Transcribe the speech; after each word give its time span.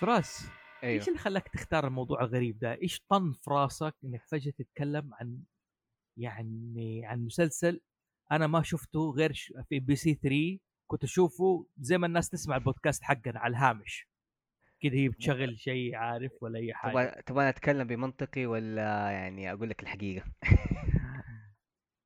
فراس 0.00 0.48
أيوه 0.82 0.94
إيش 0.94 1.08
اللي 1.08 1.18
خلاك 1.18 1.48
تختار 1.48 1.86
الموضوع 1.86 2.20
الغريب 2.20 2.58
ده؟ 2.58 2.78
إيش 2.82 3.00
طن 3.08 3.32
في 3.32 3.50
راسك 3.50 3.94
إنك 4.04 4.22
فجأة 4.26 4.50
تتكلم 4.50 5.14
عن 5.14 5.42
يعني 6.16 7.02
عن 7.06 7.24
مسلسل 7.26 7.80
أنا 8.32 8.46
ما 8.46 8.62
شفته 8.62 9.10
غير 9.16 9.32
في 9.68 9.80
MBC 9.80 10.14
3 10.14 10.58
كنت 10.86 11.04
أشوفه 11.04 11.66
زي 11.78 11.98
ما 11.98 12.06
الناس 12.06 12.28
تسمع 12.28 12.56
البودكاست 12.56 13.02
حقنا 13.02 13.40
على 13.40 13.50
الهامش. 13.50 14.08
كذا 14.82 14.94
هي 14.94 15.08
بتشغل 15.08 15.58
شيء 15.58 15.94
عارف 15.94 16.32
ولا 16.42 16.58
أي 16.58 16.74
حاجة. 16.74 16.92
تبغى 16.92 17.22
تبغى 17.22 17.48
أتكلم 17.48 17.86
بمنطقي 17.86 18.46
ولا 18.46 19.10
يعني 19.10 19.52
أقول 19.52 19.70
لك 19.70 19.82
الحقيقة؟ 19.82 20.24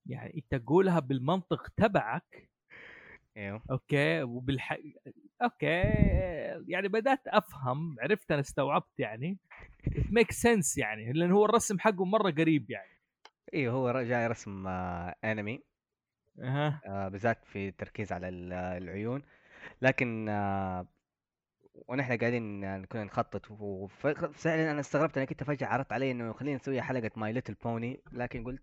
يعني 0.07 0.43
أنت 0.53 0.63
قولها 0.67 1.01
بالمنطق 1.01 1.69
تبعك. 1.77 2.51
إيوه. 3.37 3.63
okay 3.71 4.23
وبالح 4.23 4.79
okay 5.43 5.83
يعني 6.69 6.89
بدأت 6.89 7.29
أفهم 7.29 7.97
عرفت 8.01 8.33
أنا 8.33 8.41
استوعبت 8.41 8.99
يعني. 8.99 9.39
make 10.11 10.33
sense 10.33 10.79
يعني 10.79 11.13
لأن 11.13 11.33
هو 11.33 11.45
الرسم 11.45 11.79
حقه 11.79 12.05
مرة 12.05 12.31
قريب 12.31 12.71
يعني. 12.71 13.01
أيوه 13.55 13.75
هو 13.75 14.03
جاي 14.03 14.27
رسم 14.27 14.67
آه 14.67 15.15
انمي 15.25 15.63
أها. 16.41 16.81
آه 16.87 17.09
بالذات 17.09 17.45
في 17.45 17.69
التركيز 17.69 18.13
على 18.13 18.29
ال- 18.29 18.53
العيون. 18.53 19.23
لكن 19.83 20.29
آه 20.29 20.87
ونحن 21.89 22.19
قاعدين 22.19 22.65
آه، 22.65 22.85
كنا 22.85 23.05
نخطط 23.05 23.51
وفعلا 23.51 24.71
أنا 24.71 24.81
استغربت 24.81 25.19
إنك 25.19 25.31
أنت 25.31 25.45
فجأة 25.45 25.67
عرضت 25.67 25.93
علي 25.93 26.11
إنه 26.11 26.33
خلينا 26.33 26.57
نسوي 26.57 26.83
حلقة 26.83 27.11
My 27.17 27.33
Little 27.33 27.55
Pony 27.55 28.01
لكن 28.13 28.45
قلت 28.45 28.63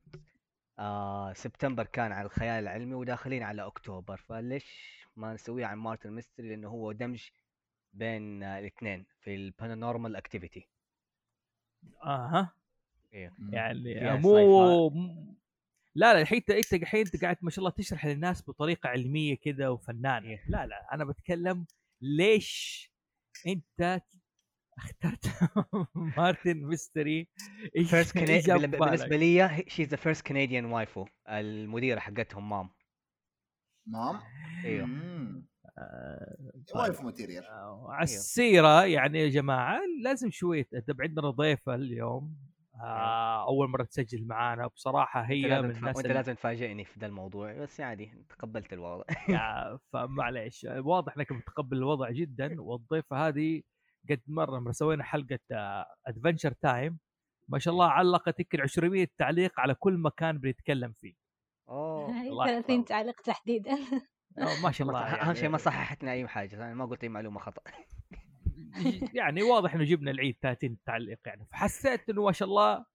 آه 0.79 1.33
سبتمبر 1.33 1.85
كان 1.85 2.11
على 2.11 2.25
الخيال 2.25 2.63
العلمي 2.63 2.93
وداخلين 2.93 3.43
على 3.43 3.65
اكتوبر 3.67 4.17
فليش 4.17 4.97
ما 5.15 5.33
نسويها 5.33 5.67
عن 5.67 5.77
Martin 5.77 6.11
Mystery 6.11 6.49
لأنه 6.49 6.67
هو 6.69 6.91
دمج 6.91 7.29
بين 7.93 8.43
آه 8.43 8.59
الاثنين 8.59 9.05
في 9.21 9.35
ال 9.35 9.42
paranormal 9.42 10.15
activity 10.15 10.67
أها. 12.03 12.53
أيوه 13.13 13.31
يعني 13.51 14.19
فيها 14.19 14.89
مو 14.89 15.46
لا 15.97 16.13
لا 16.13 16.21
الحين 16.21 16.37
أنت 16.49 16.73
الحين 16.73 17.05
أنت 17.05 17.21
قاعد 17.21 17.37
ما 17.41 17.49
شاء 17.49 17.59
الله 17.59 17.69
تشرح 17.69 18.05
للناس 18.05 18.49
بطريقة 18.49 18.89
علمية 18.89 19.35
كذا 19.35 19.67
وفنان 19.67 20.23
إيه. 20.23 20.43
لا 20.47 20.65
لا 20.65 20.93
أنا 20.93 21.05
بتكلم 21.05 21.65
ليش 22.01 22.91
أنت 23.47 24.01
اخترت 24.77 25.25
Martin 26.17 26.57
Mystery؟ 26.57 27.27
إيش 27.75 27.89
first 27.89 28.17
بالنسبة؟ 28.17 29.17
لي 29.17 29.65
she's 29.67 29.87
the 29.87 29.97
first 29.97 30.27
Canadian 30.27 30.65
waifu 30.65 31.05
المديرة 31.29 31.99
حقتهم 31.99 32.49
mom. 32.49 32.69
mom؟ 33.87 34.19
إيوه. 34.65 34.87
آه، 35.77 36.37
wife 36.75 37.01
material. 37.01 37.45
آه، 37.45 37.87
على 37.89 38.03
السيره 38.03 38.85
يعني 38.85 39.19
يا 39.19 39.29
جماعة 39.29 39.81
لازم 40.03 40.31
شوية 40.31 40.69
طب 40.87 41.01
عندنا 41.01 41.29
ضيفة 41.29 41.75
اليوم. 41.75 42.46
أول 43.47 43.69
مرة 43.69 43.83
تسجل 43.83 44.27
معانا. 44.27 44.67
بصراحة 44.67 45.21
انت 45.21 45.29
هي 45.31 45.61
من. 45.61 45.71
الناس 45.71 45.83
وأنت 45.95 45.99
اللي- 45.99 46.13
لازم 46.13 46.33
تفاجئني 46.33 46.85
في 46.85 46.99
ذا 46.99 47.05
الموضوع 47.07 47.53
بس 47.53 47.81
عادي 47.81 48.11
تقبلت 48.29 48.73
الوضع. 48.73 49.03
فمعليش 49.93 50.67
واضح 50.69 51.17
إنك 51.17 51.31
متقبل 51.31 51.77
الوضع 51.77 52.11
جدا 52.11 52.61
والضيفة 52.61 53.27
هذه 53.27 53.61
قد 54.09 54.21
مرة 54.27 54.71
سوينا 54.71 55.03
حلقة 55.03 55.39
Adventure 56.07 56.51
Time 56.51 56.99
ما 57.49 57.59
شاء 57.59 57.73
الله 57.73 57.87
علقت 57.87 58.39
يمكن 58.39 58.59
200 58.83 59.07
تعليق 59.17 59.59
على 59.59 59.73
كل 59.75 59.97
مكان 59.97 60.37
بنتكلم 60.37 60.91
فيه. 60.91 61.13
أوه. 61.69 62.21
هاي 62.21 62.29
الله 62.29 62.45
30 62.61 62.75
يحفظك. 62.75 62.87
تعليق 62.89 63.21
تحديدا. 63.21 63.77
ما 64.63 64.71
شاء 64.71 64.87
الله. 64.87 64.99
أهم 65.01 65.15
يعني, 65.17 65.35
شيء 65.35 65.49
ما 65.49 65.57
صححتنا 65.57 66.11
أي 66.11 66.27
حاجة 66.27 66.55
أنا 66.55 66.73
ما 66.73 66.85
قلت 66.85 67.03
أي 67.03 67.09
معلومة 67.09 67.39
خطأ. 67.39 67.61
يعني 69.13 69.43
واضح 69.43 69.73
إنه 69.73 69.83
جبنا 69.83 70.11
العيد 70.11 70.37
30 70.41 70.77
تعليق 70.85 71.19
يعني. 71.25 71.45
فحسيت 71.45 72.09
إنه 72.09 72.23
ما 72.23 72.31
شاء 72.31 72.47
الله 72.47 72.85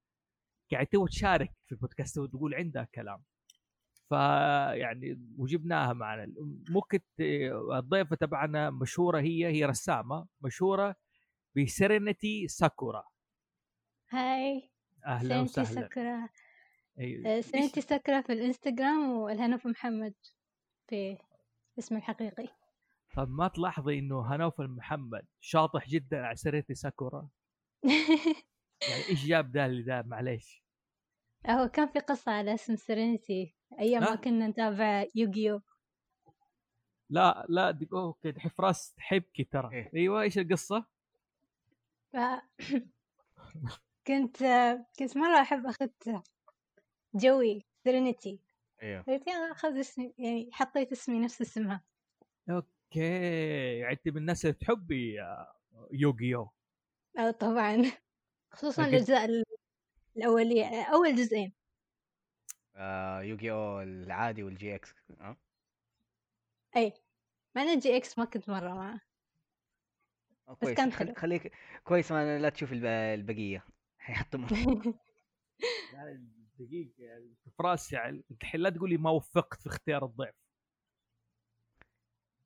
قاعدة 0.72 1.06
تشارك 1.06 1.52
في 1.66 1.72
البودكاست 1.72 2.18
وتقول 2.18 2.54
عندها 2.54 2.88
كلام. 2.94 3.22
فيعني 4.08 5.20
وجبناها 5.38 5.92
معنا. 5.92 6.32
ممكن 6.68 6.98
الضيفة 7.76 8.16
تبعنا 8.16 8.70
مشهورة 8.70 9.20
هي 9.20 9.46
هي 9.46 9.64
رسامة 9.64 10.26
مشهورة 10.40 10.96
ب 11.56 11.66
Serenity 11.66 12.48
Sakura. 12.48 13.04
hi. 14.10 14.70
أهلا 15.06 15.40
وسهلا. 15.40 16.28
أيوة. 16.98 17.28
آه، 17.28 17.40
Serenity 17.40 17.80
Sakura 17.80 18.20
في 18.20 18.32
الإنستغرام 18.32 19.10
والهنوف 19.12 19.66
محمد 19.66 20.14
في 20.88 21.18
اسمي 21.78 21.98
الحقيقي. 21.98 22.48
طب 23.12 23.30
ما 23.30 23.48
تلاحظي 23.48 23.98
إنه 23.98 24.34
هنوف 24.34 24.68
محمد 24.68 25.26
شاطح 25.40 25.88
جدا 25.88 26.26
على 26.26 26.36
Serenity 26.36 26.74
Sakura. 26.74 27.28
يعني 28.88 29.08
إيش 29.08 29.26
جاب 29.26 29.52
ده 29.52 29.66
اللي 29.66 29.82
ده 29.82 30.02
معليش. 30.02 30.62
هو 31.46 31.68
كان 31.68 31.88
في 31.88 31.98
قصة 31.98 32.32
على 32.32 32.54
اسم 32.54 32.76
Serenity. 32.76 33.54
أيام 33.78 34.02
ما؟ 34.02 34.14
كنا 34.14 34.46
نتابع 34.46 35.06
يوغيو. 35.14 35.60
لا 37.10 37.46
لا 37.48 37.70
دي 37.70 37.88
okay 37.92 38.30
دحين 38.30 38.50
فراس 38.50 38.94
تحبكي 38.94 39.44
ترى. 39.44 39.70
إيه. 39.72 39.90
أيوه 39.94 40.22
إيش 40.22 40.38
القصة؟ 40.38 40.84
ف... 42.12 42.16
كنت 44.06 44.36
كنت 44.98 45.16
مرة 45.16 45.40
أحب 45.40 45.66
أخت 45.66 45.88
Joey 47.14 47.64
Serenity. 47.84 48.40
أيوه 48.82 49.02
قلت 49.02 49.26
يلا 49.26 49.80
اسمي 49.80 50.14
يعني 50.18 50.48
حطيت 50.52 50.92
اسمي 50.92 51.18
نفس 51.20 51.40
اسمها. 51.40 51.84
okay 52.50 52.81
يعني 52.96 53.92
انت 53.92 54.08
من 54.08 54.16
الناس 54.16 54.44
اللي 54.44 54.54
تحبي 54.56 55.22
آه، 55.22 55.56
يوغيو. 55.92 56.50
آه، 57.18 57.30
طبعا. 57.30 57.82
خصوصا 58.52 58.82
أكيد. 58.82 58.94
الأجزاء 58.94 59.24
ال- 59.24 59.44
الأولية 60.16 60.82
أول 60.82 61.16
جزئين. 61.16 61.52
آه 62.76 63.22
Yu-Gi-Oh 63.22 63.80
العادي 63.82 64.42
وال 64.42 64.74
GX 64.74 64.94
آه. 65.20 65.36
أي. 66.76 66.92
مع 67.56 67.62
إن 67.62 67.78
GX 67.78 68.18
ما 68.18 68.24
كنت 68.24 68.48
مرة 68.50 68.74
معه 68.74 69.00
آه، 70.48 70.56
بس 70.62 70.68
كان 70.68 70.92
خل... 70.92 71.06
حلو. 71.06 71.14
خليك 71.14 71.52
كويس 71.84 72.12
ما 72.12 72.38
لا 72.38 72.48
تشوف 72.48 72.72
الب... 72.72 72.84
البقية. 72.84 73.64
حيحطموا 73.98 74.48
يعني 75.94 76.28
دقيقه 76.58 76.92
يعني 76.98 77.34
فراس 77.58 77.92
يعني 77.92 78.24
الحين 78.30 78.60
لا 78.60 78.70
تقولي 78.70 78.96
ما 78.96 79.10
وفقت 79.10 79.60
في 79.62 79.66
اختيار 79.66 80.04
الضيف 80.04 80.34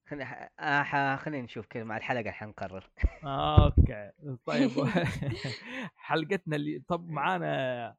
خلي... 0.07 0.49
آه. 0.61 1.17
خلينا 1.17 1.45
نشوف 1.45 1.67
كذا 1.67 1.85
مع 1.85 1.97
الحلقة 1.97 2.31
حنقرر 2.31 2.91
okay. 3.25 4.11
طيب. 4.47 4.71
حلقتنا 5.97 6.57
اللي 6.57 6.83
طب 6.89 7.09
معانا 7.09 7.97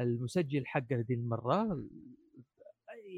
المسجل 0.00 0.66
حقنا 0.66 1.00
دي 1.02 1.14
المرة. 1.14 1.84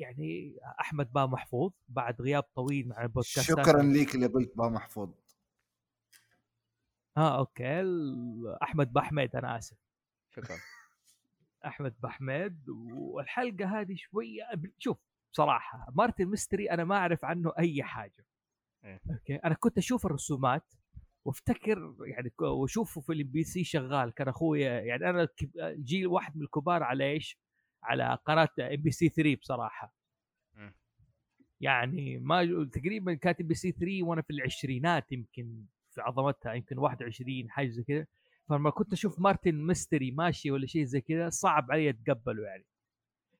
يعني 0.00 0.56
أحمد 0.80 1.12
با 1.12 1.26
محفوظ 1.26 1.72
بعد 1.88 2.22
غياب 2.22 2.42
طويل 2.42 2.88
مع 2.88 3.02
البودكاست 3.02 3.40
شكرا 3.40 3.82
ليك 3.82 4.14
اللي 4.14 4.26
قلت 4.26 4.56
با 4.56 4.68
محفوظ. 4.68 5.10
آه 7.16 7.38
okay. 7.38 7.82
أحمد 8.62 8.92
باحمد 8.92 9.36
أنا 9.36 9.58
آسف. 9.58 9.76
شكرا. 10.30 10.56
أحمد 11.66 11.94
باحمد 12.00 12.68
والحلقة 12.68 13.80
هذه 13.80 13.94
شوية 13.96 14.42
شوف 14.78 14.98
بصراحة. 15.36 15.92
Martin 15.94 16.24
Mystery 16.24 16.70
أنا 16.70 16.84
ما 16.84 16.96
أعرف 16.96 17.24
عنه 17.24 17.52
أي 17.58 17.82
حاجة. 17.82 18.26
إيه. 18.84 19.00
okay؟ 19.10 19.36
أنا 19.36 19.54
كنت 19.54 19.78
أشوف 19.78 20.06
الرسومات 20.06 20.74
وأفتكر 21.24 21.94
يعني 22.06 22.30
وأشوفه 22.40 23.00
في 23.00 23.12
الام 23.12 23.26
بي 23.28 23.44
سي 23.44 23.64
شغال. 23.64 24.14
كان 24.14 24.28
اخويا 24.28 24.80
يعني 24.80 25.10
أنا 25.10 25.28
جيل 25.58 26.06
واحد 26.06 26.36
من 26.36 26.42
الكبار 26.42 26.82
على 26.82 27.04
إيش؟ 27.04 27.38
على 27.82 28.18
قناة 28.24 28.48
MBC 28.60 29.08
3 29.08 29.36
بصراحة. 29.40 29.94
مم. 30.54 30.74
يعني 31.60 32.18
ما 32.18 32.68
تقريبا 32.72 33.14
كانت 33.14 33.40
MBC 33.40 33.72
3 33.72 34.02
وأنا 34.02 34.22
في 34.22 34.30
العشرينات 34.30 35.12
يمكن 35.12 35.64
في 35.90 36.00
عظمتها 36.00 36.52
يمكن 36.52 36.78
21 36.78 37.50
حاجة 37.50 37.68
زي 37.68 37.82
كذا 37.82 38.06
فلما 38.48 38.70
كنت 38.70 38.92
أشوف 38.92 39.20
Martin 39.20 39.66
Mystery 39.66 40.10
ماشي 40.10 40.50
ولا 40.50 40.66
شيء 40.66 40.84
زي 40.84 41.00
كذا 41.00 41.28
صعب 41.28 41.72
علي 41.72 41.90
أتقبله 41.90 42.42
يعني. 42.44 42.64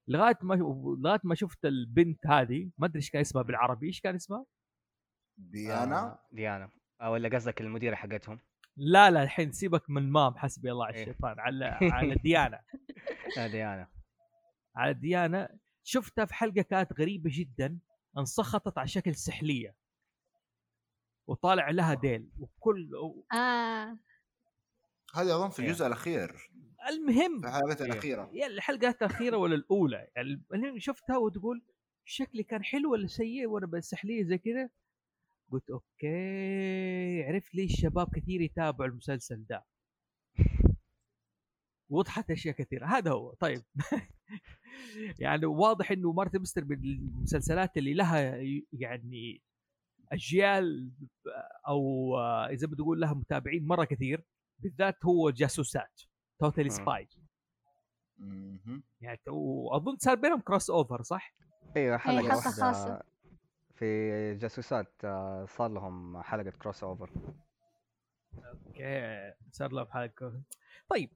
لغاية 0.09 0.39
ما 0.43 0.55
لغاية 0.99 1.21
ما 1.25 1.35
شفت 1.35 1.65
البنت 1.65 2.27
هذه 2.27 2.71
ما 2.79 2.87
أدري 2.87 2.97
إيش 2.97 3.11
كان 3.11 3.21
اسمها 3.21 3.43
بالعربي 3.43 3.87
إيش 3.87 4.01
كان 4.01 4.15
اسمها؟ 4.15 4.47
ديانا. 5.39 5.99
آه 5.99 6.19
ديانا. 6.33 6.71
آه 7.01 7.11
ولا 7.11 7.29
قصدك 7.29 7.61
المديرة 7.61 7.95
حقتهم؟ 7.95 8.41
لا 8.77 9.11
لا 9.11 9.23
الحين 9.23 9.53
سيبك 9.53 9.91
من 9.91 10.11
مام 10.11 10.37
حسبي 10.37 10.73
الله 10.73 10.87
على 10.87 10.95
إيه. 10.95 11.03
الشيطان 11.03 11.41
على 11.41 11.65
على 11.97 12.15
ديانا. 12.15 12.63
آه 13.39 13.47
ديانا. 13.47 13.89
على 14.77 14.95
ديانا. 14.95 15.59
شفتها 15.85 16.25
في 16.25 16.35
حلقة 16.35 16.63
كانت 16.63 16.93
غريبة 17.01 17.31
جدا 17.33 17.79
انسخطت 18.19 18.79
على 18.79 18.89
شكل 18.89 19.15
سحلية. 19.15 19.75
وطالع 21.27 21.71
لها 21.71 21.95
ديل 21.95 22.31
وكل 22.39 22.91
آه. 23.33 23.99
هذا 25.15 25.35
أظن 25.35 25.51
في 25.51 25.63
إيه. 25.63 25.69
الجزء 25.69 25.87
الأخير. 25.87 26.51
المهم 26.89 27.45
الحلقات 27.45 27.81
إيه. 27.81 27.93
الأخيرة. 27.93 28.31
يا 28.33 28.47
الحلقات 28.47 29.03
الأخيرة 29.03 29.37
ولا 29.37 29.55
الأولى؟ 29.55 30.09
يعني 30.17 30.45
المهم 30.53 30.79
شفتها 30.79 31.17
وتقول 31.17 31.63
شكلي 32.05 32.43
كان 32.43 32.65
حلو 32.65 32.93
ولا 32.93 33.07
سيء 33.07 33.47
وأنا 33.47 33.67
بالسحليه 33.67 34.25
زي 34.25 34.39
كذا 34.39 34.71
قلت 35.53 35.71
okay 35.71 37.25
عرفت 37.25 37.55
ليش 37.55 37.73
الشباب 37.75 38.09
كثير 38.15 38.41
يتابعوا 38.41 38.91
المسلسل 38.91 39.45
ده. 39.45 39.65
وضحت 41.89 42.31
أشياء 42.31 42.55
كثيرة. 42.55 42.87
هذا 42.87 43.11
هو. 43.11 43.35
طيب. 43.35 43.63
يعني 45.19 45.47
واضح 45.47 45.91
إنه 45.91 46.13
Martin 46.13 46.41
Mystery 46.41 46.65
من 46.65 46.77
المسلسلات 46.85 47.77
اللي 47.77 47.95
لها 47.95 48.37
يعني 48.73 49.43
أجيال 50.13 50.93
أو 51.69 52.17
إذا 52.51 52.67
بتقول 52.67 53.01
لها 53.01 53.15
متابعين 53.15 53.67
مرة 53.67 53.85
كثير 53.85 54.25
بالذات 54.59 55.05
هو 55.05 55.31
جاسوسات. 55.31 56.03
Totally 56.39 56.69
مم. 56.69 56.75
Spies. 56.75 57.09
يعني 59.01 59.21
وأظن 59.29 59.97
صار 59.97 60.15
بينهم 60.15 60.41
crossover 60.41 61.03
صح؟ 61.03 61.35
أيوه 61.77 61.99
حلقة 61.99 62.17
حلقة 62.23 62.37
واحدة 62.37 62.51
خاصة. 62.51 63.03
في 63.75 64.35
جاسوسات 64.35 64.93
آه، 65.05 65.47
صار 65.49 65.69
لهم 65.69 66.23
حلقة 66.23 66.51
crossover 66.51 67.11
okay 68.37 69.33
صار 69.53 69.73
لهم 69.73 69.87
حلقة 69.87 70.41
طيب 70.89 71.11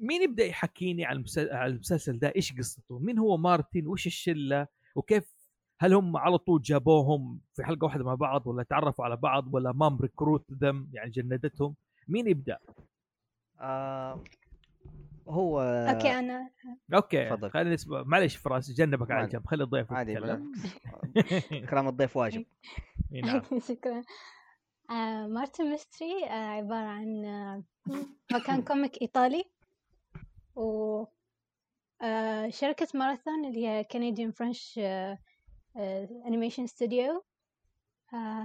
مين 0.00 0.22
يبدأ 0.22 0.44
يحكيني 0.44 1.04
عن 1.04 1.16
المسلسل, 1.16 1.54
على 1.54 1.72
المسلسل 1.72 2.18
ده 2.18 2.32
إيش 2.36 2.58
قصته؟ 2.58 2.98
مين 2.98 3.18
هو 3.18 3.36
مارتن؟ 3.36 3.86
وش 3.86 4.06
الشلة؟ 4.06 4.66
وكيف 4.94 5.36
هل 5.80 5.94
هم 5.94 6.16
على 6.16 6.38
طول 6.38 6.62
جابوهم 6.62 7.40
في 7.54 7.64
حلقة 7.64 7.84
واحدة 7.84 8.04
مع 8.04 8.14
بعض 8.14 8.46
ولا 8.46 8.62
تعرفوا 8.62 9.04
على 9.04 9.16
بعض 9.16 9.54
ولا 9.54 9.72
MOM 9.72 9.98
recruit 9.98 10.52
them 10.52 10.90
يعني 10.92 11.10
جندتهم؟ 11.10 11.74
مين 12.08 12.28
يبدأ؟ 12.28 12.58
آه 13.60 14.24
هو 15.28 15.60
okay 15.60 16.18
أنا 16.18 16.50
okay 16.94 17.28
تفضل. 17.30 17.50
خلينا 17.50 17.74
نسمع 17.74 18.02
معلش 18.06 18.36
فراس 18.36 18.70
جنبك 18.70 19.10
على. 19.10 19.26
جنب 19.28 19.46
خلي 19.46 19.64
الضيف 19.64 19.92
عادي 19.92 20.14
كلام 21.70 21.88
الضيف 21.88 22.16
واجب. 22.16 22.44
نعم. 23.10 23.42
شكرا. 23.68 24.02
آه 24.90 25.26
Martin 25.26 25.70
Mystery 25.70 26.24
آه 26.26 26.48
عبارة 26.48 26.86
عن 26.86 27.24
آه 27.24 27.64
هو 28.34 28.40
كان 28.46 28.62
comic 28.68 29.02
إيطالي 29.02 29.44
و 30.56 31.04
شركة 32.48 32.88
ماراثون 32.94 33.44
اللي 33.44 33.66
هي 33.66 33.84
Canadian 33.84 34.30
French 34.30 34.80
animation 36.26 36.66
studio 36.66 37.22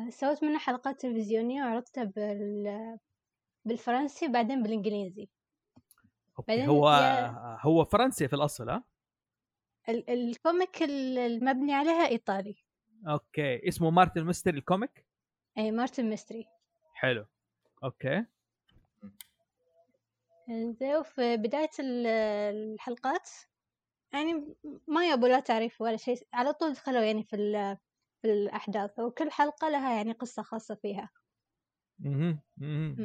سوت 0.10 0.44
منه 0.44 0.58
حلقات 0.60 1.02
تلفزيونية 1.02 1.64
وعرضتها 1.64 2.04
بال 2.04 2.98
بالفرنسي 3.66 4.28
وبعدين 4.28 4.64
بالإنجليزي. 4.64 5.30
بعدين 6.48 6.66
هو 6.70 6.90
يا- 6.92 7.58
هو 7.62 7.86
فرنسي 7.86 8.28
في 8.28 8.36
الأصل 8.36 8.70
ها؟ 8.70 8.84
ال- 9.90 10.10
ال 10.10 10.22
comic 10.22 10.84
ال- 10.84 11.18
المبني 11.18 11.74
عليها 11.74 12.08
إيطالي 12.08 12.56
okay 13.08 13.68
اسمه 13.68 13.90
Martin 13.90 14.24
Mystery 14.26 14.54
ال 14.54 14.63
comic 14.63 15.06
أي 15.58 15.72
Martin 15.72 16.10
Mystery 16.10 16.46
حلو 16.94 17.26
okay 17.84 18.26
زين 20.50 20.96
وفي 20.96 21.38
بداية 21.38 21.70
ال- 21.80 22.08
الحلقات 22.56 23.30
يعني 24.14 24.56
ما 24.88 25.10
يبوا 25.10 25.28
لا 25.28 25.40
تعريف 25.40 25.82
ولا 25.82 25.98
شيء 25.98 26.28
على 26.34 26.54
طول 26.54 26.74
دخلوا 26.74 27.02
يعني 27.02 27.24
في 27.24 27.38
في 28.22 28.32
الأحداث 28.32 29.00
وكل 29.00 29.32
حلقة 29.32 29.70
لها 29.70 29.96
يعني 29.96 30.12
قصة 30.12 30.44
خاصة 30.44 30.76
فيها. 30.76 31.10
مم. 32.00 32.40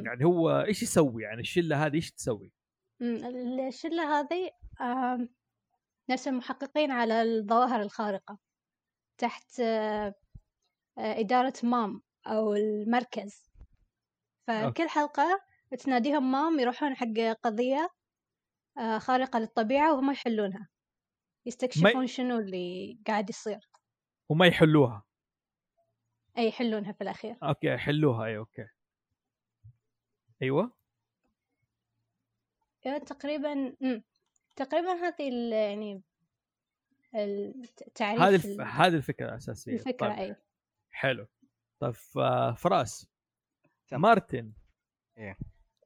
يعني 0.05 0.25
هو 0.25 0.61
إيش 0.61 0.83
يسوي 0.83 1.23
يعني 1.23 1.41
الشلة 1.41 1.85
هذه 1.85 1.95
إيش 1.95 2.11
تسوي؟ 2.11 2.51
الشلة 3.01 4.19
هذه 4.19 4.51
آم، 4.81 5.29
نفس 6.09 6.27
المحققين 6.27 6.91
على 6.91 7.21
الظواهر 7.21 7.81
الخارقة 7.81 8.37
تحت 9.17 9.59
آه، 9.59 10.15
آه، 10.97 11.19
إدارة 11.19 11.53
مام 11.63 12.01
أو 12.27 12.53
المركز. 12.53 13.47
فكل 14.47 14.89
حلقة 14.89 15.39
تناديهم 15.79 16.31
مام 16.31 16.59
يروحون 16.59 16.95
حق 16.95 17.37
قضية 17.43 17.89
آه، 18.77 18.97
خارقة 18.97 19.39
للطبيعة 19.39 19.93
وهم 19.93 20.11
يحلونها. 20.11 20.69
يستكشفون 21.45 22.07
شنو 22.07 22.39
اللي 22.39 22.97
قاعد 23.07 23.29
يصير. 23.29 23.69
وما 24.29 24.47
يحلوها؟ 24.47 25.03
أي 26.37 26.47
يحلونها 26.47 26.91
في 26.91 27.01
الأخير. 27.01 27.35
okay 27.43 27.77
حلوها 27.77 28.25
أي 28.25 28.37
okay. 28.37 28.67
أيوه. 30.41 30.76
يعني 32.87 32.99
تقريبا 32.99 33.53
مم. 33.81 34.03
تقريبا 34.55 34.91
هذه 34.91 35.29
ال- 35.29 35.53
يعني 35.53 36.01
التعريف 37.15 38.21
هذه 38.21 38.35
الف... 38.35 38.45
ال- 38.45 38.61
هذه 38.61 38.95
الفكرة 38.95 39.29
الأساسية 39.29 39.73
الفكرة 39.73 40.07
طيب. 40.09 40.19
أي 40.19 40.35
حلو 40.91 41.27
طيب 41.79 41.93
فراس 42.55 43.07
تمام. 43.87 44.01
مارتن 44.01 44.53
إيه. 45.17 45.37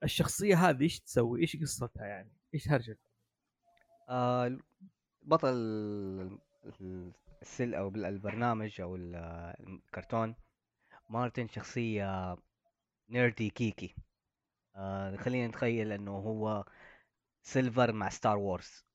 الشخصية 0.04 0.70
هذه 0.70 0.84
إيش 0.84 1.00
تسوي؟ 1.00 1.42
إيش 1.42 1.58
قصتها 1.58 2.06
يعني؟ 2.06 2.32
إيش 2.54 2.70
هرجتها؟ 2.70 3.12
آه 4.10 4.58
بطل 5.22 5.48
ال- 5.54 6.40
ال- 6.66 7.12
السل 7.42 7.76
أو 7.76 7.88
البرنامج 7.88 8.82
أو 8.82 8.96
ال- 8.96 9.16
الكرتون 9.60 10.36
مارتن 11.10 11.48
شخصية 11.48 12.38
nerdy 13.10 13.50
geeky 13.50 13.96
آه 14.76 15.16
خلينا 15.16 15.48
نتخيل 15.48 15.92
إنه 15.92 16.12
هو 16.12 16.66
سيلفر 17.42 17.92
مع 17.92 18.10
Star 18.10 18.38
Wars. 18.38 18.86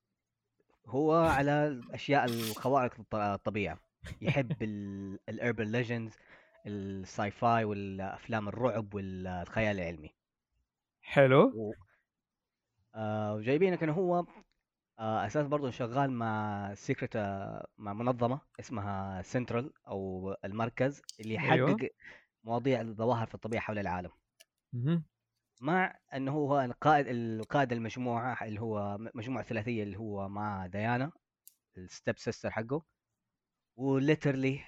هو 0.86 1.14
على 1.14 1.66
الاشياء 1.66 2.24
الخوارق 2.24 3.00
الط- 3.00 3.14
الطبيعة 3.14 3.78
يحب 4.20 4.62
ال 5.28 5.34
urban 5.34 5.64
legends 5.64 6.16
ال 6.66 7.30
sci-fi 7.30 7.64
والأفلام 7.64 8.48
الرعب 8.48 8.94
والخيال 8.94 9.76
العلمي. 9.80 10.14
حلو. 11.00 11.52
و... 11.54 11.74
آه 12.94 13.34
وجايبينك 13.34 13.82
انه 13.82 13.92
هو 13.92 14.26
آه 14.98 15.26
أساس 15.26 15.46
برضه 15.46 15.70
شغال 15.70 16.10
مع 16.10 16.74
secret 16.74 17.16
آه 17.16 17.66
مع 17.78 17.92
منظمة 17.92 18.40
اسمها 18.60 19.22
سنترال 19.22 19.72
أو 19.88 20.34
المركز 20.44 21.02
اللي 21.20 21.34
يحقق 21.34 21.52
أيوه. 21.52 21.90
مواضيع 22.44 22.80
الظواهر 22.80 23.26
في 23.26 23.34
الطبيعة 23.34 23.62
حول 23.62 23.78
العالم. 23.78 24.10
مع 25.60 25.98
إنه 26.14 26.32
هو 26.32 26.60
القائد 26.60 27.06
القائد 27.08 27.72
المجموعة 27.72 28.44
اللي 28.46 28.60
هو 28.60 28.98
مجموعة 29.14 29.44
ثلاثيه 29.44 29.82
اللي 29.82 29.96
هو 29.96 30.28
مع 30.28 30.66
ديانا 30.66 31.12
ال 31.78 31.86
step 31.86 32.18
sister 32.18 32.50
حقه 32.50 32.82
و 33.76 33.85
literally 33.85 34.60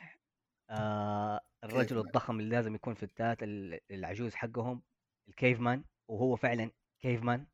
آه 0.71 1.41
الرجل 1.65 1.83
caveman. 1.87 2.07
الضخم 2.07 2.41
اللي 2.41 2.51
لازم 2.57 2.75
يكون 2.75 2.95
في 2.95 3.03
التات 3.03 3.43
ال- 3.43 3.81
العجوز 3.91 4.35
حقهم 4.35 4.83
ال 5.29 5.61
caveman 5.61 5.85
وهو 6.09 6.37
فعلا 6.37 6.71
caveman 7.01 7.47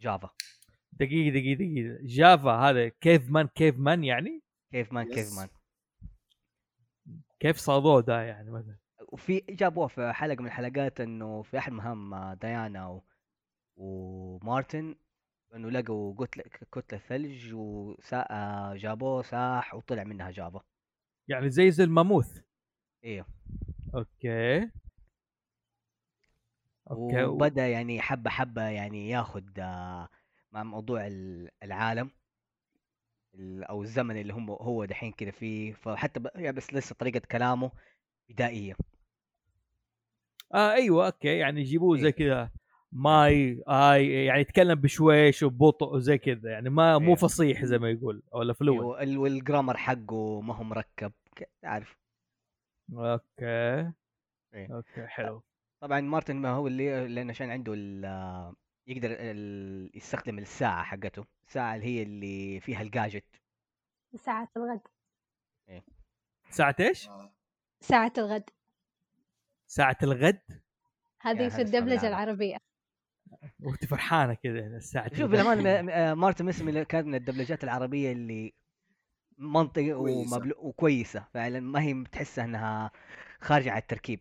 جافا 0.00 0.30
دقيقة 0.92 1.30
دقيقة 1.30 1.58
دقيقة 1.58 1.98
جافا 2.02 2.50
هذا 2.50 2.88
caveman 2.88 3.46
caveman 3.48 4.04
يعني؟ 4.04 4.42
caveman 4.72 5.08
caveman 5.08 5.48
كيف 7.40 7.56
صادوه 7.56 8.00
ده 8.00 8.22
يعني 8.22 8.50
مثلا؟ 8.50 8.76
وفي 9.12 9.38
جابوه 9.40 9.86
في 9.86 10.12
حلقة 10.12 10.40
من 10.40 10.46
الحلقات 10.46 11.00
إنه 11.00 11.42
في 11.42 11.58
أحد 11.58 11.72
مهام 11.72 12.32
ديانا 12.34 12.88
و... 12.88 13.02
ومارتن 13.76 14.94
إنه 15.54 15.70
لقوا 15.70 16.26
كتله 16.26 16.44
كتله 16.72 16.98
ثلج 16.98 17.54
وسا... 17.54 18.26
جابوه 18.76 19.22
ساح 19.22 19.74
وطلع 19.74 20.04
منها 20.04 20.30
جافا. 20.30 20.60
يعني 21.28 21.50
زي 21.50 21.70
زي 21.70 21.84
الماموث 21.84 22.42
أيوه 23.04 23.26
okay. 23.94 24.70
okay 26.90 27.24
وبدأ 27.24 27.68
يعني 27.68 28.00
حبه 28.00 28.30
حبة 28.30 28.62
يعني 28.62 29.08
ياخذ 29.10 29.44
آه، 29.60 30.08
مع 30.52 30.62
موضوع 30.62 31.06
ال- 31.06 31.50
العالم 31.62 32.10
ال- 33.34 33.64
أو 33.64 33.82
الزمن 33.82 34.20
اللي 34.20 34.32
هم 34.32 34.50
هو 34.50 34.84
دحين 34.84 35.12
كذا 35.12 35.30
فيه. 35.30 35.72
فحتى. 35.72 36.20
يعني 36.34 36.56
بس 36.56 36.74
لسه 36.74 36.94
طريقة 36.94 37.20
كلامه 37.30 37.70
بدائية. 38.28 38.76
آه 40.54 40.72
أيوه 40.72 41.06
okay 41.06 41.38
يعني 41.38 41.60
يجيبوه 41.60 41.96
زي 41.96 42.06
إيه. 42.06 42.12
كذا 42.12 42.50
my 42.92 43.62
I 43.68 44.24
يعني 44.24 44.40
يتكلم 44.40 44.74
بشويش 44.74 45.42
وببطء 45.42 45.94
وزي 45.94 46.18
كذا 46.18 46.50
يعني 46.50 46.70
ما 46.70 46.98
مو 46.98 47.08
إيه. 47.10 47.14
فصيح 47.14 47.64
زي 47.64 47.78
ما 47.78 47.90
يقول 47.90 48.22
ولا 48.32 48.52
fluid 48.52 48.80
وال- 48.80 49.18
وال 49.18 49.31
grammar 49.31 49.76
حقه 49.76 50.40
ما 50.40 50.54
هو 50.54 50.64
مركب 50.64 51.12
عارف 51.64 51.96
okay 52.92 53.92
إيه. 54.54 54.74
okay 54.76 55.06
حلو 55.06 55.42
طبعا 55.82 56.00
مارتن 56.00 56.36
ما 56.36 56.50
هو 56.50 56.66
اللي 56.66 57.08
لأنه 57.08 57.30
عشان 57.30 57.50
عنده 57.50 57.72
ال- 57.76 58.54
يقدر 58.86 59.08
ال- 59.10 59.90
يستخدم 59.96 60.38
الساعة 60.38 60.82
حقته 60.84 61.26
الساعة 61.46 61.74
اللي 61.76 61.86
هي 61.86 62.02
اللي 62.02 62.60
فيها 62.60 62.82
الجاجت 62.82 63.40
ساعة 64.16 64.48
الغد 64.56 64.80
ساعة 66.50 66.76
إيش؟ 66.80 67.08
آه. 67.08 67.32
ساعة 67.80 68.12
الغد 68.18 68.50
ساعة 69.70 69.98
الغد 70.02 70.40
هذه 71.20 71.48
في 71.48 71.62
الدبلجة. 71.62 72.08
العربية 72.08 72.56
وأنت 73.60 73.84
فرحانة 73.84 74.34
كذا 74.34 74.58
الساعة 74.58 75.14
شوف 75.14 75.30
م- 75.34 75.88
آه، 75.90 76.14
مارتن 76.14 76.44
ميسمي 76.44 76.84
كانت 76.84 77.06
من 77.06 77.14
الدبلجات 77.14 77.64
العربية 77.64 78.12
اللي 78.12 78.54
منطقي. 79.38 79.92
ومبلو... 79.92 80.54
وكويسة 80.58 81.26
فعلا 81.34 81.60
ما 81.60 81.82
هي 81.82 82.04
تحسها 82.12 82.44
إنها 82.44 82.90
خارجة 83.40 83.70
عن 83.70 83.78
التركيب 83.78 84.20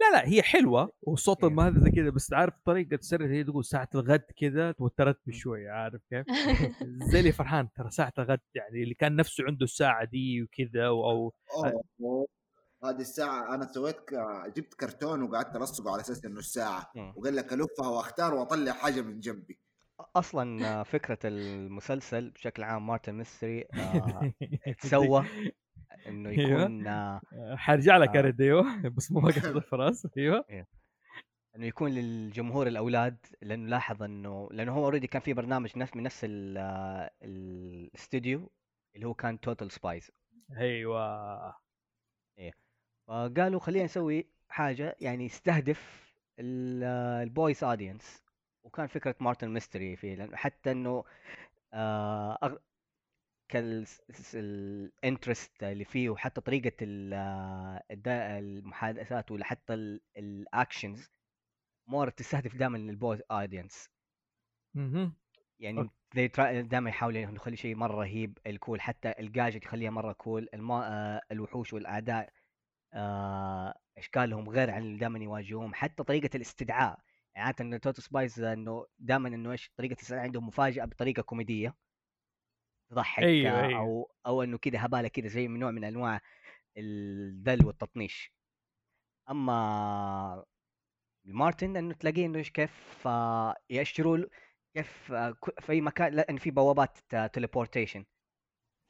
لا 0.00 0.10
لا 0.16 0.28
هي 0.28 0.42
حلوة 0.42 0.92
والصوت 1.02 1.44
إيه. 1.44 1.50
ما 1.50 1.68
هذا 1.68 1.90
كذا 1.90 2.10
بس 2.10 2.32
عارف 2.32 2.54
طريقة 2.64 2.98
سر 3.00 3.26
هي 3.26 3.44
تقول 3.44 3.64
ساعة 3.64 3.88
الغد 3.94 4.24
كذا 4.40 4.72
توترتني 4.72 5.34
م. 5.34 5.38
شوي 5.38 5.68
عارف 5.68 6.02
كيف؟ 6.10 6.26
زي 7.12 7.20
اللي 7.20 7.32
فرحان 7.32 7.68
ترى 7.72 7.90
ساعة 7.90 8.12
الغد 8.18 8.40
يعني 8.54 8.82
اللي 8.82 8.94
كان 8.94 9.16
نفسه 9.16 9.44
عنده 9.44 9.64
الساعة 9.64 10.04
دي 10.04 10.42
وكذا 10.42 10.86
أو 10.86 11.10
أو 11.10 11.34
أوه. 12.00 12.26
هذه 12.84 13.00
الساعة 13.00 13.54
أنا 13.54 13.66
سويت 13.72 13.96
ك... 14.00 14.14
جبت 14.56 14.74
كرتون 14.74 15.22
وقعدت 15.22 15.56
ألصقه 15.56 15.92
على 15.92 16.00
أساس 16.00 16.24
إنه 16.24 16.38
الساعة. 16.38 16.92
وقال 17.16 17.36
لك 17.36 17.52
ألفها 17.52 17.88
وأختار 17.88 18.34
وأطلع 18.34 18.72
حاجة 18.72 19.00
من 19.00 19.20
جنبي. 19.20 19.58
أصلا 20.16 20.82
فكرة 20.92 21.18
المسلسل 21.24 22.30
بشكل 22.30 22.62
عام 22.62 22.86
مارتن 22.86 23.14
ميستري 23.14 23.64
آه، 23.74 24.32
تسوى 24.80 25.24
إنه 26.06 26.28
أيوه. 26.30 26.60
يكون 26.60 26.86
آه، 26.86 27.20
حرجع 27.56 27.96
لك 27.96 28.16
آه. 28.16 28.18
اريد 28.18 28.40
أيوه. 28.40 28.88
بس 28.88 29.12
مو 29.12 29.20
وقت 29.26 29.44
الفراس 29.44 30.06
أيوه. 30.18 30.44
إنه 31.56 31.66
يكون 31.66 31.90
للجمهور 31.90 32.66
الأولاد 32.66 33.16
لأنه 33.42 33.68
لاحظ 33.68 34.02
إنه 34.02 34.48
لأنه 34.52 34.72
هو 34.72 34.84
already 34.84 35.06
كان 35.06 35.22
في 35.22 35.32
برنامج 35.32 35.78
نفس 35.78 35.96
من 35.96 36.02
نفس 36.02 36.20
ال- 36.24 36.58
الاستوديو 37.22 38.50
اللي 38.94 39.06
هو 39.06 39.14
كان 39.14 39.40
Totally 39.40 39.70
Spies 39.70 40.12
أيوه. 40.56 41.54
فقالوا 43.08 43.60
خلينا 43.60 43.84
نسوي 43.84 44.26
حاجة 44.48 44.96
يعني 45.00 45.24
يستهدف 45.24 46.12
ال 46.38 46.63
boys 46.63 47.64
audience 47.64 48.22
وكان 48.64 48.86
فكرة 48.86 49.14
مارتن 49.20 49.48
ميستري 49.48 49.96
فيه 49.96 50.28
حتى 50.34 50.70
إنه 50.72 51.04
آه. 51.74 52.58
ال 54.34 54.48
interest 54.48 55.62
اللي 55.62 55.84
فيه 55.84 56.10
وحتى 56.10 56.40
طريقة 56.40 56.72
ال- 56.82 57.14
آه، 57.14 58.38
المحادثات 58.38 59.30
ولا 59.30 59.44
حتى 59.44 59.74
ال 60.16 60.28
actions 60.28 61.10
more 61.86 62.10
تستهدف 62.10 62.56
دائما 62.56 62.76
ال 62.78 62.86
boys 62.86 63.20
audience. 63.30 63.88
يعني 65.60 65.90
دائما 66.62 66.90
يحاول 66.90 67.16
إنه 67.16 67.34
يخلي 67.34 67.56
شيء 67.56 67.76
مرة 67.76 67.94
رهيب 67.96 68.38
ال 68.46 68.53
cool 68.53 68.80
حتى 68.80 69.14
الجاجت 69.18 69.64
يخليها 69.64 69.90
مرة 69.90 70.12
cool 70.12 70.48
الما... 70.54 70.88
آه، 70.92 71.20
الوحوش 71.32 71.72
والأعداء 71.72 72.32
إشكالهم 73.98 74.48
غير 74.48 74.70
عن 74.70 74.82
اللي 74.82 74.98
دائما 74.98 75.18
يواجهوهم 75.18 75.74
حتى 75.74 76.02
طريقة 76.02 76.36
الاستدعاء. 76.36 76.98
يعني 77.34 77.46
عادة 77.46 77.78
Totally 77.78 78.02
Spies 78.02 78.38
إنه 78.38 78.86
دائما 78.98 79.28
إنه 79.28 79.52
إيش 79.52 79.72
طريقة 79.76 79.92
الاستدعاء 79.92 80.22
عندهم 80.22 80.46
مفاجأة 80.46 80.84
بطريقة 80.84 81.22
كوميدية. 81.22 81.74
تضحك 82.90 83.22
أيوة، 83.24 83.50
آه، 83.50 83.66
أيوة. 83.66 83.80
أو 83.80 84.10
أو 84.26 84.42
إنه 84.42 84.58
كذا 84.58 84.86
هبالة 84.86 85.08
كذا 85.08 85.28
زي 85.28 85.48
من 85.48 85.60
نوع 85.60 85.70
من 85.70 85.84
أنواع 85.84 86.20
الدل 86.78 87.66
والتطنيش. 87.66 88.32
أما 89.30 90.44
مارتن 91.24 91.76
إنه 91.76 91.94
تلاقيه 91.94 92.26
إنه 92.26 92.38
إيش 92.38 92.50
كيف 92.50 93.06
آه، 93.06 93.56
يأشروا 93.70 94.16
له 94.16 94.28
كيف 94.74 95.12
آه، 95.12 95.36
في 95.60 95.72
اي 95.72 95.80
مكان 95.80 96.14
لأن 96.14 96.36
في 96.36 96.50
بوابات 96.50 96.98
teleportation 97.32 98.04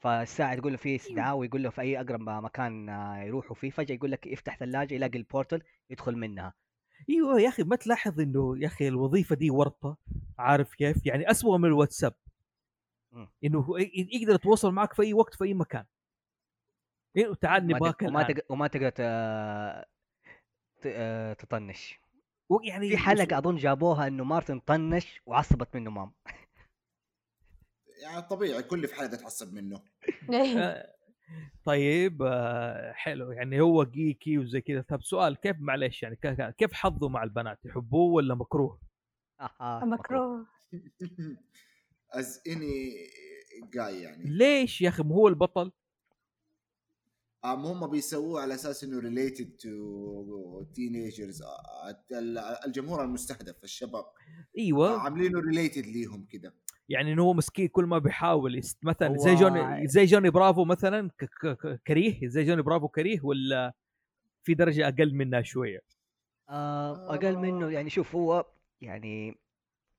فالساعة 0.03 0.55
تقول 0.55 0.71
له 0.71 0.77
في 0.77 0.95
استدعاء 0.95 1.35
ويقول 1.35 1.63
له 1.63 1.69
في 1.69 1.81
أي 1.81 1.99
أقرب 1.99 2.21
مكان 2.21 2.89
آه، 2.89 3.23
يروحوا 3.23 3.55
فيه 3.55 3.69
فجأة 3.69 3.95
يقول 3.95 4.11
لك 4.11 4.27
افتح 4.27 4.57
ثلاجة 4.57 4.93
يلاقي 4.93 5.17
ال 5.17 5.23
portal 5.23 5.61
يدخل 5.89 6.15
منها 6.15 6.53
أيوه 7.09 7.41
يا 7.41 7.49
أخي 7.49 7.63
ما 7.63 7.75
تلاحظ 7.75 8.19
إنه 8.19 8.57
يا 8.57 8.67
أخي 8.67 8.87
الوظيفة 8.87 9.35
دي 9.35 9.51
ورطة 9.51 9.97
عارف 10.39 10.73
كيف؟ 10.75 11.05
يعني 11.05 11.31
اسوء 11.31 11.57
من 11.57 11.65
الواتساب 11.65 12.13
مم. 13.11 13.29
إنه 13.43 13.65
يقدر 14.13 14.35
يتواصل 14.35 14.71
معك 14.71 14.93
في 14.93 15.01
أي 15.01 15.13
وقت 15.13 15.35
في 15.35 15.43
أي 15.43 15.53
مكان 15.53 15.85
إيه 17.17 17.33
تعال 17.33 17.67
نباك 17.67 18.01
وما. 18.01 18.23
تقدر 18.23 18.41
وما 18.49 18.67
تقدر 18.67 18.93
آه، 20.85 21.33
تطنش 21.33 21.99
يعني 22.63 22.89
في 22.89 22.97
حلقة 22.97 23.37
أظن 23.37 23.55
جابوها 23.55 24.07
إنه 24.07 24.23
مارتن 24.23 24.59
طنش 24.59 25.21
وعصبت 25.25 25.75
منه 25.75 25.91
مام 25.91 26.11
يعني 28.03 28.21
طبيعي 28.21 28.63
كل 28.63 28.87
في 28.87 28.95
حلقة 28.95 29.15
تعصب 29.15 29.53
منه. 29.53 29.81
آه، 30.33 30.93
طيب 31.65 32.21
آه، 32.21 32.91
حلو. 32.91 33.31
يعني 33.31 33.61
هو 33.61 33.83
geeky 33.83 34.37
وزي 34.37 34.61
كذا. 34.61 34.81
طب 34.81 35.03
سؤال 35.03 35.35
كيف 35.35 35.55
معلش 35.59 36.03
يعني 36.03 36.19
كيف 36.57 36.73
حظه 36.73 37.09
مع 37.09 37.23
البنات؟ 37.23 37.59
يحبوه 37.65 38.13
ولا 38.13 38.35
مكروه؟ 38.35 38.79
آه، 39.61 39.85
مكروه. 39.85 40.45
as 42.11 42.41
any 42.47 42.93
guy 43.73 44.01
يعني. 44.01 44.23
ليش 44.25 44.81
يا 44.81 44.89
أخي؟ 44.89 45.03
ما 45.03 45.15
هو 45.15 45.27
البطل؟ 45.27 45.71
أم 47.45 47.65
هم 47.65 47.87
بيسووه 47.87 48.41
على 48.41 48.53
أساس 48.53 48.83
إنه 48.83 48.99
related 48.99 49.57
to 49.57 50.63
teenagers 50.63 51.43
الجمهور 52.65 53.03
المستهدف 53.03 53.63
الشباب. 53.63 54.05
إيوه. 54.57 54.99
عاملينه 54.99 55.39
related 55.39 55.85
ليهم 55.85 56.25
كده. 56.25 56.53
يعني 56.89 57.13
إنه 57.13 57.23
هو 57.23 57.33
مسكين 57.33 57.67
كل 57.67 57.85
ما 57.85 57.97
بيحاول. 57.97 58.61
مثلا 58.83 59.17
زي 59.17 59.35
جوني 59.35 59.87
زي 59.87 60.05
جوني 60.05 60.29
برافو 60.29 60.65
مثلا 60.65 61.09
ك... 61.17 61.25
ك... 61.25 61.47
ك- 61.47 61.81
كريه. 61.87 62.27
زي 62.27 62.43
جوني 62.43 62.61
برافو 62.61 62.87
كريه 62.87 63.19
ولا 63.23 63.73
في 64.43 64.53
درجة 64.53 64.87
أقل 64.87 65.13
منها 65.15 65.41
شوية؟ 65.41 65.79
آه، 66.49 67.15
أقل 67.15 67.37
منه. 67.37 67.71
يعني 67.71 67.89
شوف 67.89 68.15
هو 68.15 68.45
يعني 68.81 69.37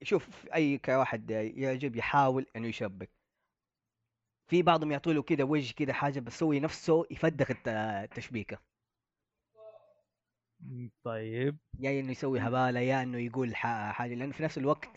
شوف 0.03 0.47
أي 0.55 0.79
كواحد 0.79 1.31
يعجب 1.31 1.97
يحاول 1.97 2.47
إنه 2.57 2.67
يشبك. 2.69 3.11
في 4.47 4.63
بعضهم 4.63 4.93
يعطوا 4.93 5.13
له 5.13 5.23
كذا 5.23 5.45
وجه 5.45 5.73
كذا 5.75 5.93
حاجة 5.93 6.21
بس 6.21 6.43
هو 6.43 6.53
نفسه 6.53 7.07
يفدخ 7.11 7.51
الت- 7.51 7.69
التشبيكه 7.69 8.59
طيب. 11.05 11.59
يا 11.79 12.01
إنه 12.01 12.11
يسوي 12.11 12.41
هبالة 12.41 12.81
يا 12.81 13.03
إنه 13.03 13.19
يقول 13.19 13.57
حاجة 13.57 14.15
لأنه 14.15 14.33
في 14.33 14.43
نفس 14.43 14.59
الوقت 14.59 14.89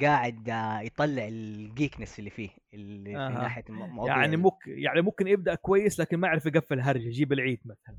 قاعد 0.00 0.48
آه، 0.48 0.80
يطلع 0.80 1.28
ال 1.28 1.38
geekness 1.38 2.18
اللي 2.18 2.30
فيه 2.30 2.50
اللي 2.74 3.10
في 3.10 3.16
أها. 3.18 3.28
ناحية 3.28 3.64
الم- 3.68 3.82
المواضيع 3.82 4.16
يعني 4.16 4.36
ممكن 4.36 4.78
يعني 4.78 5.00
ممكن 5.02 5.26
يبدأ 5.26 5.54
كويس 5.54 6.00
لكن 6.00 6.16
ما 6.16 6.28
يعرف 6.28 6.46
يقفل 6.46 6.80
هرجة 6.80 7.02
يجيب 7.08 7.32
العيد 7.32 7.60
مثلا. 7.64 7.96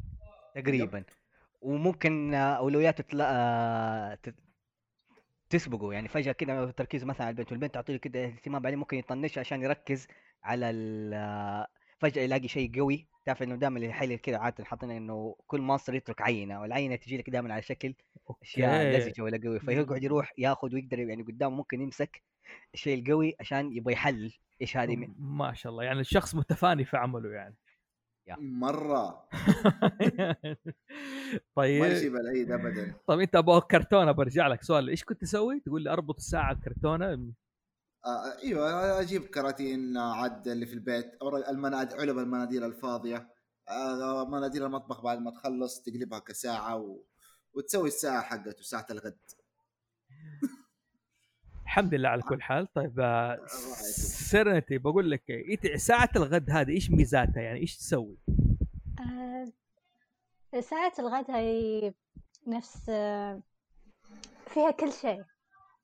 تقريبا. 0.56 1.04
وممكن 1.62 2.34
آه، 2.34 2.54
أولوياته 2.54 3.04
تلا... 3.04 3.26
آه، 3.32 4.16
تت- 4.16 4.36
تسبقه. 5.50 5.94
يعني 5.94 6.08
فجأة 6.08 6.32
كده 6.32 6.72
تركيزه 6.72 7.06
مثلا 7.06 7.22
على 7.28 7.32
البنت 7.34 7.52
والبنت 7.52 7.74
تعطي 7.74 7.94
له 7.94 8.00
كده 8.00 8.26
اهتمام 8.26 8.62
بعدين 8.62 8.80
ممكن 8.80 8.98
يطنش 8.98 9.38
عشان 9.38 9.62
يركز 9.62 10.08
على 10.44 10.70
ال... 10.70 11.14
آه، 11.14 11.68
فجأة 12.00 12.22
يلاقي 12.24 12.48
شيء 12.48 12.80
قوي. 12.80 13.08
تعرف 13.26 13.44
إنه 13.44 13.56
دائما 13.56 13.80
الحيل 13.80 14.16
كده 14.16 14.40
عاده 14.40 14.64
حاطين 14.66 14.92
إنه 14.92 15.36
كل 15.48 15.62
monster 15.62 15.96
يترك 15.96 16.22
عينة 16.22 16.62
والعينة 16.62 16.96
تجي 16.96 17.18
لك 17.18 17.30
دائما 17.30 17.54
على 17.54 17.62
شكل 17.62 17.94
أشياء. 18.42 18.98
لزجة 18.98 19.22
ولا 19.22 19.40
قوي 19.44 19.60
فيقعد 19.60 20.04
يروح 20.04 20.34
ياخذ 20.38 20.74
ويقدر 20.76 21.00
يعني 21.00 21.24
قدامه 21.24 21.56
ممكن 21.56 21.82
يمسك 21.82 22.24
الشيء 22.74 23.00
القوي 23.00 23.36
عشان 23.40 23.74
يبغى 23.74 23.94
يحلل 23.94 24.34
إيش 24.62 24.78
هذه 24.78 24.96
من- 24.96 25.14
ما 25.20 25.54
شاء 25.54 25.72
الله 25.72 25.84
يعني 25.84 26.00
الشخص 26.00 26.36
متفاني 26.36 26.86
في 26.86 26.98
عمله 26.98 27.30
يعني. 27.30 27.56
مرة. 28.40 29.28
ما 30.44 30.56
طيب 31.56 31.84
يشيب 31.84 32.16
العيد 32.16 32.52
ابدا. 32.52 32.94
طيب 33.08 33.20
أنت 33.20 33.36
أبغى 33.36 33.62
كرتونة 33.72 34.12
برجع 34.12 34.48
لك 34.48 34.64
سؤال 34.64 34.90
إيش 34.90 35.04
كنت 35.04 35.22
تسوي؟ 35.22 35.60
تقول 35.60 35.84
لي 35.84 35.90
أربط 35.90 36.16
الساعة 36.16 36.54
بكرتونه 36.54 37.34
آه 38.06 38.38
إيوه 38.44 39.00
أجيب 39.02 39.26
كراتين 39.26 39.98
عاد 39.98 40.48
اللي 40.48 40.66
في 40.66 40.74
البيت 40.74 41.12
أورا- 41.24 41.50
المناديل 41.50 42.00
علب 42.00 42.18
المناديل 42.18 42.64
الفاضية 42.64 43.30
آه 43.70 44.26
مناديل 44.30 44.64
المطبخ 44.64 45.02
بعد 45.04 45.20
ما 45.20 45.32
تخلص 45.32 45.82
تقلبها 45.82 46.20
كساعة 46.20 46.76
و... 46.78 47.04
وتسوي 47.54 47.88
الساعة 47.88 48.22
حقته 48.22 48.62
ساعة 48.64 48.88
الغد 48.92 49.18
الحمد 51.66 51.94
لله 51.94 52.10
على 52.10 52.22
كل 52.22 52.42
حال 52.42 52.74
طيب 52.74 53.00
آه، 53.00 53.40
يسلمك. 53.46 53.78
سيرنتي 54.30 54.78
بقول 54.78 55.12
لك 55.12 55.30
إيه 55.30 55.78
ساعة 55.78 56.10
الغد 56.16 56.50
هذه 56.52 56.72
إيش 56.72 56.92
ميزاتها 56.92 57.42
يعني 57.42 57.60
إيش 57.60 57.78
تسوي؟ 57.78 58.18
آه، 59.00 59.48
ساعة 60.60 60.94
الغد 61.00 61.32
هي 61.32 61.94
نفس 62.48 62.90
آه، 62.90 63.42
فيها 64.48 64.72
كل 64.72 64.92
شيء 64.92 65.24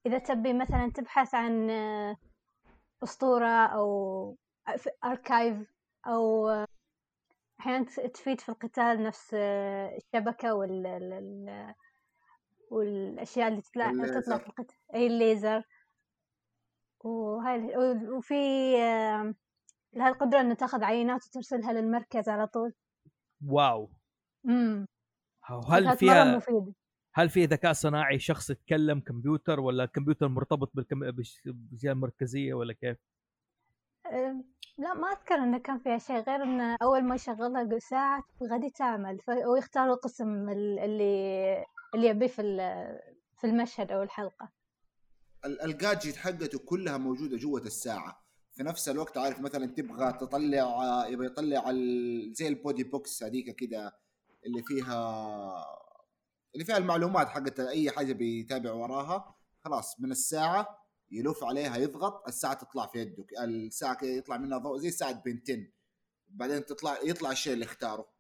إذا 0.06 0.18
تبي 0.20 0.54
مثلا 0.54 0.92
تبحث 0.96 1.36
عن 1.36 1.70
آه، 1.70 2.18
أسطورة 3.04 3.66
أو 3.66 4.38
أركايف 5.06 5.74
أو 6.08 6.50
آه، 6.50 6.66
أحيانا 7.60 7.86
تفيد 8.14 8.42
في 8.42 8.50
القتال 8.50 9.04
نفس 9.04 9.34
آه، 9.34 9.98
الشبكة 9.98 10.54
وال 10.54 10.86
ال- 10.88 11.14
ال- 11.14 11.74
والأشياء 12.72 13.48
اللي 13.48 13.62
تطلع. 13.62 13.92
تطلع 14.22 14.38
في 14.38 14.48
القتال 14.48 14.78
أي 14.96 15.08
الليزر. 15.08 15.64
وهاي 17.06 17.78
وفي 18.18 18.74
لها 19.94 20.10
القدرة 20.10 20.42
إنه 20.42 20.54
تأخذ 20.54 20.84
عينات 20.84 21.26
وترسلها 21.28 21.74
للمركز 21.74 22.30
على 22.30 22.48
طول. 22.48 22.74
واو. 23.48 23.90
امم 24.46 24.88
هل 25.44 25.86
مرة 25.86 25.96
فيها 25.96 26.24
مفيدة 26.38 26.74
هل 27.14 27.30
في 27.30 27.46
ذكاء 27.46 27.74
صناعي 27.74 28.20
شخص 28.20 28.50
يتكلم 28.50 29.00
كمبيوتر 29.00 29.60
ولا 29.60 29.84
الكمبيوتر 29.84 30.28
مرتبط 30.28 30.72
بالجهه 30.76 31.92
المركزيه 31.92 32.54
ولا 32.54 32.74
كيف؟ 32.74 32.98
لا 34.78 34.94
ما 34.94 35.08
أذكر 35.08 35.36
إنه 35.36 35.58
كان 35.58 35.80
فيها 35.80 35.98
شيء 35.98 36.16
غير 36.16 36.44
إنه 36.44 36.78
أول 36.82 37.04
ما 37.04 37.16
يشغلها 37.16 37.64
يقول 37.64 37.82
ساعة 37.82 38.24
الغد 38.44 38.70
تعمل 38.70 39.20
ويختار 39.54 39.94
القسم 39.94 40.50
ال- 40.50 40.80
اللي 40.80 41.66
اللي 41.96 42.08
يبيه 42.08 42.28
في 42.28 42.42
ال- 42.42 43.00
في 43.38 43.48
المشهد 43.48 43.92
أو 43.92 44.04
الحلقة 44.04 44.50
ال- 45.46 45.62
ال 45.62 45.69
gadget 45.69 46.16
حقته 46.16 46.60
كلها 46.60 46.98
موجودة 46.98 47.38
جوة 47.38 47.62
الساعة 47.62 48.24
في 48.54 48.64
نفس 48.64 48.90
الوقت 48.90 49.18
عارف 49.18 49.40
مثلا 49.40 49.66
تبغى 49.66 50.14
تطلع 50.14 51.08
يبغى 51.08 51.26
يطلع 51.26 51.70
ال- 51.70 52.34
زي 52.34 52.48
ال 52.48 52.55
body 52.55 52.84
box 52.84 53.24
هذيك 53.24 53.56
كده 53.56 53.96
اللي 54.46 54.64
فيها 54.64 55.66
اللي 56.54 56.66
فيها 56.66 56.78
المعلومات 56.78 57.28
حقت 57.28 57.60
أي 57.60 57.92
حاجة 57.92 58.14
بيتابع 58.14 58.72
وراها 58.72 59.36
خلاص 59.64 60.00
من 60.00 60.12
الساعة 60.12 60.80
يلف 61.12 61.44
عليها 61.44 61.78
يضغط 61.78 62.28
الساعة 62.28 62.54
تطلع 62.54 62.88
في 62.88 63.00
يده 63.00 63.26
الساعة 63.44 63.98
كده 63.98 64.10
يطلع 64.10 64.38
منها 64.38 64.58
ضوء 64.58 64.78
زي 64.78 64.92
ساعة 64.92 65.24
Ben 65.24 65.49
10. 65.49 65.74
بعدين 66.28 66.66
تطلع 66.66 66.98
يطلع 67.04 67.32
الشيء 67.32 67.54
اللي 67.54 67.66
اختاره. 67.66 68.14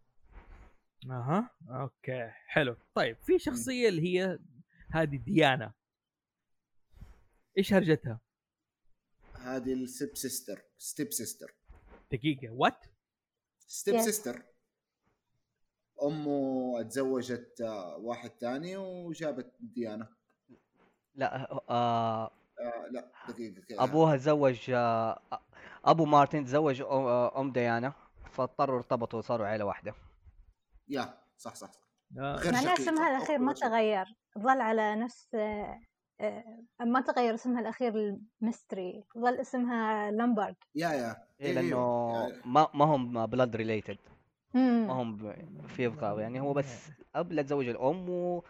أها 1.09 1.49
okay 1.69 2.31
حلو. 2.47 2.77
طيب 2.95 3.17
في 3.17 3.39
شخصية 3.39 3.89
اللي 3.89 4.01
هي 4.01 4.39
هذه 4.91 5.17
ديانا. 5.17 5.73
إيش 7.57 7.73
هرجتها؟ 7.73 8.19
هذه 9.33 9.73
ال 9.73 9.82
step 9.82 10.17
sister 10.17 10.61
step 10.77 11.11
sister. 11.11 11.55
دقيقة 12.11 12.49
what؟ 12.51 12.85
step. 13.67 14.01
sister. 14.01 14.48
أمه 16.03 16.73
اتزوجت 16.81 17.61
آه، 17.61 17.97
واحد 17.97 18.29
تاني 18.29 18.77
وجابت 18.77 19.53
ديانا. 19.59 20.07
لا 21.15 21.51
آه 21.69 22.31
آه 22.59 22.87
لا 22.91 23.11
دقيقة 23.29 23.61
كده 23.69 23.83
أبوها 23.83 24.17
تزوج 24.17 24.69
آه 24.71 25.19
أبو 25.85 26.05
مارتن 26.05 26.45
تزوج 26.45 26.81
أم- 26.81 26.85
آه، 26.85 27.41
أم 27.41 27.51
ديانا 27.51 27.93
فاضطروا 28.31 28.77
ارتبطوا 28.77 29.19
وصاروا 29.19 29.47
عيلة 29.47 29.65
واحدة. 29.65 29.93
yeah 30.89 31.13
صح 31.37 31.55
صح 31.55 31.71
صح. 31.71 31.79
آه. 32.17 32.35
غير 32.35 32.53
معناه. 32.53 32.73
اسمها 32.73 33.17
الأخير 33.17 33.37
ما 33.39 33.53
تغير 33.53 34.05
ظل 34.39 34.61
على 34.61 34.95
نفس 34.95 35.35
آه، 35.35 35.79
آه، 36.21 36.43
ما 36.79 37.01
تغير 37.01 37.33
اسمها 37.33 37.61
الأخير 37.61 37.93
الميستري 38.41 39.03
ظل 39.17 39.39
اسمها 39.39 40.11
لامبارد. 40.11 40.55
yeah 40.75 40.89
yeah. 40.89 41.15
إيه 41.41 41.53
لأنه 41.53 42.11
يعني 42.29 42.41
ما 42.45 42.67
ما 42.73 42.85
هم 42.85 43.25
blood 43.25 43.55
related 43.55 43.97
ما 44.53 44.93
هم 44.93 45.15
ب- 45.17 45.65
في 45.67 45.85
ابغاء 45.85 46.19
يعني 46.19 46.39
هو 46.39 46.53
بس 46.53 46.89
أب 47.15 47.31
لا 47.31 47.41
تزوج 47.41 47.67
الأم 47.67 48.09
و 48.09 48.43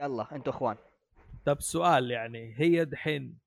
يلا 0.00 0.34
أنتوا 0.34 0.52
إخوان. 0.52 0.76
طب 1.44 1.60
سؤال 1.60 2.10
يعني 2.10 2.54
هي 2.60 2.84
دحين 2.84 3.38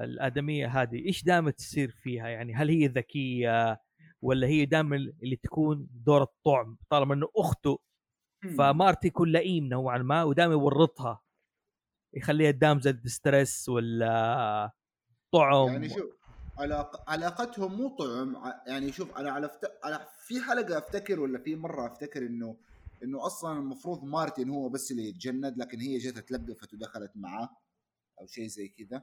الآدمية 0.00 0.66
هذه 0.82 1.06
إيش 1.06 1.24
دائما 1.24 1.50
تصير 1.50 1.90
فيها؟ 1.90 2.28
يعني 2.28 2.54
هل 2.54 2.68
هي 2.68 2.86
ذكية 2.86 3.80
ولا 4.22 4.46
هي 4.46 4.64
دائما 4.64 4.96
اللي 4.96 5.36
تكون 5.36 5.88
دور 5.90 6.22
الطعم؟ 6.22 6.78
طالما 6.90 7.14
إنه 7.14 7.28
أخته 7.36 7.78
فمارتي 8.58 9.06
يكون 9.08 9.32
لئيم 9.32 9.64
نوعا 9.66 9.98
ما 9.98 10.22
ودائما 10.22 10.52
يورطها 10.52 11.20
يخليها 12.14 12.50
damsel 12.50 12.80
in 12.80 12.96
distress 13.04 13.68
ولا 13.68 14.72
طعم 15.32 15.68
يعني 15.68 15.88
شوف 15.88 16.15
علاق... 16.58 17.10
علاقتهم 17.10 17.74
مو 17.74 17.96
طعم 17.96 18.36
يعني 18.66 18.92
شوف 18.92 19.16
أنا 19.16 19.30
على, 19.30 19.48
فت... 19.48 19.72
على 19.84 20.06
في 20.26 20.40
حلقة 20.40 20.78
أفتكر 20.78 21.20
ولا 21.20 21.38
في 21.38 21.56
مرة 21.56 21.86
أفتكر 21.86 22.26
إنه 22.26 22.56
إنه 23.02 23.26
أصلا 23.26 23.58
المفروض 23.58 24.04
مارتن 24.04 24.50
هو 24.50 24.68
بس 24.68 24.90
اللي 24.90 25.08
يتجند 25.08 25.58
لكن 25.58 25.80
هي 25.80 25.98
جت 25.98 26.16
اتلقفت 26.16 26.74
ودخلت 26.74 27.12
معاه 27.14 27.50
أو 28.20 28.26
شيء 28.26 28.46
زي 28.46 28.68
كذا. 28.68 29.02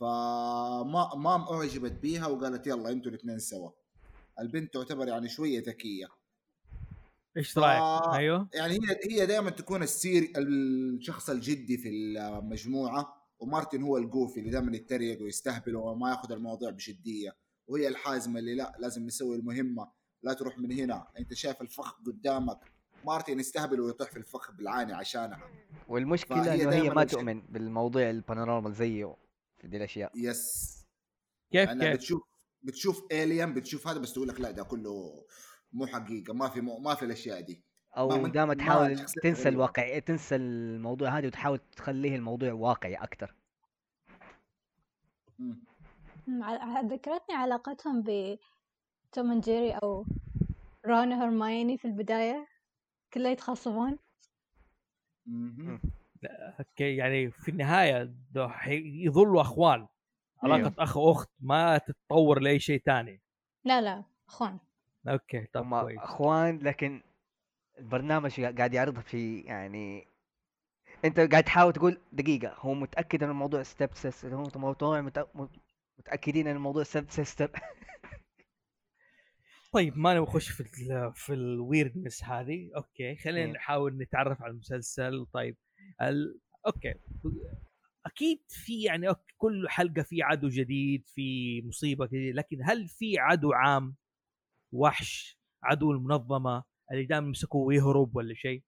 فما 0.00 1.14
مام 1.16 1.42
أعجبت 1.42 1.92
بيها 1.92 2.26
وقالت 2.26 2.66
يلا 2.66 2.90
أنتوا 2.90 3.10
الاثنين 3.10 3.38
سوا. 3.38 3.70
البنت 4.40 4.74
تعتبر 4.74 5.08
يعني 5.08 5.28
شوية 5.28 5.62
ذكية. 5.62 6.06
إيش 7.36 7.58
رايك؟ 7.58 8.14
أيوه. 8.14 8.48
يعني 8.54 8.74
هي 8.74 8.98
هي 9.10 9.26
دائما 9.26 9.50
تكون 9.50 9.82
السير 9.82 10.32
الشخص 10.36 11.30
الجدي 11.30 11.78
في 11.78 11.88
المجموعة. 11.88 13.23
ومارتن 13.38 13.82
هو 13.82 13.98
الجوفي 13.98 14.40
اللي 14.40 14.50
دائما 14.50 14.76
يتريق 14.76 15.22
ويستهبل 15.22 15.76
وما 15.76 16.10
ياخذ 16.10 16.32
المواضيع 16.32 16.70
بشدية. 16.70 17.36
وهي 17.66 17.88
الحازمة 17.88 18.38
اللي 18.38 18.54
لا 18.54 18.76
لازم 18.78 19.06
نسوي 19.06 19.36
المهمة. 19.36 19.90
لا 20.22 20.32
تروح 20.32 20.58
من 20.58 20.72
هنا. 20.72 21.08
أنت 21.18 21.34
شايف 21.34 21.62
الفخ 21.62 22.00
قدامك. 22.06 22.58
مارتن 23.04 23.40
يستهبل 23.40 23.80
ويطيح 23.80 24.10
في 24.10 24.16
الفخ 24.16 24.50
بالعاني 24.50 24.92
عشانها. 24.92 25.42
والمشكلة 25.88 26.54
إنه 26.54 26.72
هي 26.72 26.90
ما 26.90 27.04
تؤمن 27.04 27.40
بالموضوع 27.40 28.10
ال 28.10 28.16
paranormal 28.16 28.72
زيه 28.72 29.16
في 29.56 29.68
دي 29.68 29.76
الأشياء. 29.76 30.12
yes. 30.14 30.74
كيف 31.52 31.68
لأنها 31.68 31.86
كيف؟ 31.86 31.96
بتشوف 31.96 32.22
بتشوف 32.62 33.04
alien 33.12 33.54
بتشوف 33.54 33.88
هذا 33.88 33.98
بس 33.98 34.12
تقول 34.12 34.28
لك 34.28 34.40
لا 34.40 34.50
ده 34.50 34.62
كله 34.62 35.24
مو 35.72 35.86
حقيقة. 35.86 36.34
ما 36.34 36.48
في 36.48 36.60
مو 36.60 36.78
ما 36.78 36.94
في 36.94 37.04
الأشياء 37.04 37.40
دي. 37.40 37.64
أو 37.96 38.08
ما- 38.08 38.28
دائما 38.28 38.44
ما 38.48 38.54
تحاول 38.54 38.96
تنسى. 38.98 39.48
الواقع 39.48 39.98
تنسى 39.98 40.36
الموضوع 40.36 41.18
هذا 41.18 41.26
وتحاول 41.26 41.58
تخليه 41.76 42.16
الموضوع 42.16 42.52
واقعي 42.52 42.94
أكثر 42.94 43.34
ذكرتني 46.84 47.34
علاقتهم 47.36 48.02
بتوم 48.02 49.30
اند 49.30 49.42
جيري 49.42 49.72
أو 49.72 50.06
رون 50.86 51.12
وهرمايوني 51.12 51.78
في 51.78 51.84
البداية 51.84 52.46
كله 53.12 53.28
يتخاصمون. 53.28 53.98
okay 56.58 56.96
يعني 56.96 57.30
في 57.30 57.50
النهاية 57.50 58.14
يظلوا 59.04 59.40
أخوان. 59.40 59.86
علاقة 60.42 60.58
أيوه. 60.58 60.74
أخ 60.78 60.96
وأخت 60.96 61.30
ما 61.40 61.78
تتطور 61.78 62.38
لأي 62.40 62.58
شيء 62.58 62.82
ثاني 62.86 63.20
لا 63.64 63.80
لا 63.80 64.04
أخوان. 64.28 64.58
أوكي 65.08 65.46
طب 65.52 65.80
كويس. 65.80 65.98
أخوان 65.98 66.58
لكن 66.58 67.02
البرنامج 67.78 68.40
قاعد 68.40 68.74
يعرضها 68.74 69.02
في 69.02 69.40
يعني 69.40 70.06
أنت 71.04 71.20
قاعد 71.20 71.44
تحاول 71.44 71.72
تقول 71.72 72.00
دقيقة 72.12 72.54
هو 72.58 72.74
متأكد 72.74 73.22
إن 73.22 73.30
الموضوع 73.30 73.62
step 73.62 73.94
sister 73.94 74.34
هو 74.34 74.48
موضوع 74.56 75.00
مت- 75.00 75.28
متأكدين 75.98 76.46
إن 76.46 76.56
الموضوع 76.56 76.82
step 76.82 77.10
sister 77.10 77.50
طيب 79.72 79.98
ما 79.98 80.14
نخش 80.14 80.48
في 80.50 80.60
ال 80.60 81.12
في 81.14 81.34
ال 81.34 81.43
weirdness 81.43 82.24
هذه. 82.24 82.70
okay 82.76 83.16
خلينا 83.16 83.38
إيه. 83.46 83.52
نحاول 83.52 83.98
نتعرف 83.98 84.42
على 84.42 84.50
المسلسل. 84.50 85.26
طيب 85.32 85.56
ال... 86.02 86.40
okay. 86.66 86.94
أكيد 88.06 88.42
في 88.48 88.82
يعني 88.82 89.08
okay 89.08 89.34
كل 89.38 89.68
حلقة 89.68 90.02
في 90.02 90.22
عدو 90.22 90.48
جديد 90.48 91.06
في 91.06 91.62
مصيبة 91.66 92.06
جديدة 92.06 92.36
لكن 92.36 92.58
هل 92.64 92.88
في 92.88 93.18
عدو 93.18 93.52
عام 93.52 93.96
وحش 94.72 95.38
عدو 95.62 95.92
المنظمة؟ 95.92 96.64
اللي 96.92 97.04
دائما 97.06 97.26
يمسكوه 97.26 97.62
ويهرب 97.66 98.16
ولا 98.16 98.34
شيء. 98.34 98.62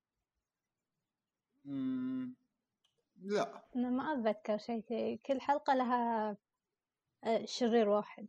لا 3.22 3.62
أنا 3.76 3.90
ما 3.90 4.12
أتذكر 4.12 4.58
شيء. 4.58 5.20
كل 5.26 5.40
حلقة 5.40 5.74
لها 5.74 6.36
آه، 7.24 7.44
شرير 7.44 7.88
واحد 7.88 8.26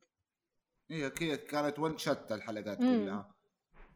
هي 0.92 1.10
كذا 1.10 1.36
كانت 1.36 1.80
one 1.80 1.98
shot 1.98 2.28
الحلقات 2.32 2.82
مم. 2.82 3.06
كلها 3.06 3.34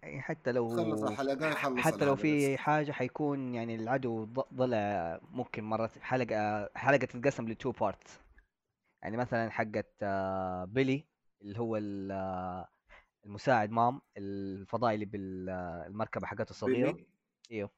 يعني 0.03 0.21
حتى 0.21 0.51
لو 0.51 0.69
خلص 0.69 1.03
الحلقة 1.03 1.47
يخلص 1.47 1.79
حتى 1.79 2.05
لو 2.05 2.15
في 2.15 2.53
بس. 2.53 2.59
حاجة 2.59 2.91
حيكون 2.91 3.55
يعني 3.55 3.75
العدو 3.75 4.23
ض- 4.25 4.53
ضلع 4.53 5.19
ممكن 5.23 5.63
مرة 5.63 5.91
حلقة 6.01 6.69
حلقة 6.75 7.05
تتقسم 7.05 7.49
ل 7.49 7.55
two 7.55 7.71
parts 7.71 8.19
يعني 9.03 9.17
مثلا 9.17 9.49
حقة 9.51 9.83
آه، 10.01 10.65
بيلي 10.65 11.07
اللي 11.41 11.59
هو 11.59 11.77
ال- 11.77 12.11
آه، 12.11 12.67
المساعد 13.25 13.71
مام 13.71 14.01
الفضائي 14.17 14.95
اللي 14.95 15.05
بالمركبة 15.05 16.27
حقته 16.27 16.49
الصغيرة. 16.49 16.91
بيبي. 16.91 17.07
إيوه. 17.51 17.69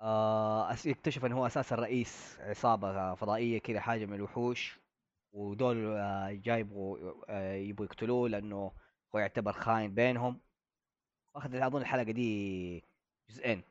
آه 0.00 0.76
يكتشف 0.84 1.24
إنه 1.24 1.36
هو 1.38 1.46
أساسا 1.46 1.74
رئيس 1.76 2.36
عصابة 2.40 3.14
فضائية 3.14 3.58
كذا 3.58 3.80
حاجة 3.80 4.06
من 4.06 4.14
الوحوش. 4.14 4.80
ودول 5.32 5.86
آه، 5.96 6.32
جاي 6.32 6.60
يبغوا 6.60 7.12
آه، 7.28 7.54
يبغوا 7.54 7.86
يقتلوه 7.86 8.28
لأنه 8.28 8.72
هو 9.14 9.18
يعتبر 9.18 9.52
خاين 9.52 9.94
بينهم. 9.94 10.40
أخذ 11.36 11.54
اظن 11.54 11.80
الحلقة 11.80 12.12
دي 12.12 12.84
جزئين. 13.30 13.62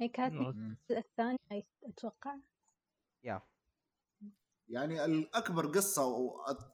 هي 0.00 0.08
كانت 0.08 0.34
من 0.34 0.40
مم. 0.40 0.76
الجزء 0.90 0.98
الثاني 0.98 1.38
أتوقع. 1.84 2.34
يا. 3.24 3.42
يعني 4.68 5.04
الأكبر 5.04 5.66
قصة 5.66 6.02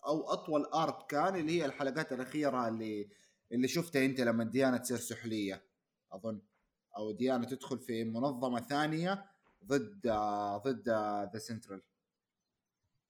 أو 0.06 0.32
أطول 0.32 0.64
ارك 0.64 1.06
كان 1.06 1.36
اللي 1.36 1.60
هي 1.60 1.64
الحلقات 1.64 2.12
الأخيرة 2.12 2.68
اللي 2.68 3.08
اللي 3.52 3.68
شفتها 3.68 4.04
أنت 4.04 4.20
لما 4.20 4.44
ديانا 4.44 4.78
تصير 4.78 4.96
سحلية 4.96 5.64
أظن. 6.12 6.40
أو 6.96 7.12
ديانا 7.12 7.46
تدخل 7.46 7.78
في 7.78 8.04
منظمة 8.04 8.60
ثانية 8.60 9.24
ضد 9.64 10.08
ضد 10.64 10.88
the 11.32 11.38
Center 11.38 11.82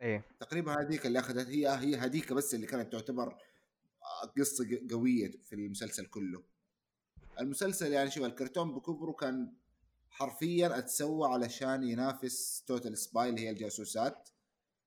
إيه. 0.03 0.25
تقريبا 0.41 0.81
هذيك 0.81 1.07
اللي 1.07 1.19
أخذت 1.19 1.49
هي 1.49 1.69
هي 1.69 1.97
هذيك 1.97 2.33
بس 2.33 2.55
اللي 2.55 2.67
كانت 2.67 2.93
تعتبر 2.93 3.37
قصة 4.39 4.81
قوية 4.91 5.31
في 5.31 5.53
المسلسل 5.53 6.07
كله. 6.07 6.43
المسلسل 7.41 7.93
يعني 7.93 8.11
شوف 8.11 8.25
الكرتون 8.25 8.75
بكبره 8.75 9.13
كان 9.13 9.53
حرفيا 10.11 10.79
أتسوى 10.79 11.29
علشان 11.29 11.85
ينافس 11.85 12.65
Totally 12.67 12.99
Spies 12.99 13.29
اللي 13.29 13.41
هي 13.41 13.51
الجاسوسات. 13.51 14.29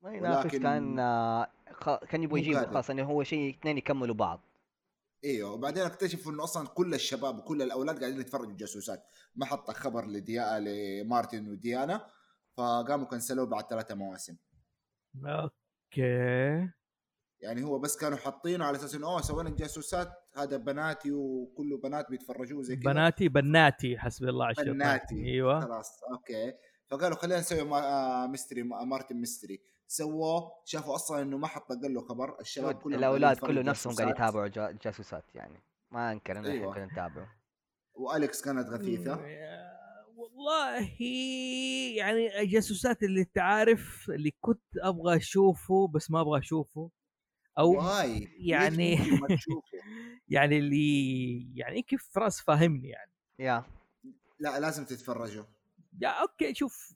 ما 0.08 0.44
كان 0.44 0.98
خ- 1.72 2.06
كان 2.06 2.24
يبغى 2.24 2.40
يجيبه 2.40 2.58
قادر. 2.58 2.72
خلاص 2.72 2.90
انه 2.90 3.04
هو 3.04 3.24
شيء 3.24 3.50
اثنين 3.60 3.78
يكملوا 3.78 4.16
بعض. 4.16 4.42
إيوه 5.26 5.52
وبعدين 5.52 5.84
اكتشفوا 5.84 6.32
إنه 6.32 6.44
أصلا 6.44 6.68
كل 6.68 6.94
الشباب 6.94 7.38
وكل 7.38 7.62
الأولاد 7.62 8.00
قاعدين 8.00 8.20
يتفرجوا 8.22 8.52
الجاسوسات. 8.52 9.04
ما 9.36 9.46
حط 9.46 9.72
خبر 9.72 10.06
لديا 10.06 10.60
لمارتن 10.60 11.50
وديانا 11.50 12.08
فقاموا 12.58 13.06
كنسلوه 13.06 13.46
بعد 13.46 13.64
ثلاثة 13.70 13.96
مواسم. 13.96 14.36
okay. 15.26 16.70
يعني 17.42 17.64
هو 17.64 17.80
بس 17.80 17.98
كانوا 17.98 18.18
حاطينه 18.18 18.66
على 18.66 18.78
أساس 18.78 18.96
إنه 18.96 19.08
أوه 19.08 19.22
سوينا 19.22 19.50
الجاسوسات 19.50 20.14
هذا 20.38 20.58
بناتي 20.58 21.12
وكله 21.12 21.78
بنات 21.78 22.10
بيتفرجوه 22.10 22.62
زي 22.62 22.76
كذا. 22.76 22.92
بناتي 22.94 23.30
بناتي 23.30 23.98
حسبي 23.98 24.30
الله 24.30 24.46
على 24.46 24.52
الشيطان 24.52 24.74
بناتي. 24.74 25.16
أيوه. 25.16 25.60
خلاص 25.60 26.00
أوكي. 26.12 26.54
فقالوا 26.88 27.18
خلينا 27.18 27.40
نسوي. 27.40 27.62
آه، 27.62 28.28
Mystery 28.28 28.64
Martin 28.64 29.16
Mystery. 29.16 29.62
سووه 29.88 30.52
شافوا 30.66 30.96
أصلا 30.96 31.22
إنه 31.22 31.38
ما 31.38 31.48
حط 31.48 31.72
له 31.72 32.02
خبر 32.02 32.40
الشباب 32.42 32.76
كلهم 32.76 33.00
الأولاد 33.00 33.38
كله 33.40 33.62
نفسهم 33.62 33.94
قاعد 33.94 34.08
جاسوسات. 34.08 34.28
يتابعوا 34.30 34.48
جا- 34.48 34.70
الجاسوسات 34.70 35.36
يعني. 35.36 35.60
ما 35.92 36.12
أنكر 36.12 36.32
إنه 36.32 36.40
إحنا 36.42 36.52
أيوة. 36.52 36.74
كنا 36.74 36.86
نتابعه. 36.86 37.36
والكس 37.94 38.42
كانت 38.42 38.68
غثيثة. 38.70 39.22
والله 40.16 40.78
يعني 41.98 42.40
الجاسوسات 42.40 43.04
اللي 43.04 43.22
أنت 43.22 43.38
عارف 43.38 44.10
اللي 44.10 44.32
كنت 44.42 44.78
أبغى 44.82 45.18
أشوفه 45.18 45.88
بس 45.88 46.12
ما 46.12 46.22
أبغى 46.22 46.40
أشوفه. 46.40 46.90
أو 47.60 47.72
why 47.72 48.30
يعني-؟ 48.40 48.98
يعني 50.30 50.58
اللي 50.58 51.58
يعني 51.58 51.82
كيف 51.82 52.10
فراس 52.14 52.42
فاهمني 52.42 52.90
يعني. 52.90 53.12
يا. 53.40 53.64
لا 54.40 54.60
لازم 54.60 54.86
تتفرجوا. 54.86 55.44
yeah 56.02 56.10
okay 56.10 56.54
شوف 56.54 56.94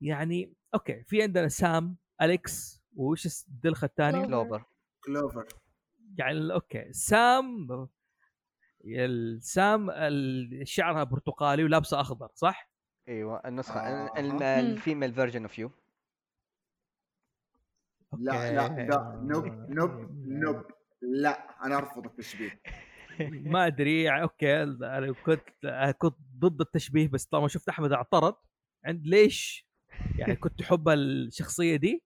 يعني 0.00 0.52
okay 0.74 1.02
في 1.02 1.22
عندنا 1.22 1.48
سام. 1.48 1.96
أليكس 2.22 2.82
وش 2.96 3.44
الدلخه 3.48 3.84
الثاني 3.84 4.26
كلوفر. 4.26 4.64
كلوفر. 5.04 5.42
كلوفر. 5.42 5.46
يعني 6.18 6.52
okay. 6.52 6.92
سام 6.92 7.68
السام 8.84 9.90
ال- 9.90 10.68
شعرها 10.68 11.04
برتقالي 11.04 11.64
ولابسه 11.64 12.00
أخضر 12.00 12.28
صح؟ 12.34 12.70
أيوه 13.08 13.42
النسخة 13.46 13.80
آه. 13.80 14.60
ال 14.60 14.68
female 14.68 15.14
version 15.14 15.42
of 15.42 15.58
you 15.58 15.70
لا 18.18 18.52
لا 18.52 18.68
لا 18.86 19.20
nope 19.22 19.46
nope 19.70 19.90
nope. 20.26 20.64
لا 21.02 21.64
أنا 21.66 21.76
أرفض 21.78 22.04
التشبيه. 22.06 22.60
ما 23.30 23.66
أدري 23.66 24.02
يعني 24.02 24.22
okay 24.22 24.62
أنا 24.62 25.12
كنت 25.12 25.40
كنت 25.98 26.16
ضد 26.38 26.60
التشبيه 26.60 27.08
بس 27.08 27.24
طالما 27.24 27.48
شفت 27.48 27.68
أحمد 27.68 27.92
اعترض 27.92 28.34
عند 28.84 29.06
ليش 29.06 29.68
يعني 30.18 30.36
كنت 30.36 30.58
تحب 30.58 30.88
الشخصية 30.88 31.76
دي؟ 31.76 32.02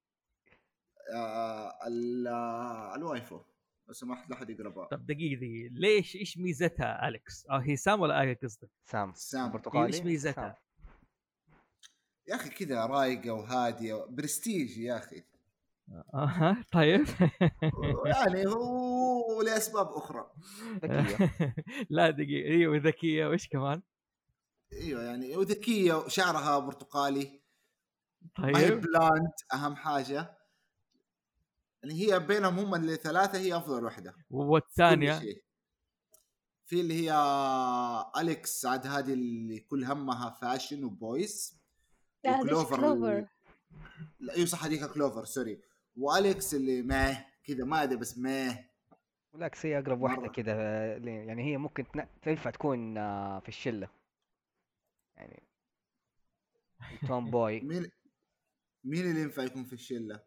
ال 2.96 3.03
waifu. 3.03 3.40
لو 3.88 3.92
سمحت 3.92 4.30
لا 4.30 4.36
أحد 4.36 4.50
يقربها 4.50 4.86
طب 4.86 5.06
دقيقة 5.06 5.36
دقيقة. 5.36 5.74
ليش 5.74 6.16
إيش 6.16 6.38
ميزتها 6.38 7.08
أليكس؟ 7.08 7.46
آه 7.50 7.58
هي 7.58 7.76
سام 7.76 8.00
ولا 8.00 8.20
إيه 8.20 8.38
قصدك؟ 8.42 8.70
سام. 8.86 9.12
سام. 9.14 9.52
برتقالي؟ 9.52 9.86
إيش 9.86 10.00
ميزتها؟ 10.00 10.32
سام. 10.32 10.54
يا 12.28 12.34
أخي 12.34 12.50
كذا 12.50 12.86
رايقة 12.86 13.30
وهادية 13.30 14.06
برستيج 14.08 14.78
يا 14.78 14.96
أخي. 14.96 15.22
أها 16.14 16.64
طيب. 16.72 17.06
يعني 18.04 18.46
هو 18.46 19.42
لأسباب 19.42 19.86
أخرى. 19.86 20.32
ذكية. 20.84 21.34
لا 21.90 22.10
دقيقة. 22.10 22.48
أيوه 22.50 22.76
ذكية. 22.76 23.26
وإيش 23.26 23.48
كمان؟ 23.48 23.82
أيوه 24.72 25.02
يعني 25.02 25.36
وذكيه 25.36 25.94
وشعرها 25.94 26.58
برتقالي. 26.58 27.40
طيب. 28.36 28.80
blonde 28.80 29.32
أهم 29.54 29.76
حاجة. 29.76 30.36
يعني 31.87 32.01
هي 32.01 32.18
بينهم 32.20 32.59
هم 32.59 32.75
الثلاثه 32.75 33.38
هي 33.38 33.57
أفضل 33.57 33.85
وحده 33.85 34.14
والثانية. 34.31 35.20
في 36.66 36.81
اللي 36.81 36.94
هي 36.94 37.12
أليكس 38.20 38.66
عاد 38.66 38.87
هذه 38.87 39.12
اللي 39.12 39.61
كل 39.61 39.85
همها 39.85 40.31
fashion 40.30 40.85
و 40.85 40.97
boys. 40.97 41.61
لا 42.25 42.40
وكلوفر 42.40 42.77
كلوفر. 42.77 43.27
لا 44.20 44.35
أيوه 44.35 44.46
صح 44.46 44.64
هذيك 44.64 44.85
كلوفر 44.85 45.25
sorry. 45.24 45.61
وأليكس 45.96 46.55
اللي 46.55 46.83
ما 46.83 47.25
كذا 47.44 47.64
ما 47.64 47.83
أدري 47.83 47.96
بس 47.96 48.18
ما 48.18 48.64
بالعكس 49.33 49.66
هي 49.66 49.79
أقرب 49.79 50.01
واحدة. 50.01 50.29
كذا 50.29 50.53
يعني 50.96 51.44
هي 51.53 51.57
ممكن 51.57 51.90
تن- 51.92 52.09
تنفع 52.22 52.51
تكون 52.51 52.99
آه، 52.99 53.40
في 53.40 53.49
الشلة. 53.49 53.88
يعني 55.16 55.42
tomboy. 57.09 57.61
مين 57.61 57.90
مين 58.85 59.11
اللي 59.11 59.20
ينفع 59.22 59.42
يكون 59.42 59.64
في 59.64 59.72
الشلة؟ 59.72 60.20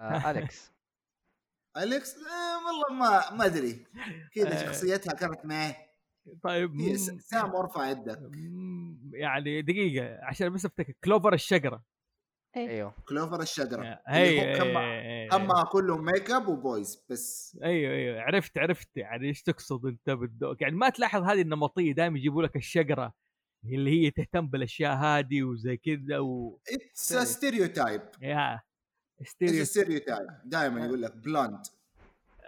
آه، 0.00 0.30
أليكس. 0.30 0.70
أليكس؟ 1.82 2.14
آه 2.16 2.66
والله 2.66 3.00
ما 3.00 3.36
ما 3.36 3.46
أدري. 3.46 3.86
كذا 4.34 4.60
آه. 4.60 4.66
شخصيتها 4.66 5.14
كانت 5.14 5.46
ما 5.46 5.74
طيب 6.42 6.96
سام 7.18 7.56
ارفع 7.56 7.90
يدك. 7.90 8.20
يعني 9.12 9.62
دقيقة 9.62 10.18
عشان 10.22 10.52
بس 10.52 10.64
أفتكر. 10.64 10.92
كلوفر 11.04 11.34
الشقره 11.34 11.84
أيوه. 12.56 12.94
كلوفر 13.08 13.40
كم- 14.58 14.76
إيه، 14.76 15.36
همها 15.36 15.64
كلهم 15.64 16.04
makeup 16.04 16.30
و 16.30 16.48
boys 16.48 17.06
بس. 17.10 17.58
أيوه 17.64 17.92
أيوه. 17.94 18.20
عرفت 18.22 18.58
عرفت. 18.58 18.96
يعني 18.96 19.28
إيش 19.28 19.42
تقصد 19.42 19.86
أنت 19.86 20.10
بالذوق؟ 20.10 20.56
يعني 20.62 20.76
ما 20.76 20.88
تلاحظ 20.88 21.22
هذه 21.22 21.42
النمطية 21.42 21.92
دائما 21.92 22.18
يجيبوا 22.18 22.42
لك 22.42 22.56
الشقره 22.56 23.14
اللي 23.64 23.90
هي 23.90 24.10
تهتم 24.10 24.46
بالأشياء 24.48 24.96
هذه 24.96 25.42
وزي 25.42 25.76
كذا 25.76 26.18
و 26.18 26.60
it's 26.68 27.14
stereotype 27.14 28.02
yeah. 28.22 28.60
it's 29.20 29.30
stereo 29.30 29.64
stereotype 29.64 30.28
دائما 30.44 30.86
يقول 30.86 31.02
لك 31.02 31.16
blonde 31.16 31.66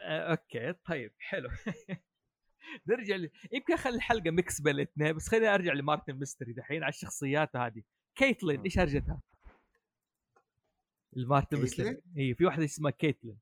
آه، 0.02 0.30
okay 0.30 0.72
طيب 0.72 1.12
حلو. 1.18 1.48
نرجع 2.88 3.16
ل... 3.16 3.30
يمكن 3.52 3.74
اخلي 3.74 3.96
الحلقة 3.96 4.30
mix 4.30 4.60
بين 4.60 4.74
الاثنين 4.74 5.12
بس 5.12 5.28
خليني 5.28 5.54
أرجع 5.54 5.72
ل 5.72 5.78
Martin 5.78 6.12
Mystery 6.12 6.52
دحين 6.52 6.82
على 6.82 6.90
الشخصيات 6.90 7.56
هذه. 7.56 7.82
كيتلين 8.14 8.60
إيش 8.60 8.78
هرجتها؟ 8.78 9.20
ال 11.16 11.22
Martin 11.22 11.60
Mystery. 11.60 11.94
كيتلين؟ 11.94 12.14
اي 12.18 12.34
في 12.34 12.44
واحدة 12.44 12.64
اسمها 12.64 12.90
كيتلين. 12.90 13.38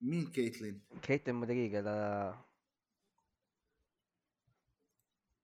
مين 0.00 0.26
كيتلين؟ 0.26 0.80
كيت 1.02 1.28
ام 1.28 1.44
دقيقة 1.44 1.80
لا 1.80 2.34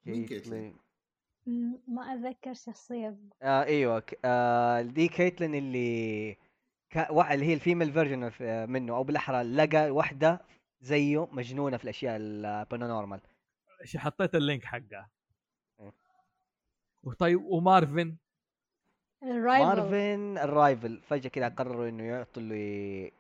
مين 0.07 0.27
كيتلين؟ 0.27 0.77
ما 1.89 2.15
أتذكر 2.15 2.55
شخصية. 2.55 3.19
آه 3.43 3.65
أيوه 3.65 4.03
آه 4.25 4.83
دي 4.83 5.09
كيتلين 5.09 5.55
اللي 5.55 6.37
اللي 6.97 7.47
هي 7.47 7.55
ال 7.55 7.60
female 7.60 7.93
version 7.93 8.33
منه 8.71 8.97
أو 8.97 9.05
بالأحرى 9.05 9.43
لقى 9.43 9.91
واحدة 9.91 10.41
زيه 10.81 11.27
مجنونة 11.33 11.77
في 11.77 11.85
الأشياء 11.85 12.17
ال 12.17 12.26
paranormal 12.26 13.21
إيش 13.81 13.97
حطيت 13.97 14.35
ال 14.35 14.41
link 14.41 14.65
حقها. 14.65 15.11
إيه. 15.81 15.93
وطيب 17.03 17.45
ومارفن؟ 17.45 18.17
ال 19.23 19.30
rival 19.30 19.67
مارفن 19.67 20.39
ال 20.39 20.49
rival 20.49 21.01
فجأة 21.03 21.29
كذا 21.29 21.49
قرروا 21.49 21.89
إنه 21.89 22.05
يعطوا 22.05 22.43
لي 22.43 23.13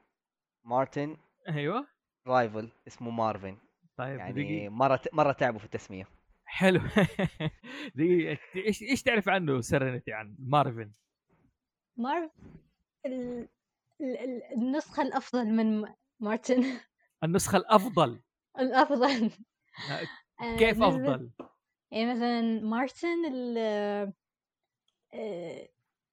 مارتن. 0.64 1.16
أيوه. 1.48 1.86
rival 2.26 2.68
اسمه 2.86 3.10
مارفن. 3.10 3.56
طيب 3.96 4.18
يعني 4.18 4.32
دقيقة. 4.32 4.68
مرة 4.68 5.00
مرة 5.12 5.32
تعبوا 5.32 5.58
في 5.58 5.64
التسمية. 5.64 6.08
حلو. 6.44 6.80
دقيقة 7.96 8.38
إيش 8.56 8.82
إيش 8.82 9.02
تعرف 9.02 9.28
عنه 9.28 9.60
سيرينيتي 9.60 10.12
عن 10.12 10.36
مارفن؟ 10.38 10.92
مارف 11.96 12.30
ال... 13.06 13.48
ال... 14.00 14.16
ال- 14.18 14.42
النسخة 14.52 15.02
الأفضل 15.02 15.44
من 15.46 15.88
مارتن. 16.20 16.64
النسخة 17.24 17.56
الأفضل. 17.56 18.20
الأفضل. 18.58 19.30
آه، 20.40 20.56
كيف 20.56 20.82
أفضل؟ 20.82 21.30
يعني 21.90 22.14
مثلا 22.14 22.60
مارتن 22.60 23.24
ال 23.26 23.58
آه، 25.14 25.68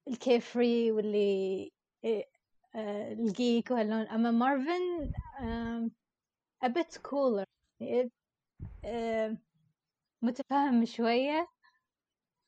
الكيفري 0.08 0.92
واللي 0.92 1.72
آه، 2.04 3.12
الجيك 3.12 3.70
وهاللون. 3.70 4.08
أما 4.08 4.30
مارفن 4.30 5.12
أبت 6.62 6.98
كولر 6.98 7.44
متفهم 10.22 10.84
شوية 10.84 11.48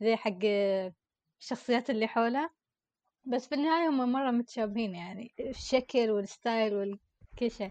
زي 0.00 0.16
حق 0.16 0.38
الشخصيات 1.40 1.90
اللي 1.90 2.06
حوله. 2.06 2.50
بس 3.26 3.48
في 3.48 3.54
النهاية 3.54 3.88
هم 3.88 4.12
مرة 4.12 4.30
متشابهين 4.30 4.94
يعني 4.94 5.34
الشكل 5.40 6.10
والستايل 6.10 6.74
وكل 6.74 7.50
شيء. 7.50 7.70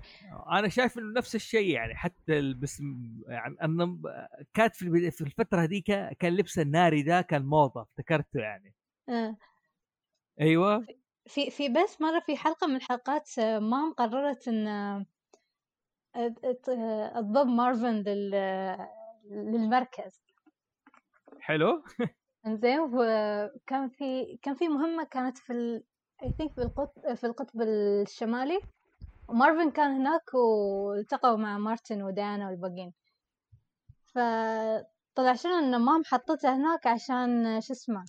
أنا 0.52 0.70
شايف 0.70 0.98
إنه 0.98 1.14
نفس 1.14 1.36
الشيء 1.36 1.70
يعني 1.70 1.96
حتى 1.96 2.54
بس 2.54 2.82
يعني 3.28 3.58
أنا 3.62 4.00
كانت 4.54 4.76
في 4.76 5.22
الفترة 5.22 5.62
هذيك 5.62 5.86
كان 6.20 6.36
لبس 6.36 6.60
الناري 6.60 7.04
ده 7.04 7.22
كان 7.22 7.46
موضة 7.46 7.82
افتكرته 7.82 8.40
يعني. 8.40 8.76
آه. 9.10 9.38
أيوه. 10.42 10.86
في 11.28 11.52
في 11.52 11.70
بس 11.70 12.02
مرة 12.02 12.20
في 12.20 12.38
حلقة 12.38 12.68
من 12.68 12.76
الحلقات 12.76 13.40
آه، 13.40 13.60
مام 13.60 13.94
قررت 13.94 14.48
إن 14.48 14.68
آه، 14.68 15.06
آه، 16.16 16.36
تضم 17.22 17.56
مارفن 17.56 17.96
لل 18.02 18.32
للمركز. 19.26 20.24
حلو. 21.40 21.84
إنزين 22.46 22.80
وكان 22.80 23.90
في 23.90 24.38
كان 24.42 24.56
في 24.56 24.68
مهمة 24.68 25.04
كانت 25.04 25.38
في 25.38 25.54
ال... 25.54 25.84
I 26.24 26.26
think 26.26 26.54
في 26.56 26.62
القطب 26.62 27.14
في 27.14 27.24
القطب 27.28 27.62
الشمالي. 27.62 28.62
ومارفن 29.30 29.72
كان 29.72 29.92
هناك 29.92 30.34
والتقوا 30.34 31.38
مع 31.38 31.58
مارتن 31.58 32.02
وديانا 32.04 32.50
والباقيين. 32.50 32.94
فطلع 34.06 35.34
شنو؟ 35.34 35.60
إن 35.60 35.82
مام 35.82 36.04
حطته 36.06 36.56
هناك 36.56 36.88
عشان 36.88 37.62
شو 37.62 37.74
اسمه؟ 37.74 38.06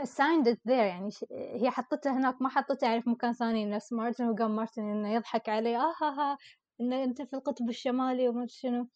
assigned 0.00 0.46
it 0.46 0.58
there 0.68 0.70
يعني 0.70 1.10
هي 1.32 1.70
حطته 1.70 2.16
هناك 2.16 2.42
ما 2.42 2.48
حطته 2.48 2.84
يعني 2.84 3.02
في 3.02 3.10
مكان 3.10 3.32
ثاني 3.32 3.66
نفس 3.66 3.92
مارتن. 3.92 4.28
وقام 4.28 4.56
مارتن 4.56 4.82
إنه 4.82 5.14
يضحك 5.14 5.48
عليه 5.48 5.76
آه 5.76 5.94
ها 6.02 6.10
ها 6.10 6.38
إنه 6.80 7.04
أنت 7.04 7.22
في 7.22 7.36
القطب 7.36 7.68
الشمالي 7.68 8.28
وما 8.28 8.46
شنو. 8.48 8.88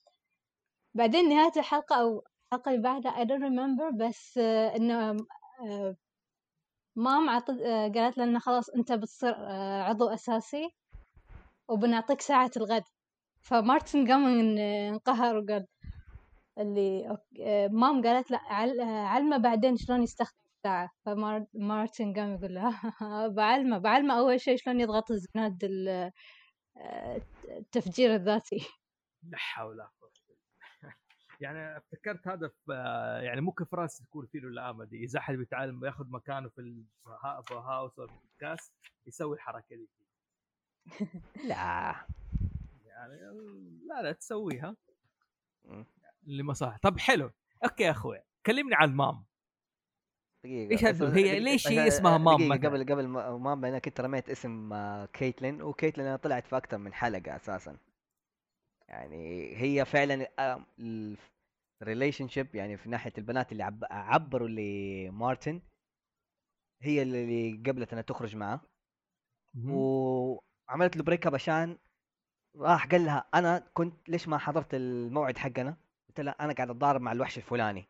بعدين 0.94 1.29
نهاية 1.29 1.53
الحلقة 1.57 2.00
أو 2.00 2.24
الحلقة 2.52 2.70
اللي 2.70 2.83
بعدها 2.83 3.12
I 3.12 3.26
don't 3.26 3.42
remember 3.42 3.96
بس 4.09 4.38
آه، 4.38 4.76
إنه 4.76 5.11
آه، 5.66 5.96
مام 6.96 7.30
عطت 7.30 7.61
آه، 7.61 7.88
قالت 7.88 8.18
إنه 8.18 8.38
خلاص 8.38 8.70
أنت 8.70 8.92
بتصير 8.92 9.35
عضو 9.83 10.09
أساسي 10.09 10.68
وبنعطيك 11.68 12.20
ساعة 12.20 12.50
الغد. 12.57 12.83
فمارتن 13.42 14.09
قام 14.12 14.26
ان- 14.26 14.59
انقهر 14.59 15.37
وقال 15.37 15.66
اللي 16.59 17.09
أوك- 17.09 17.40
آه، 17.40 17.68
مام 17.68 18.02
قالت 18.02 18.30
لا 18.30 18.38
عل- 18.38 18.80
علمه 18.80 19.37
بعدين 19.37 19.76
شلون 19.76 20.02
يستخدم 20.02 20.38
الساعة. 20.57 20.90
فمارتن 21.04 22.14
قام 22.14 22.35
يقول 22.35 22.54
له 22.54 22.64
بعلمه 23.37 23.78
بعلمه 23.78 24.18
أول 24.18 24.40
شيء 24.40 24.57
شلون 24.57 24.80
يضغط 24.80 25.11
الزناد 25.11 25.64
ال- 25.64 26.12
التفجير 27.48 28.14
الذاتي. 28.14 28.66
لا 29.22 29.38
حول 29.38 29.66
ولا 29.66 29.90
قوه 30.00 30.11
إلا 30.28 30.37
بالله. 30.80 30.94
يعني 31.40 31.77
افتكرت 31.77 32.29
هذا 32.29 32.49
في 32.49 32.73
يعني 33.25 33.40
ممكن 33.40 33.64
فراس 33.64 33.99
تكون 33.99 34.27
فيه 34.27 34.38
الامه 34.38 34.85
دي 34.85 35.05
إذا 35.05 35.18
أحد 35.18 35.35
بيتعلم 35.35 35.85
ياخذ 35.85 36.11
مكانه 36.11 36.49
في 36.49 36.59
الها- 36.61 37.40
في 37.42 37.55
هاوس 37.55 37.99
أو 37.99 38.07
في 38.07 38.12
البودكاست 38.14 38.73
يسوي 39.07 39.37
الحركة 39.37 39.77
دي 39.77 39.88
لا. 41.49 41.94
يعني 42.87 43.20
لا 43.88 44.03
لا 44.03 44.12
تسويها. 44.12 44.77
مم. 45.64 45.87
لمصلحه 46.27 46.79
طب 46.83 46.99
حلو. 46.99 47.31
okay 47.64 47.83
يا 47.83 47.90
أخوي 47.90 48.18
كلمني 48.47 48.75
عن 48.75 48.94
مام. 48.94 49.25
دقيقة. 50.44 50.77
هالدو- 50.88 51.05
بس- 51.05 51.12
هي 51.12 51.40
ليش 51.40 51.68
هي 51.68 51.88
اسمها 51.88 52.18
مام؟ 52.18 52.53
قبل 52.53 52.85
قبل 52.92 53.07
ما- 53.09 53.37
مام 53.37 53.64
أنا 53.64 53.79
كنت 53.79 54.01
رميت 54.01 54.31
اسم 54.31 54.73
آه، 54.73 55.07
كيتلين 55.07 55.62
وكيتلين 55.62 56.16
طلعت 56.16 56.47
في 56.47 56.57
أكثر 56.57 56.79
من 56.79 56.92
حلقة 56.94 57.37
أساسا. 57.37 57.77
يعني 58.88 59.57
هي 59.57 59.85
فعلا 59.85 60.29
ال 61.83 62.28
relationship 62.28 62.54
يعني 62.55 62.77
في 62.77 62.88
ناحية 62.88 63.12
البنات 63.18 63.53
اللي 63.53 63.62
عب 63.62 63.85
عبروا 63.90 64.49
لمارتن 64.49 65.62
هي 66.83 67.03
اللي 67.03 67.62
قبلت 67.66 67.92
إنها 67.92 68.03
تخرج 68.03 68.37
معه. 68.37 68.61
وعملت 69.68 70.97
له 70.97 71.03
break 71.02 71.26
up 71.26 71.35
عشان 71.35 71.79
راح 72.57 72.87
قال 72.87 73.05
لها 73.05 73.29
أنا 73.35 73.59
كنت 73.75 74.09
ليش 74.09 74.29
ما 74.29 74.38
حضرت 74.38 74.75
الموعد 74.75 75.38
حقنا؟ 75.38 75.77
قلت 76.09 76.20
لها 76.20 76.37
أنا 76.40 76.53
قاعد 76.53 76.70
أتضارب 76.70 77.01
مع 77.01 77.12
الوحش 77.12 77.38
الفلاني 77.38 77.88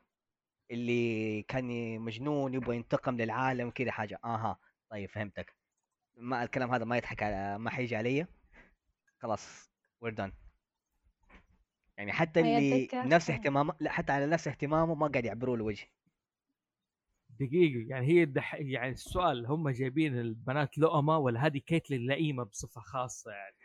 اللي 0.70 1.42
كان 1.42 1.98
مجنون 2.00 2.54
يبغى 2.54 2.76
ينتقم 2.76 3.16
للعالم 3.16 3.70
كذا 3.70 3.90
حاجة. 3.90 4.18
آها 4.24 4.58
طيب 4.90 5.10
فهمتك. 5.10 5.54
ما 6.16 6.42
الكلام 6.42 6.70
هذا 6.74 6.84
ما 6.84 6.96
يضحك 6.96 7.22
على 7.22 7.58
ما 7.58 7.70
حيجي 7.70 7.96
علي. 7.96 8.26
خلاص 9.18 9.70
وير 10.00 10.14
دون 10.14 10.32
يعني 11.96 12.12
حتى 12.12 12.40
اللي 12.40 12.88
نفس 12.94 13.30
اهتمامه 13.30 13.74
لا 13.80 13.90
حتى 13.90 14.12
على 14.12 14.26
نفس 14.26 14.48
اهتمامه 14.48 14.94
ما 14.94 15.06
قاعد 15.06 15.24
يعبروا 15.24 15.56
له 15.56 15.64
وجه. 15.64 15.86
دقيقة 17.40 17.88
يعني 17.88 18.06
هي 18.06 18.22
الدح... 18.22 18.54
يعني 18.54 18.92
السؤال 18.92 19.46
هم 19.46 19.68
جايبين 19.68 20.18
البنات 20.18 20.78
لؤمة 20.78 21.18
ولا 21.18 21.46
هذه 21.46 21.58
كيتلين 21.58 22.06
لئيمة 22.06 22.44
بصفة 22.44 22.80
خاصة 22.80 23.30
يعني؟ 23.30 23.56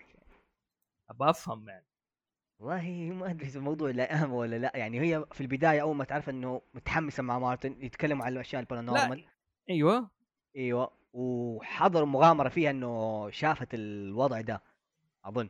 أبى 1.10 1.30
أفهم 1.30 1.70
يعني. 1.70 1.86
والله 2.60 3.14
ما 3.14 3.30
أدري 3.32 3.48
إذا 3.48 3.60
الموضوع 3.60 3.90
لائمه 3.90 4.36
ولا 4.36 4.56
لا 4.56 4.72
يعني 4.76 5.00
هي 5.02 5.26
في 5.32 5.42
البداية 5.42 5.82
أول 5.82 5.96
ما 5.96 6.04
تعرف 6.04 6.30
إنه 6.30 6.62
متحمسة 6.74 7.24
مع 7.24 7.40
مارتن 7.40 7.76
يتكلموا 7.82 8.26
عن 8.26 8.34
الأشياء 8.34 8.62
ال 8.62 8.67
paranormal. 8.67 9.26
أيوه. 9.70 10.10
أيوه 10.56 10.92
وحضروا 11.14 12.08
مغامرة 12.08 12.50
فيها 12.50 12.70
إنه 12.70 13.30
شافت 13.30 13.74
الوضع 13.74 14.42
ده 14.42 14.64
أظن. 15.26 15.50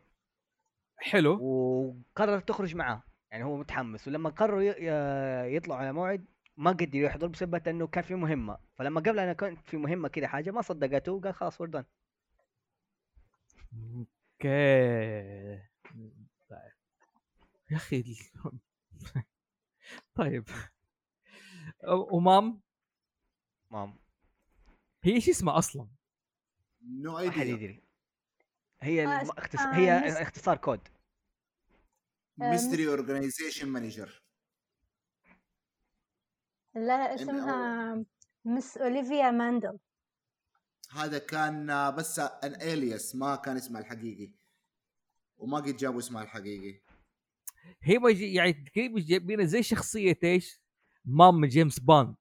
حلو. 1.01 1.39
وقررت 1.41 2.47
تخرج 2.47 2.75
معاه 2.75 3.03
يعني 3.31 3.43
هو 3.43 3.57
متحمس. 3.57 4.07
ولما 4.07 4.29
قرروا 4.29 4.61
يطلعوا 5.45 5.79
على 5.79 5.93
موعد 5.93 6.25
ما 6.57 6.71
قدر 6.71 6.95
يحضر 6.95 7.27
بسبب 7.27 7.67
إنه 7.67 7.87
كان 7.87 8.03
في 8.03 8.15
مهمة. 8.15 8.57
فلما 8.77 9.01
قبل 9.01 9.19
أنا 9.19 9.33
كنت 9.33 9.69
في 9.69 9.77
مهمة 9.77 10.07
كذا 10.07 10.27
حاجة 10.27 10.51
ما 10.51 10.61
صدقته 10.61 11.11
وقال 11.11 11.33
خلاص 11.33 11.61
we're 11.61 11.75
done 11.75 11.85
okay. 13.73 15.59
طيب 16.49 16.71
يا 17.71 17.77
أخي 17.77 18.03
طيب. 20.15 20.43
ومام؟ 22.11 22.61
مام. 23.71 23.99
هي 25.03 25.13
إيش 25.13 25.29
اسمها 25.29 25.57
أصلا؟ 25.57 25.87
no 26.81 27.11
ما 27.11 27.31
حد 27.31 27.39
idea 27.39 27.53
يدري. 27.53 27.83
هي 28.81 29.07
آه، 29.07 29.21
الم- 29.21 29.31
اختص... 29.31 29.59
آه، 29.59 29.75
هي 29.75 30.21
اختصار 30.21 30.57
code. 30.57 30.87
mystery 32.37 32.87
organization 32.87 33.69
manager 33.69 34.23
لا 36.75 37.15
اسمها 37.15 38.05
Miss 38.45 38.77
أوليفيا 38.77 39.31
ماندل. 39.31 39.79
هذا 40.91 41.17
كان 41.17 41.69
آه، 41.69 41.89
بس 41.89 42.19
ان 42.19 42.55
الياس 42.61 43.15
ما 43.15 43.35
كان 43.35 43.57
اسمها 43.57 43.81
الحقيقي. 43.81 44.33
وما 45.37 45.57
قد 45.57 45.77
جابوا 45.77 45.99
اسمها 45.99 46.23
الحقيقي. 46.23 46.81
هي 47.83 47.99
يعني 48.35 48.53
تقريبا 48.53 48.99
جايبينها 48.99 49.45
زي 49.45 49.63
شخصية 49.63 50.19
إيش؟ 50.23 50.61
مام 51.05 51.45
جيمس 51.45 51.79
بوند. 51.79 52.15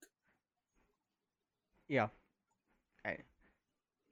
يا 1.91 2.18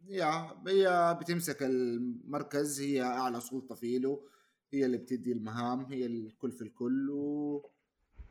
يا 0.09 0.57
هي 0.69 1.19
بتمسك 1.21 1.63
المركز 1.63 2.81
هي 2.81 3.03
أعلى 3.03 3.41
سلطة 3.41 3.75
فيه 3.75 3.99
له 3.99 4.21
هي 4.73 4.87
اللي 4.87 4.97
بتدي 4.99 5.33
المهام 5.33 5.81
هي 5.85 6.07
الكل 6.07 6.53
في 6.53 6.63
الكل 6.63 7.11
و 7.11 7.71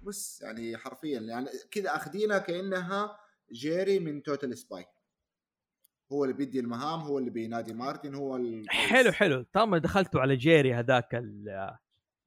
بس 0.02 0.42
يعني 0.42 0.78
حرفيا 0.78 1.20
يعني 1.20 1.48
كذا 1.72 1.96
اخذينها 1.96 2.38
كأنها 2.38 3.18
جيري 3.52 4.00
من 4.00 4.24
Totally 4.24 4.58
Spies 4.58 4.86
هو 6.12 6.24
اللي 6.24 6.36
بيدي 6.36 6.60
المهام 6.60 7.00
هو 7.00 7.20
اللي 7.20 7.30
بينادي 7.30 7.74
مارتن 7.74 8.16
هو 8.16 8.36
ال- 8.36 8.70
حلو 8.70 9.12
حلو. 9.12 9.46
طالما 9.54 9.78
دخلتوا 9.78 10.22
على 10.22 10.36
جيري 10.36 10.74
هذاك 10.74 11.16
ال- 11.16 11.76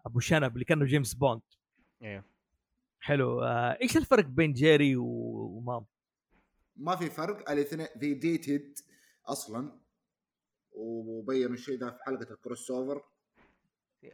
أبو 0.07 0.21
شنب 0.21 0.53
اللي 0.55 0.65
كانه 0.65 0.85
جيمس 0.85 1.15
بوند. 1.15 1.41
أيوه 2.03 2.25
حلو. 3.01 3.43
آه، 3.43 3.79
إيش 3.83 3.97
الفرق 3.97 4.25
بين 4.25 4.53
جيري 4.53 4.97
ومام؟ 4.97 5.85
ما 6.77 6.97
في 6.97 7.11
فرق. 7.11 7.51
الاثنين 7.51 7.87
they 7.99 8.15
dated 8.15 8.79
أصلا 9.29 9.81
وبين 10.73 11.53
الشيء 11.53 11.79
ده 11.79 11.91
في 11.91 12.05
حلقة 12.05 12.33
ال 12.35 12.71
crossover 12.71 13.03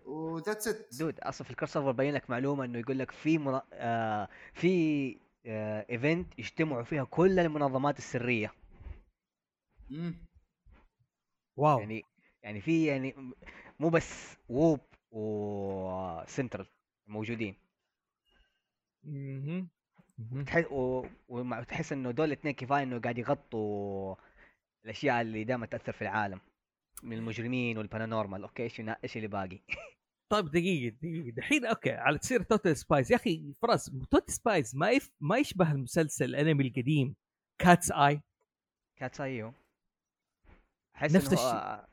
وذاتس 0.05 0.69
ات 0.69 0.89
دود 0.99 1.21
أصلا 1.21 1.45
في 1.45 1.51
الكروس 1.51 1.77
اوفر 1.77 1.91
باين 1.93 2.15
لك 2.15 2.31
معلومة 2.31 2.65
إنه 2.65 2.79
يقول 2.79 2.99
لك 2.99 3.11
في 3.11 3.39
منا... 3.39 3.63
آه 3.73 4.29
في 4.55 5.19
آه 5.47 5.87
event 5.91 6.39
يجتمعوا 6.39 6.83
فيها 6.83 7.05
كل 7.05 7.39
المنظمات 7.39 7.99
السرية. 7.99 8.53
واو. 11.57 11.79
يعني 11.81 12.03
يعني 12.43 12.61
في 12.61 12.87
يعني 12.87 13.15
مو 13.81 13.89
بس 13.89 14.37
WOOHP 14.49 14.81
و 15.11 15.30
Central 15.30 16.67
موجودين. 17.07 17.57
مهم. 19.05 19.69
مهم. 20.19 20.45
تحس 20.45 20.65
و... 20.71 21.07
ومع- 21.29 21.63
تحس 21.63 21.93
إنه 21.93 22.11
دول 22.11 22.27
الاثنين 22.27 22.55
كفاية 22.55 22.83
إنه 22.83 23.01
قاعد 23.01 23.19
يغطوا 23.19 24.15
الأشياء 24.85 25.21
اللي 25.21 25.45
دائما 25.45 25.67
تأثر 25.67 25.93
في 25.93 26.03
العالم 26.03 26.41
من 27.03 27.17
المجرمين 27.17 27.79
وال 27.79 27.90
paranormal 27.90 28.43
okay 28.43 28.63
إيش 28.63 28.81
إيش 28.81 29.17
اللي 29.17 29.29
باقي؟ 29.29 29.61
طيب 30.33 30.51
دقيقة 30.51 30.97
دقيقة. 30.97 31.31
دحين 31.31 31.67
okay 31.67 31.91
على 31.93 32.19
سيرة 32.19 32.43
Totally 32.43 32.77
Spies 32.77 33.11
يا 33.11 33.17
أخي 33.17 33.55
فراس 33.63 33.85
توتال 34.11 34.35
سبايس 34.35 34.75
ما 34.75 34.91
يف... 34.91 35.11
ما 35.21 35.39
يشبه 35.39 35.73
المسلسل 35.73 36.25
الأنمي 36.25 36.67
القديم 36.69 37.15
كاتس 37.59 37.93
اي 37.93 38.21
كات 38.97 39.21
أيوه. 39.21 39.55
أحس 40.97 41.17
نفس 41.17 41.33
الشيء. 41.33 41.47
آه، 41.47 41.89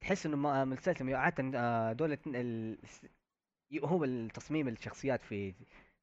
تحس 0.00 0.26
إنه 0.26 0.36
ما- 0.36 0.64
من 0.64 0.72
السلسله 0.72 1.16
عادة 1.16 1.58
آه، 1.58 1.92
دول 1.92 2.18
ال... 2.26 2.78
هو 3.84 4.04
التصميم 4.04 4.68
الشخصيات 4.68 5.22
في 5.24 5.54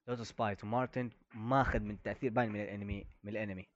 Totally 0.07 0.23
Spies 0.23 0.63
ومارتن 0.63 1.09
ماخذ 1.33 1.79
من 1.79 2.01
تأثير 2.01 2.31
باين 2.31 2.51
من 2.51 2.61
الأنمي 2.61 3.05
من 3.23 3.31
الأنمي. 3.31 3.67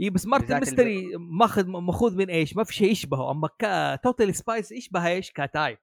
اي 0.00 0.10
بس 0.10 0.26
Martin 0.26 0.58
Mystery 0.60 1.16
ماخذ 1.16 1.66
ماخوذ 1.68 2.16
من 2.16 2.30
إيش؟ 2.30 2.56
ما 2.56 2.64
في 2.64 2.74
شيء 2.74 2.90
يشبهه. 2.92 3.30
أما 3.30 3.48
كا 3.58 3.96
Totally 3.96 4.34
Spies 4.34 4.72
يشبه 4.72 5.06
إيش؟ 5.06 5.30
Cat's 5.30 5.60
Eye 5.60 5.78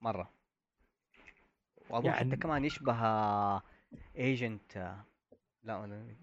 مرة. 0.00 0.32
وأظن 1.90 2.06
يعني- 2.06 2.30
حتى 2.30 2.36
كمان 2.40 2.64
يشبه 2.64 2.94
agent 4.16 4.76
لا 5.62 5.86
أنا- 5.86 6.22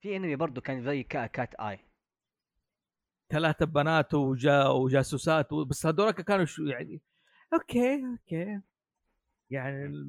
في 0.00 0.16
انمي 0.16 0.36
برضه 0.36 0.60
كان 0.60 0.82
زي 0.82 1.02
كا- 1.02 1.26
Cat's 1.26 1.54
Eye 1.54 1.78
ثلاثة 3.32 3.66
بنات 3.66 4.14
وجا 4.14 4.66
وجاسوسات 4.68 5.52
و- 5.52 5.64
بس 5.64 5.86
هذول 5.86 6.10
كانوا 6.10 6.44
شو 6.44 6.62
يعني؟ 6.64 7.00
okay 7.52 8.04
okay. 8.06 8.60
يعني 9.50 10.06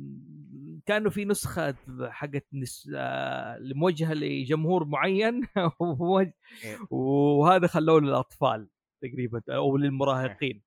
كانوا 0.86 1.12
في 1.12 1.26
نسخة 1.26 1.76
حقت 2.04 2.45
نس... 2.54 2.91
آه، 2.95 3.60
موجهة 3.62 4.13
لجمهور 4.13 4.86
معين. 4.86 5.41
إيه. 6.63 6.78
وهذا 6.89 7.67
خلوه 7.67 8.02
للأطفال 8.02 8.69
تقريبا 9.02 9.41
أو 9.50 9.78
للمراهقين. 9.78 10.63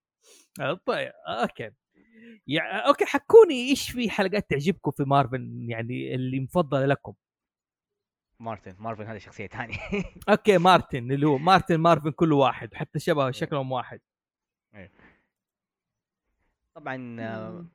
آه، 0.60 0.80
طيب 0.86 1.12
okay. 1.26 1.70
يعني 2.46 2.86
okay 2.86 3.04
حكوني 3.04 3.54
إيش 3.54 3.90
في 3.90 4.10
حلقات 4.10 4.50
تعجبكم 4.50 4.90
في 4.90 5.04
مارفن 5.04 5.70
يعني 5.70 6.14
اللي 6.14 6.40
مفضلة 6.40 6.86
لكم؟ 6.86 7.14
مارتن 8.40 8.74
مارفن 8.78 9.06
هذه 9.06 9.18
شخصية 9.18 9.46
ثانية. 9.46 9.76
okay 10.28 10.58
مارتن 10.68 11.12
اللي 11.12 11.26
هو 11.26 11.38
مارتن 11.38 11.76
مارفن 11.76 12.10
كل 12.10 12.32
واحد 12.32 12.74
حتى 12.74 12.98
شبه 12.98 13.30
شكلهم 13.30 13.72
واحد. 13.72 14.00
طبعا 16.74 17.16
آه، 17.20 17.66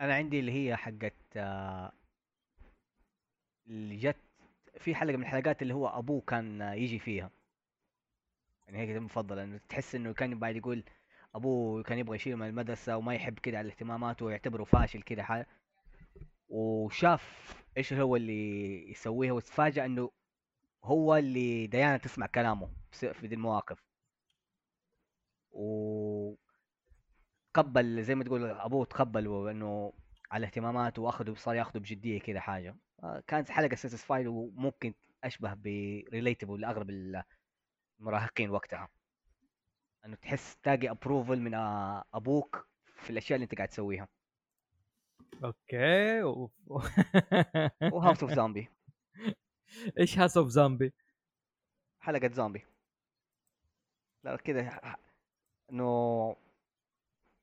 أنا 0.00 0.14
عندي 0.14 0.40
اللي 0.40 0.52
هي 0.52 0.76
حقت 0.76 1.14
آه، 1.36 1.92
اللي 3.66 3.96
جت 3.96 4.16
في 4.78 4.94
حلقة 4.94 5.16
من 5.16 5.22
الحلقات 5.22 5.62
اللي 5.62 5.74
هو 5.74 5.88
أبوه 5.88 6.20
كان 6.20 6.60
يجي 6.60 6.98
فيها. 6.98 7.30
يعني 8.66 8.78
هيك 8.78 8.96
المفضله 8.96 9.44
إنه 9.44 9.60
تحس 9.68 9.94
إنه 9.94 10.12
كان 10.12 10.38
بعد 10.38 10.56
يقول 10.56 10.84
أبوه 11.34 11.82
كان 11.82 11.98
يبغى 11.98 12.16
يشيله 12.16 12.36
من 12.36 12.46
المدرسة 12.46 12.96
وما 12.96 13.14
يحب 13.14 13.38
كده 13.38 13.58
على 13.58 13.68
اهتماماته 13.68 14.26
ويعتبره 14.26 14.64
فاشل 14.64 15.02
كده 15.02 15.22
حاجة 15.22 15.46
وشاف 16.48 17.54
إيش 17.76 17.92
هو 17.92 18.16
اللي 18.16 18.90
يسويها 18.90 19.32
وتفاجأ 19.32 19.84
إنه 19.84 20.10
هو 20.84 21.16
اللي 21.16 21.66
ديانا 21.66 21.96
تسمع 21.96 22.26
كلامه 22.26 22.68
في 22.92 23.28
دي 23.28 23.34
المواقف. 23.34 23.78
و 25.52 25.66
قبل 27.56 28.02
زي 28.02 28.14
ما 28.14 28.24
تقول 28.24 28.44
أبوه 28.50 28.84
تقبل 28.84 29.48
انه 29.48 29.92
على 30.30 30.46
اهتماماته 30.46 31.02
وأخذه 31.02 31.34
صار 31.34 31.54
يأخذه 31.54 31.78
بجدية 31.78 32.20
كده 32.20 32.40
حاجة. 32.40 32.76
آه، 33.02 33.22
كانت 33.26 33.50
حلقة 33.50 33.76
satisfied 33.76 34.26
وممكن 34.26 34.94
أشبه 35.24 35.54
ب 35.54 35.65
relatable 35.65 36.60
لأغلب 36.60 36.90
المراهقين 38.00 38.50
وقتها. 38.50 38.88
إنه 40.04 40.16
تحس 40.16 40.56
تلاقي 40.56 40.90
approval 40.90 41.40
من 41.40 41.54
آه، 41.54 42.04
أبوك 42.14 42.68
في 42.86 43.10
الأشياء 43.10 43.36
اللي 43.36 43.44
أنت 43.44 43.54
قاعد 43.54 43.68
تسويها. 43.68 44.08
okay. 45.44 46.22
و 47.92 47.97
house 47.97 48.22
of 48.22 48.32
zombie 48.32 48.68
إيش 50.00 50.18
house 50.18 50.36
of 50.36 50.48
zombie 50.48 50.92
حلقة 52.00 52.30
زومبي 52.32 52.64
لا 54.24 54.36
ح- 54.70 54.98
إنه 55.72 56.36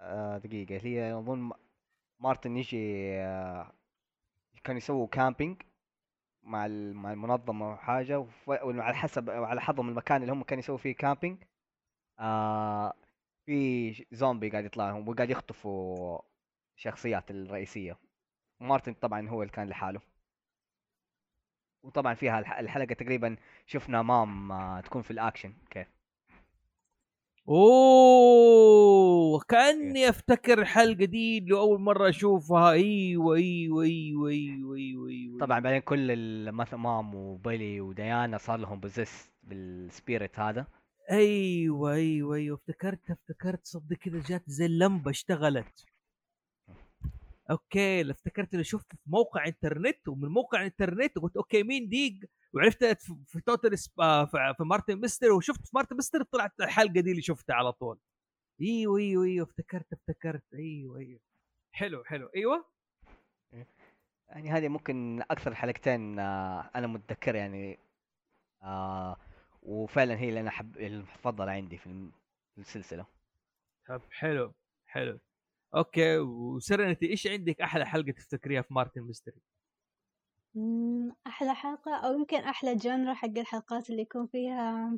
آه 0.03 0.37
دقيقة. 0.37 0.77
هي 0.87 1.13
أظن 1.17 1.39
م- 1.39 1.51
مارتن 2.19 2.57
يجي 2.57 2.77
آه 3.21 3.71
كانوا 4.63 4.77
يسووا 4.77 5.07
camping 5.07 5.61
مع 6.43 6.67
مع 6.93 7.13
المنظمة 7.13 7.71
وحاجة 7.73 8.19
وف- 8.19 8.49
وعلى 8.49 8.95
حسب 8.95 9.29
على 9.29 9.61
حظهم 9.61 9.89
المكان 9.89 10.21
اللي 10.21 10.33
هم 10.33 10.43
كانوا 10.43 10.59
يسووا 10.63 10.77
فيه 10.77 10.95
camping 10.95 11.43
آه 12.19 12.93
في 13.45 13.93
زومبي 14.11 14.49
قاعد 14.49 14.65
يطلع 14.65 14.89
لهم 14.89 15.09
وقاعد 15.09 15.29
يخطفوا 15.29 16.19
الشخصيات 16.77 17.31
الرئيسية. 17.31 17.97
مارتن 18.61 18.93
طبعا 18.93 19.29
هو 19.29 19.41
اللي 19.43 19.53
كان 19.53 19.69
لحاله. 19.69 20.01
وطبعا 21.83 22.13
فيها 22.13 22.39
الح- 22.39 22.59
الحلقة 22.59 22.93
تقريبا 22.93 23.35
شفنا 23.65 24.01
مام 24.01 24.79
تكون 24.81 25.01
في 25.01 25.11
الاكشن 25.11 25.53
كيف؟ 25.69 25.87
أوه 27.49 29.39
كأني 29.39 30.09
أفتكر 30.09 30.61
الحلقة 30.61 31.05
دي 31.05 31.37
اللي 31.37 31.55
اول 31.57 31.81
مرة 31.81 32.09
أشوفها. 32.09 32.71
أيوه 32.71 33.35
أيوه 33.35 33.83
أيوه 33.83 34.29
أيوه 34.29 34.75
أيوه 34.75 35.09
أيوه. 35.09 35.39
طبعا 35.39 35.59
بعدين 35.59 35.79
كل 35.79 36.51
مثلا 36.51 36.79
مام 36.79 37.15
وبيلي 37.15 37.81
وديانا 37.81 38.37
صار 38.37 38.57
لهم 38.59 38.79
possess 38.79 39.31
بال 39.43 39.67
spirit 39.67 40.39
هذا. 40.39 40.67
أيوه 41.11 41.93
أيوه 41.93 42.35
أيوه. 42.35 42.57
افتكرت 42.57 43.11
افتكرت 43.11 43.59
صدق 43.65 43.95
كذا 43.95 44.19
جات 44.19 44.43
زي 44.47 44.65
اللمبة 44.65 45.11
اشتغلت. 45.11 45.85
okay 47.53 48.11
افتكرت 48.11 48.53
إني 48.53 48.63
شفت 48.63 48.91
في 48.91 48.97
موقع 49.05 49.47
إنترنت 49.47 50.07
ومن 50.07 50.29
موقع 50.29 50.65
إنترنت 50.65 51.17
قلت 51.17 51.37
okay 51.37 51.63
مين 51.63 51.89
ديق 51.89 52.13
وعرفت 52.53 52.83
في- 53.01 53.41
توتال 53.45 53.75
آه، 53.99 54.25
في 54.25 54.63
مارتن 54.63 54.99
مستر 55.01 55.31
وشفت 55.31 55.65
في 55.67 55.71
مارتن 55.75 55.97
مستر 55.97 56.23
طلعت 56.23 56.51
الحلقة 56.61 57.01
دي 57.01 57.11
اللي 57.11 57.21
شفتها 57.21 57.55
على 57.55 57.71
طول. 57.71 57.99
أيوه 58.61 58.97
أيوه 58.97 59.23
أيوه 59.25 59.45
افتكرت 59.45 59.93
افتكرت. 59.93 60.43
أيوه 60.53 60.97
أيوه. 60.97 61.19
حلو 61.71 62.03
حلو. 62.03 62.29
أيوه؟ 62.35 62.65
يعني 64.29 64.49
هذه 64.51 64.67
ممكن 64.67 65.21
أكثر 65.21 65.55
حلقتين 65.55 66.19
آه، 66.19 66.69
أنا 66.75 66.87
متذكر 66.87 67.35
يعني 67.35 67.79
آه 68.63 69.17
وفعلا 69.61 70.17
هي 70.19 70.29
اللي 70.29 70.39
أنا 70.39 70.51
حب 70.51 70.77
المفضلة 70.77 71.51
عندي 71.51 71.77
في 71.77 72.09
السلسلة. 72.57 73.05
طب 73.87 74.01
حلو 74.11 74.53
حلو. 74.85 75.19
okay 75.75 76.17
وسيرنتي 76.17 77.09
إيش 77.09 77.27
عندك 77.27 77.61
أحلى 77.61 77.85
حلقة 77.85 78.11
تفتكريها 78.11 78.61
في 78.61 78.73
مارتن 78.73 79.01
ميستري؟ 79.01 79.41
مم، 80.55 81.15
أحلى 81.27 81.55
حلقة 81.55 81.95
أو 81.95 82.13
يمكن 82.13 82.37
أحلى 82.37 82.75
جنرا 82.75 83.13
حق 83.13 83.37
الحلقات 83.37 83.89
اللي 83.89 84.01
يكون 84.01 84.27
فيها 84.27 84.97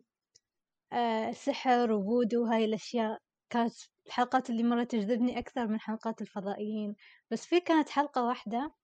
آه، 0.93 1.31
سحر 1.31 1.91
وفودو 1.91 2.43
وهاي 2.43 2.65
الأشياء. 2.65 3.19
كانت 3.49 3.73
الحلقات 4.07 4.49
اللي 4.49 4.63
مرة 4.63 4.83
تجذبني 4.83 5.39
أكثر 5.39 5.67
من 5.67 5.79
حلقات 5.79 6.21
الفضائيين. 6.21 6.95
بس 7.31 7.45
في 7.45 7.59
كانت 7.59 7.89
حلقة 7.89 8.25
واحدة 8.27 8.75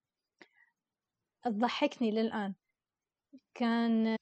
تضحكني 1.43 2.11
للآن. 2.11 2.55
كان 3.55 4.17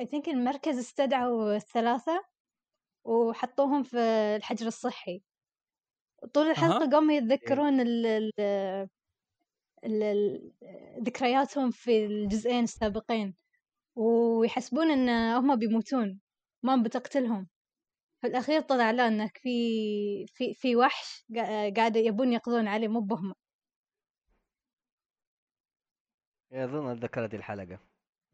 I 0.00 0.04
think 0.04 0.28
المركز 0.28 0.78
استدعوا 0.78 1.56
الثلاثة 1.56 2.24
وحطوهم 3.04 3.82
في 3.82 3.98
الحجر 4.36 4.66
الصحي. 4.66 5.22
طول 6.34 6.46
الحلقة 6.50 6.90
قاموا 6.90 7.12
يتذكرون 7.14 7.80
ال 7.80 8.06
ال 9.84 10.52
ذكرياتهم 11.02 11.70
في 11.70 12.06
الجزئين 12.06 12.64
السابقين 12.64 13.34
ويحسبون 13.96 14.90
إن 14.90 15.08
هم 15.08 15.56
بيموتون 15.56 16.20
ما 16.62 16.76
بتقتلهم. 16.76 17.48
في 18.20 18.26
الأخير 18.26 18.60
طلع 18.60 18.90
لا 18.90 19.08
إنك 19.08 19.38
في 19.38 19.50
في 20.26 20.54
في 20.54 20.76
وحش 20.76 21.24
قا- 21.32 21.74
قاعد 21.76 21.96
يبون 21.96 22.32
يقضون 22.32 22.68
عليه 22.68 22.88
مو 22.88 23.00
بهم. 23.00 23.34
أظن 26.52 26.86
هذه 27.16 27.36
الحلقة. 27.36 27.78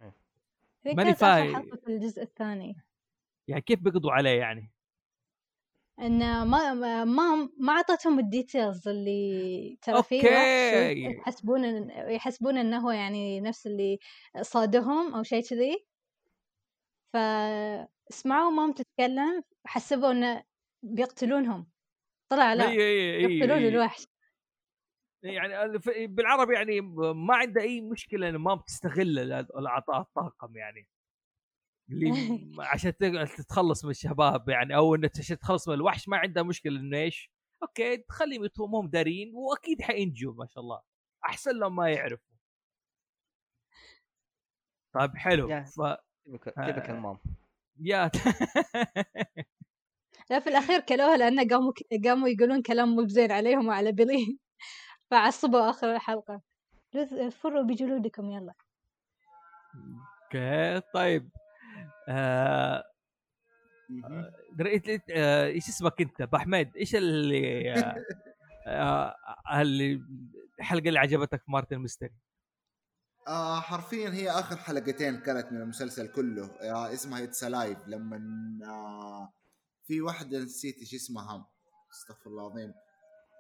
هذي 0.01 0.95
ماني 0.95 1.15
في 1.15 1.89
الجزء 1.89 2.23
الثاني. 2.23 2.75
يعني 3.49 3.63
كيف 3.63 3.81
بيقضوا 3.81 4.13
عليه 4.13 4.39
يعني؟ 4.41 4.71
إن 6.01 6.43
ما 6.43 6.75
ما 7.05 7.05
ما 7.59 7.73
أعطتهم 7.73 8.19
ال 8.19 8.28
details 8.28 8.89
اللي 8.89 9.79
ترى 9.83 10.03
في. 10.03 10.21
يحسبون 11.19 11.91
يحسبون 11.91 12.57
إنه 12.57 12.79
هو 12.79 12.91
يعني 12.91 13.41
نفس 13.41 13.67
اللي 13.67 13.99
صادهم 14.41 15.15
أو 15.15 15.23
شيء 15.23 15.43
كذي. 15.43 15.87
فسمعوا 17.13 18.51
مام 18.51 18.73
تتكلم 18.73 19.43
حسبوا 19.67 20.11
إنه 20.11 20.45
بيقتلونهم. 20.83 21.71
طلع 22.29 22.55
لا 22.55 22.71
إي 22.71 22.81
إي 22.81 23.17
إي 23.17 23.23
يقتلون 23.23 23.67
الوحش. 23.69 24.07
يعني 25.23 25.79
بالعربي 26.07 26.55
يعني 26.55 26.81
ما 27.15 27.35
عنده 27.37 27.61
أي 27.61 27.81
مشكلة 27.81 28.29
انه 28.29 28.39
ما 28.39 28.55
بتستغل 28.55 29.19
ال- 29.19 29.33
الأعطاء 29.59 30.01
الطاقم 30.01 30.57
يعني. 30.57 30.89
اللي 31.91 32.11
عشان 32.73 32.93
تتخلص 33.37 33.85
من 33.85 33.91
الشباب 33.91 34.49
يعني 34.49 34.77
أو 34.77 34.95
إنه 34.95 35.11
عشان 35.19 35.39
تتخلص 35.39 35.69
من 35.69 35.75
الوحش 35.75 36.09
ما 36.09 36.17
عندها 36.17 36.43
مشكلة 36.43 36.81
إنه 36.81 36.99
إيش؟ 36.99 37.31
أوكي 37.63 37.97
تخليهم 37.97 38.45
يتوهمهم 38.45 38.89
دارين 38.89 39.33
وأكيد 39.35 39.83
حينجوا 39.83 40.35
ما 40.35 40.47
شاء 40.47 40.65
الله 40.65 40.83
أحسن 41.25 41.51
لهم 41.59 41.77
ما 41.77 41.91
يعرفوا 41.91 42.35
طيب 44.95 45.17
حلو. 45.17 45.49
ف 45.65 45.81
تبك 46.35 46.59
آه. 46.59 46.91
المام 46.95 47.19
يا 47.81 48.11
لا 50.31 50.41
في 50.41 50.47
الأخير 50.49 50.81
كلوها 50.81 51.17
لأنه 51.17 51.49
قاموا 51.49 51.73
قاموا 52.05 52.29
يقولون 52.29 52.63
كلام 52.63 52.89
مو 52.97 53.03
بزين 53.05 53.33
عليهم 53.33 53.67
وعلى 53.69 53.93
بيلي 53.93 54.39
فعصبوا 55.11 55.71
آخر 55.71 55.95
الحلقة 55.95 56.41
لذ- 56.95 57.29
فروا 57.31 57.63
بجلودكم 57.63 58.31
يلا 58.31 58.55
okay 60.25 60.81
طيب 60.95 61.31
إيش 64.61 65.69
اسمك 65.69 66.01
أنت؟ 66.01 66.21
أبو 66.21 66.37
حميد. 66.37 66.77
إيش 66.77 66.95
اللي 66.97 67.73
آه، 68.67 69.15
آه، 69.51 69.61
اللي 69.61 70.03
الحلقة 70.59 70.89
اللي 70.89 70.99
عجبتك 70.99 71.43
في 71.43 71.51
مارتن 71.51 71.79
ميستري؟ 71.79 72.15
آه 73.29 73.61
حرفيا 73.61 74.11
هي 74.11 74.31
آخر 74.31 74.57
حلقتين 74.57 75.21
كانت 75.21 75.53
من 75.53 75.61
المسلسل 75.61 76.09
كله. 76.09 76.47
آه 76.47 76.93
اسمها 76.93 77.25
It's 77.25 77.45
Alive 77.45 77.79
لما 77.87 78.17
آه 78.65 79.33
في 79.87 80.01
واحدة 80.01 80.39
نسيت 80.39 80.79
إيش 80.79 80.95
اسمها. 80.95 81.47
استغفر 81.93 82.31
الله 82.31 82.47
العظيم. 82.47 82.75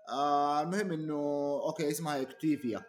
آه 0.08 0.62
المهم 0.62 0.92
إنه 0.92 1.14
okay 1.66 1.90
اسمها 1.90 2.22
أوكتافيا 2.22 2.82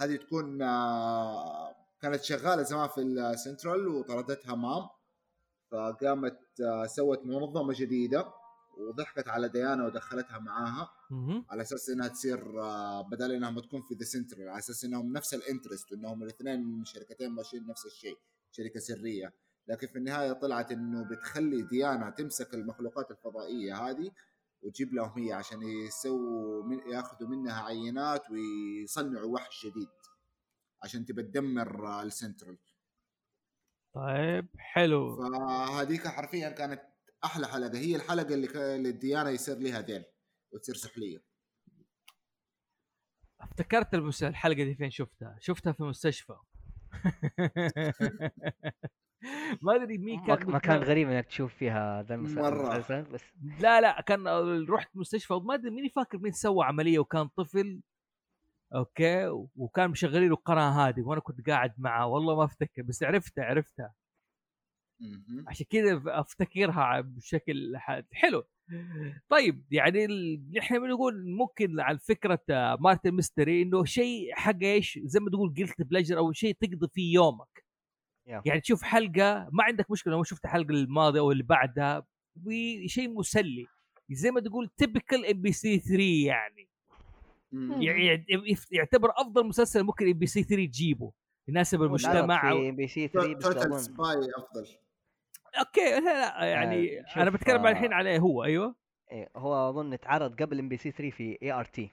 هذه 0.00 0.16
تكون 0.16 0.62
آه 0.62 1.74
كانت 2.02 2.22
شغالة 2.22 2.62
زمان 2.62 2.88
في 2.88 3.00
السنترال 3.00 3.88
وطردتها 3.88 4.54
مام. 4.54 4.88
فقامت 5.70 6.38
آه 6.60 6.86
سوت 6.86 7.26
منظمة 7.26 7.74
جديدة 7.76 8.26
وضحكت 8.78 9.28
على 9.28 9.48
ديانا 9.48 9.86
ودخلتها 9.86 10.38
معاها. 10.38 10.90
على 11.50 11.62
أساس 11.62 11.90
إنها 11.90 12.08
تصير 12.08 12.60
آه، 12.62 13.02
بدل 13.02 13.32
إنها 13.32 13.50
ما 13.50 13.60
تكون 13.60 13.82
في 13.82 13.94
the 13.94 14.04
central 14.04 14.48
على 14.48 14.58
أساس 14.58 14.84
إنهم 14.84 15.12
نفس 15.12 15.34
ال 15.34 15.40
interest 15.40 15.92
وانهم 15.92 16.22
الاثنين 16.22 16.84
شركتين 16.84 17.30
ماشيين 17.30 17.66
نفس 17.66 17.86
الشيء 17.86 18.18
شركة 18.52 18.80
سرية 18.80 19.32
لكن 19.68 19.86
في 19.86 19.98
النهاية 19.98 20.32
طلعت 20.32 20.72
إنه 20.72 21.04
بتخلي 21.04 21.62
ديانا 21.62 22.10
تمسك 22.10 22.54
المخلوقات 22.54 23.10
الفضائية 23.10 23.76
هذه 23.76 24.10
وتجيب 24.62 24.94
لهم 24.94 25.18
هي 25.18 25.32
عشان 25.32 25.62
يسووا 25.62 26.64
من 26.64 26.78
ياخذوا 26.92 27.28
منها 27.28 27.62
عينات 27.62 28.22
ويصنعوا 28.30 29.34
وحش 29.34 29.66
جديد 29.66 29.88
عشان 30.82 31.04
تبى 31.04 31.22
تدمر 31.22 31.86
آه، 31.86 32.02
السنترال 32.02 32.58
طيب 33.98 34.48
حلو. 34.58 35.16
فهذيك 35.16 36.08
حرفيا 36.08 36.48
كانت 36.48 36.82
أحلى 37.24 37.48
حلقة 37.48 37.78
هي 37.78 37.96
الحلقة 37.96 38.34
اللي 38.34 38.74
اللي 38.76 38.92
ديانا 38.92 39.30
يصير 39.30 39.58
لها 39.58 39.80
ذيل 39.80 40.04
وتصير 40.52 40.74
سحلية. 40.74 41.18
افتكرت 43.40 43.94
الحلقة 44.22 44.64
دي 44.64 44.74
فين 44.74 44.90
شفتها؟ 44.90 45.36
شفتها 45.40 45.72
في 45.72 45.80
المستشفى 45.80 46.34
ما 49.62 49.74
أدري 49.74 49.98
مين 49.98 50.20
ما 50.20 50.34
كان 50.36 50.50
ما 50.50 50.58
كان 50.58 50.78
بيتكلم. 50.78 50.90
غريب 50.90 51.10
إنك 51.10 51.26
تشوف 51.26 51.54
فيها 51.54 52.02
ذا. 52.02 52.14
المسلسل 52.14 53.02
بس 53.02 53.22
لا 53.60 53.80
لا 53.80 54.00
كان 54.00 54.28
رحت 54.68 54.96
مستشفى 54.96 55.34
وما 55.34 55.54
أدري 55.54 55.70
مين 55.70 55.88
فاكر 55.88 56.18
مين 56.18 56.32
سوى 56.32 56.64
عملية 56.64 56.98
وكان 56.98 57.28
طفل. 57.28 57.80
okay؟ 58.74 59.26
وكان 59.56 59.90
مشغلين 59.90 60.28
له 60.28 60.34
القناة 60.34 60.70
هذه 60.88 61.00
وأنا 61.00 61.20
كنت 61.20 61.46
قاعد 61.50 61.74
معه. 61.78 62.06
والله 62.06 62.36
ما 62.36 62.44
أفتكر 62.44 62.82
بس 62.82 63.02
عرفتها 63.02 63.44
عرفتها. 63.44 63.94
عشان 65.46 65.66
كذا 65.70 66.02
أفتكرها 66.06 67.00
بشكل 67.00 67.76
حلو. 68.12 68.44
طيب 69.28 69.64
يعني 69.70 70.04
ال- 70.04 70.58
إحنا 70.58 70.78
بنقول 70.78 71.26
ممكن 71.30 71.80
على 71.80 71.98
فكرة 71.98 72.40
آه، 72.50 72.76
مارتن 72.80 73.10
ميستري 73.10 73.62
إنه 73.62 73.84
شيء 73.84 74.34
حق 74.34 74.62
إيش؟ 74.62 74.98
زي 75.02 75.20
ما 75.20 75.30
تقول 75.30 75.54
قلت 75.58 75.82
pleasure 75.82 76.18
أو 76.18 76.32
شيء 76.32 76.56
تقضي 76.60 76.88
فيه 76.92 77.14
يومك. 77.14 77.64
yeah. 78.26 78.42
يعني 78.46 78.60
تشوف 78.60 78.82
حلقة 78.82 79.48
ما 79.52 79.64
عندك 79.64 79.90
مشكلة 79.90 80.12
لو 80.12 80.22
شفت 80.22 80.44
الحلقة 80.44 80.70
الماضية 80.70 81.20
أو 81.20 81.32
اللي 81.32 81.42
بعدها 81.42 82.06
وشيء 82.46 83.08
مسلي. 83.08 83.66
زي 84.10 84.30
ما 84.30 84.40
تقول 84.40 84.68
typical 84.76 85.26
MBC 85.26 85.78
3 85.78 86.02
يعني. 86.26 86.68
يعني 87.52 88.24
يعتبر 88.70 89.10
أفضل 89.16 89.46
مسلسل 89.46 89.82
ممكن 89.82 90.06
MBC 90.06 90.42
3 90.42 90.66
تجيبه 90.66 91.12
يناسب 91.48 91.82
المجتمع 91.82 92.52
في 92.52 92.70
بي 92.70 92.86
سي 92.88 93.08
3 93.08 93.34
بس 93.34 93.42
Total 93.44 93.80
Spies 93.80 94.16
أفضل 94.38 94.66
okay 95.58 95.80
لا 95.80 96.00
لا 96.00 96.44
يعني 96.44 97.00
آه، 97.00 97.22
أنا 97.22 97.30
بتكلم 97.30 97.66
آه، 97.66 97.70
الحين 97.70 97.92
عليه 97.92 98.18
هو 98.18 98.44
أيوه 98.44 98.74
إيه، 99.12 99.30
هو 99.36 99.70
أظن 99.70 99.92
اتعرض 99.92 100.42
قبل 100.42 100.58
MBC 100.58 100.90
3 100.90 101.10
في 101.10 101.38
ART. 101.42 101.90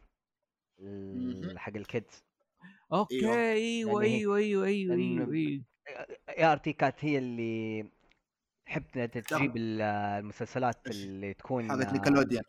حق 1.57 1.75
ال 1.75 1.85
kids 1.85 2.23
okay. 2.93 3.33
أيوه 3.33 4.01
أيوه 4.01 4.35
أيوه 4.37 4.65
أيوه 4.65 4.95
أيوه. 4.95 5.63
ART 6.29 6.73
كانت 6.73 7.05
هي 7.05 7.17
اللي 7.17 7.85
تحب 8.65 9.05
تجيب 9.05 9.57
ال- 9.57 9.81
المسلسلات؟ 10.21 10.87
اللي 10.87 11.33
تكون 11.33 11.71
حقت 11.71 11.93
نيكلوديان 11.93 12.43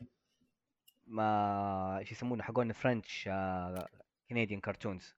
ما 1.06 1.98
إيش 1.98 2.12
يسمونه 2.12 2.42
حقون 2.42 2.72
French 2.72 3.24
Canadian 4.30 4.60
cartoons 4.60 5.14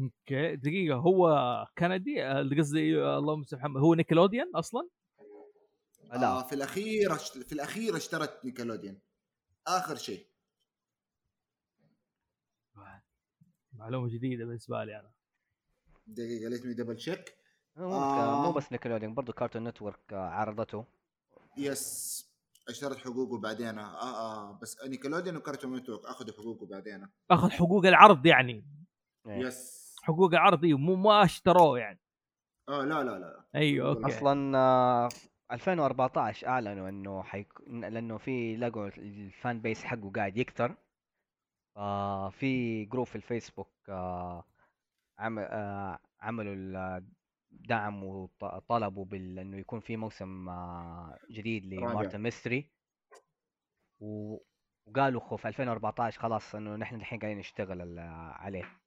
okay 0.00 0.56
دقيقة 0.56 0.96
هو 0.96 1.66
كندي؟ 1.78 2.24
آه، 2.24 2.50
قصدي 2.58 3.02
آه، 3.02 3.18
اللهم 3.18 3.42
صل 3.42 3.56
محمد. 3.56 3.80
هو 3.80 3.94
نيكلوديان 3.94 4.50
أصلا؟ 4.54 4.88
آه 6.12 6.16
لا. 6.16 6.42
في 6.42 6.54
الأخير 6.54 7.14
في 7.16 7.52
الأخير 7.52 7.96
اشترت 7.96 8.44
نيكلوديان. 8.44 8.98
آخر 9.66 9.96
شيء. 9.96 10.26
معلومة 13.72 14.08
جديدة 14.08 14.44
بالنسبة 14.44 14.84
لي 14.84 15.00
أنا. 15.00 15.10
دقيقة 16.06 16.48
let 16.48 16.66
me 16.66 16.74
double 16.74 16.96
check 16.96 17.34
مو 17.76 17.94
آه. 17.94 18.42
مو 18.42 18.52
بس 18.52 18.72
نيكلوديان 18.72 19.14
برضه 19.14 19.32
كارتون 19.32 19.64
نتورك 19.68 20.12
عرضته. 20.12 20.84
yes 21.56 22.29
اشترت 22.70 22.96
حقوقه 22.98 23.38
بعدين 23.40 23.78
آه, 23.78 24.02
آه 24.02 24.58
بس 24.62 24.84
نيكلوديان 24.84 25.36
وكارتون 25.36 25.76
نتورك 25.76 26.04
اخذوا 26.06 26.34
حقوقه 26.34 26.66
بعدين. 26.66 27.08
آخذ 27.30 27.50
حقوق 27.50 27.86
العرض 27.86 28.26
يعني. 28.26 28.64
إيه. 29.26 29.38
yes 29.46 29.96
حقوق 30.02 30.30
العرض 30.32 30.64
إيوه، 30.64 30.78
مو 30.78 30.94
ما 30.96 31.24
اشتروه 31.24 31.78
يعني. 31.78 32.00
آه 32.68 32.84
لا 32.84 33.04
لا 33.04 33.18
لا 33.18 33.44
أيوه 33.54 33.88
okay. 33.88 34.06
أصلا 34.06 34.58
آه، 34.58 35.08
2014 35.52 36.46
أعلنوا 36.46 36.88
إنه 36.88 37.22
حيك... 37.22 37.52
لأنه 37.66 38.18
في 38.18 38.56
لقوا 38.56 38.86
ال 38.88 39.06
fan 39.06 39.60
base 39.60 39.84
حقه 39.84 40.10
قاعد 40.16 40.36
يكتر. 40.36 40.76
آه 41.76 42.30
في 42.30 42.84
group 42.84 43.06
في 43.06 43.16
الفيسبوك 43.16 43.72
آه 43.88 44.44
عم... 45.18 45.38
آه 45.38 45.98
عملوا 46.20 46.54
ال- 46.54 47.06
دعم 47.50 48.04
وطلبوا 48.04 49.04
بال... 49.04 49.38
إنه 49.38 49.58
يكون 49.58 49.80
في 49.80 49.96
موسم 49.96 50.48
آه 50.48 51.18
جديد. 51.30 51.66
لمارتن 51.66 52.20
ميستري. 52.20 52.70
و... 54.00 54.36
وقالوا 54.86 55.20
خو 55.20 55.36
في 55.36 55.48
2014 55.48 56.20
خلاص 56.20 56.54
إنه 56.54 56.76
نحن 56.76 56.94
الحين 56.94 57.18
قاعدين 57.18 57.38
نشتغل 57.38 57.98
عليه. 57.98 58.80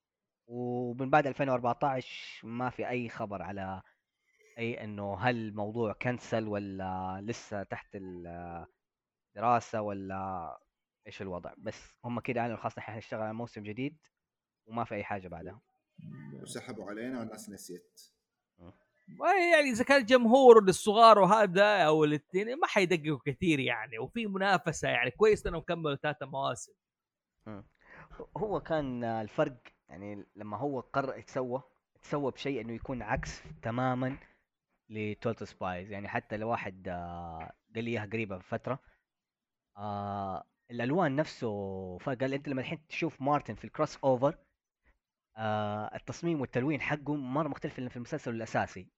ومن 0.48 1.10
بعد 1.10 1.28
2014 1.28 2.48
ما 2.48 2.70
في 2.70 2.90
أي 2.90 3.10
خبر 3.10 3.42
على 3.42 3.82
أي 4.58 4.84
إنه 4.84 5.20
هل 5.20 5.36
الموضوع 5.36 5.94
كنسل 5.94 6.48
ولا 6.48 7.22
لسه 7.24 7.64
تحت 7.64 7.96
الدراسه 9.36 9.82
ولا 9.82 10.58
إيش 11.08 11.22
الوضع. 11.22 11.54
بس 11.58 12.00
هم 12.06 12.20
كده 12.20 12.42
اعلنوا 12.42 12.58
خلاص 12.58 12.78
نحن 12.78 12.92
حنشتغل 12.92 13.22
على 13.22 13.34
موسم 13.34 13.64
جديد 13.64 13.98
وما 14.66 14.84
في 14.84 14.96
أي 14.96 15.04
حاجة 15.04 15.28
بعدها. 15.28 15.62
وسحبوا 16.42 16.90
علينا 16.90 17.20
والناس 17.20 17.50
نسيت. 17.50 18.13
يعني 19.54 19.70
إذا 19.70 19.84
كان 19.84 20.02
الجمهور 20.02 20.64
الصغار 20.64 21.20
وهذا 21.20 21.78
أو 21.78 22.04
الاثنين 22.04 22.60
ما 22.60 22.68
حيدققوا 22.68 23.20
كثير 23.26 23.60
يعني 23.60 24.00
وفي 24.00 24.28
منافسة 24.28 24.90
يعني 24.90 25.12
كويس 25.12 25.48
إنهم 25.48 25.62
كملوا 25.62 25.96
ثلاثة 25.96 26.26
مواسم. 26.26 26.74
هو 28.38 28.60
كان 28.60 29.04
الفرق 29.04 29.58
يعني 29.90 30.26
لما 30.36 30.58
هو 30.58 30.80
قرر 30.80 31.18
يتسوى 31.18 31.64
تسوى 32.02 32.32
بشيء 32.32 32.62
إنه 32.62 32.74
يكون 32.74 33.02
عكس 33.02 33.44
تماما 33.62 34.18
ل 34.90 34.97
Totally 34.97 35.48
Spies. 35.48 35.92
يعني 35.92 36.08
حتى 36.08 36.38
لو 36.38 36.50
واحد 36.50 36.88
آه، 36.88 37.54
قال 37.76 37.84
لي 37.84 37.92
إياها 37.92 38.06
قريبة 38.06 38.38
بفتره 38.38 38.80
آه 39.78 40.44
الألوان 40.72 41.16
نفسه 41.16 41.48
فقال 41.98 42.34
أنت 42.34 42.48
لما 42.48 42.62
الحين 42.62 42.88
تشوف 42.88 43.22
مارتن 43.22 43.56
في 43.56 43.66
ال 43.66 43.98
crossover 43.98 44.38
آه 45.38 45.96
التصميم 45.96 46.42
والتلوين 46.42 46.82
حقه 46.82 47.16
مرة 47.16 47.48
مختلف 47.48 47.74
في 47.74 47.96
المسلسل 47.98 48.36
الأساسي. 48.36 48.92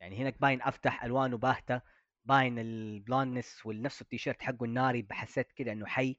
يعني 0.00 0.16
هناك 0.16 0.40
باين 0.40 0.62
أفتح 0.62 1.04
ألوانه 1.04 1.36
باهتة 1.38 1.80
باين 2.24 2.58
ال 2.58 2.70
blueness 2.70 3.66
ونفس 3.66 4.02
التيشيرت 4.02 4.42
حقه 4.42 4.64
الناري 4.64 5.06
حسيت 5.10 5.52
كده 5.52 5.72
إنه 5.72 5.86
حي. 5.86 6.16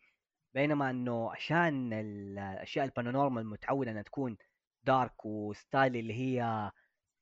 بينما 0.53 0.89
إنه 0.89 1.31
عشان 1.31 1.93
ال- 1.93 2.39
الاشياء 2.39 2.85
ال 2.85 2.91
paranormal 2.91 3.45
متعود 3.49 3.87
إنها 3.87 4.01
تكون 4.01 4.37
dark 4.83 5.25
و 5.25 5.37
style 5.37 5.95
اللي 5.97 6.13
هي 6.13 6.71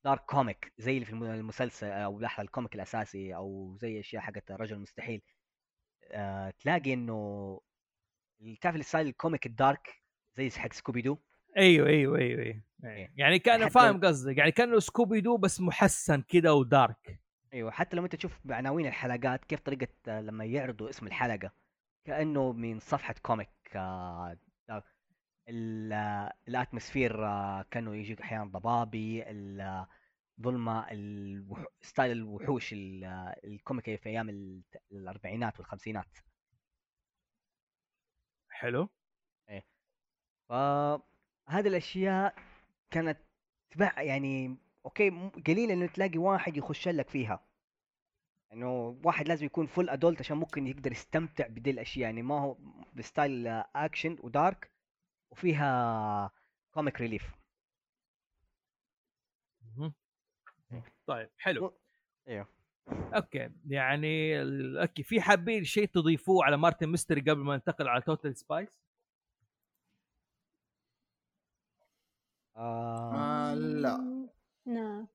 dark 0.05 0.25
comic 0.25 0.73
زي 0.77 0.93
اللي 0.93 1.05
في 1.05 1.11
الم- 1.11 1.23
المسلسل 1.23 1.87
أو 1.87 2.19
لحظة 2.19 2.43
ال 2.43 2.49
comic 2.49 2.75
الأساسي 2.75 3.35
أو 3.35 3.77
زي 3.81 3.99
أشياء 3.99 4.21
حقت 4.23 4.51
الرجل 4.51 4.75
المستحيل. 4.75 5.21
آه 6.11 6.53
تلاقي 6.59 6.93
إنه 6.93 7.61
تعرف 8.61 8.75
ال 8.75 8.80
style 8.80 9.07
ال 9.07 9.13
comic 9.13 9.45
ال 9.45 9.56
dark 9.56 10.01
زي 10.37 10.49
حق 10.49 10.73
Scooby 10.73 11.01
Doo؟ 11.01 11.17
أيوه 11.57 11.87
أيوه 11.87 12.17
أيوه, 12.17 12.41
أيوه. 12.41 12.61
إيه. 12.83 13.13
يعني 13.17 13.39
كان 13.39 13.69
فاهم 13.69 14.01
قصدك 14.05 14.37
يعني 14.37 14.51
كأنه 14.51 14.79
Scooby 14.79 15.21
Doo 15.21 15.37
بس 15.37 15.61
محسن 15.61 16.21
كده 16.21 16.53
و 16.53 16.66
dark 16.66 17.19
أيوه 17.53 17.71
حتى 17.71 17.95
لما 17.95 18.05
أنت 18.05 18.15
تشوف 18.15 18.39
بعناوين 18.45 18.85
الحلقات 18.87 19.45
كيف 19.45 19.59
طريقة 19.59 19.87
آه، 20.07 20.21
لما 20.21 20.45
يعرضوا 20.45 20.89
اسم 20.89 21.07
الحلقة 21.07 21.51
كأنه 22.05 22.51
من 22.51 22.79
صفحة 22.79 23.15
comic 23.21 23.49
آه،. 23.75 24.37
ال- 25.49 26.29
ال 26.47 26.54
atmosphere 26.54 27.25
آه، 27.25 27.65
كانوا 27.71 27.95
يجيك 27.95 28.21
أحيانا 28.21 28.45
ضبابي 28.45 29.23
الظلمه. 30.39 30.85
ستايل 31.81 32.11
الوحوش 32.11 32.73
ال- 32.73 33.03
آه، 33.03 33.35
الكوميكي 33.43 33.97
في 33.97 34.09
أيام 34.09 34.29
ال- 34.29 34.61
الأربعينات 34.91 35.59
والخمسينات 35.59 36.17
حلو 38.49 38.89
فهذه 41.47 41.67
الأشياء 41.67 42.35
كانت 42.91 43.17
تبع 43.71 44.01
يعني 44.01 44.57
okay 44.85 45.09
قليل 45.47 45.71
إنه 45.71 45.87
تلاقي 45.87 46.17
واحد 46.17 46.57
يخش 46.57 46.87
لك 46.87 47.09
فيها. 47.09 47.43
إنه 48.53 48.99
واحد 49.03 49.27
لازم 49.27 49.45
يكون 49.45 49.67
full 49.67 49.89
adult 49.89 50.19
عشان 50.19 50.37
ممكن 50.37 50.67
يقدر 50.67 50.91
يستمتع 50.91 51.47
بدي 51.47 51.71
الأشياء. 51.71 52.03
يعني 52.03 52.21
ما 52.21 52.39
هو 52.41 52.57
ب 52.93 53.02
style 53.02 53.47
action 53.75 54.17
و 54.19 54.30
dark 54.30 54.71
وفيها 55.31 56.31
comic 56.71 57.01
relief. 57.01 57.31
طيب 61.07 61.29
حلو. 61.37 61.73
أيوه 62.27 62.47
okay 62.91 63.49
يعني 63.67 64.41
okay 64.81 65.03
في 65.03 65.21
حابين 65.21 65.63
شيء 65.63 65.85
تضيفوه 65.85 66.45
على 66.45 66.57
Martin 66.57 66.89
Mystery 66.89 67.21
قبل 67.21 67.41
ما 67.41 67.55
ننتقل 67.55 67.87
على 67.87 68.01
Totally 68.01 68.35
Spies 68.37 68.81
آه 72.61 73.51
آه 73.51 73.53
لا 73.55 73.97
نعم 74.65 75.07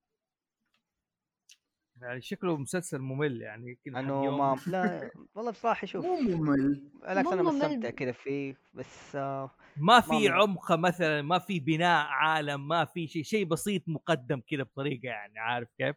يعني 2.02 2.20
شكله 2.20 2.56
مسلسل 2.56 2.98
ممل 2.98 3.42
يعني 3.42 3.78
حق 3.86 3.98
أنه 3.98 4.24
يوم. 4.24 4.38
ما 4.38 4.56
لا 4.72 5.10
والله 5.34 5.50
بصراحة 5.50 5.86
شوف 5.86 6.04
مو 6.04 6.20
ممل 6.20 6.90
بالعكس 7.00 7.32
أنا. 7.32 7.42
مستمتع 7.42 7.90
كذا 7.90 8.12
فيه 8.12 8.56
بس 8.74 9.16
آه 9.16 9.50
ما 9.76 10.00
في 10.00 10.28
عمق 10.28 10.72
مثلا 10.72 11.22
ما 11.22 11.38
في 11.38 11.60
بناء 11.60 12.06
عالم 12.06 12.68
ما 12.68 12.84
في 12.84 13.06
شيء 13.08 13.22
شيء 13.22 13.44
بسيط 13.44 13.82
مقدم 13.86 14.40
كذا 14.40 14.62
بطريقة 14.62 15.06
يعني 15.06 15.38
عارف 15.38 15.68
كيف؟ 15.78 15.96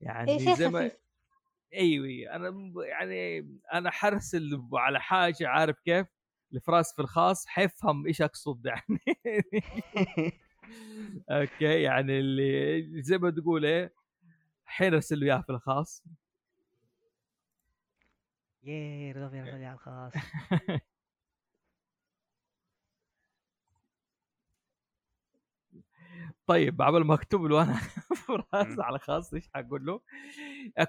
يعني 0.00 0.38
شيء 0.38 0.54
زي 0.54 0.68
ما 0.68 0.78
خفيف 0.78 0.98
أيوه 1.74 2.36
أنا 2.36 2.72
يعني 2.88 3.48
أنا 3.72 3.90
حرسل 3.90 4.62
على 4.72 5.00
حاجة 5.00 5.48
عارف 5.48 5.80
كيف؟ 5.80 6.06
الفراس 6.54 6.94
في 6.94 7.02
الخاص 7.02 7.46
حيفهم 7.46 8.06
إيش 8.06 8.22
أقصد 8.22 8.66
يعني 8.66 9.00
okay 11.30 11.82
يعني 11.82 12.18
اللي 12.20 13.02
زي 13.02 13.18
ما 13.18 13.30
تقول 13.30 13.64
إيه 13.64 13.94
حيرسل 14.64 15.20
له 15.20 15.26
اياه 15.26 15.40
في 15.42 15.50
الخاص. 15.50 16.04
yay 18.62 19.12
رضا 19.12 19.36
يا 19.36 19.44
رجال 19.44 19.78
خلاص 19.78 20.12
طيب 26.46 26.82
عبال 26.82 27.04
ما 27.06 27.14
اكتب 27.14 27.42
له 27.42 27.62
أنا 27.62 27.74
فراس. 28.26 28.78
على 28.80 28.98
خاص 28.98 29.34
إيش 29.34 29.48
حقول 29.54 29.86
له؟ 29.86 30.00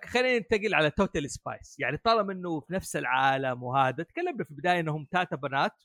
خلينا 0.06 0.38
ننتقل 0.38 0.74
على 0.74 0.92
Totally 0.92 1.32
Spies 1.32 1.80
يعني 1.80 1.98
طالما 1.98 2.34
إنه 2.34 2.60
في 2.60 2.74
نفس 2.74 2.96
العالم 2.96 3.64
وهذا 3.64 4.04
تكلمنا 4.04 4.44
في 4.44 4.52
البداية 4.52 4.80
إنهم 4.80 5.08
ثلاثة 5.12 5.38
بنات. 5.38 5.84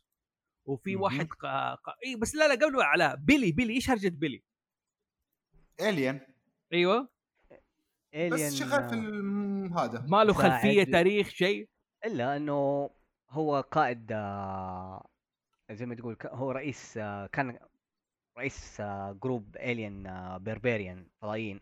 وفي. 0.68 0.96
واحد 0.96 1.28
ق... 1.28 1.46
ق... 1.74 1.88
اي 2.06 2.16
بس 2.16 2.34
لا 2.34 2.48
لا 2.54 2.66
قبل 2.66 2.82
علاء 2.82 3.16
بيلي 3.16 3.52
بيلي 3.52 3.74
إيش 3.74 3.90
هرجة 3.90 4.08
بيلي؟ 4.08 4.42
alien 5.80 6.20
أيوه. 6.72 7.08
بس 8.32 8.54
شغال 8.54 8.88
في 8.88 9.74
هذا. 9.74 10.04
ما 10.08 10.24
له. 10.24 10.32
خلفية 10.32 10.84
تاريخ 10.84 11.28
شيء؟ 11.28 11.68
إلا 12.04 12.36
إنه 12.36 12.90
هو 13.30 13.60
قائد 13.60 14.06
آه، 14.12 15.08
زي 15.70 15.86
ما 15.86 15.94
تقول 15.94 16.14
ك- 16.14 16.26
هو 16.26 16.50
رئيس 16.50 16.96
آه، 16.96 17.26
كان 17.26 17.58
رئيس 18.38 18.80
group 19.22 19.56
alien 19.56 20.02
barbarian 20.38 21.06
فضائيين. 21.22 21.60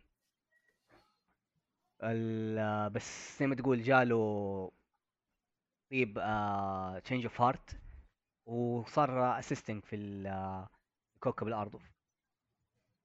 ال- 2.02 2.58
آه، 2.58 2.88
بس 2.88 3.38
زي 3.38 3.46
ما 3.46 3.54
تقول 3.54 3.82
جاله 3.82 4.72
طيب 5.90 6.14
change 7.04 7.24
of 7.24 7.40
heart 7.40 7.78
وصار 8.46 9.38
assisting 9.38 9.84
في 9.84 9.96
كوكب 11.20 11.48
الأرض. 11.48 11.80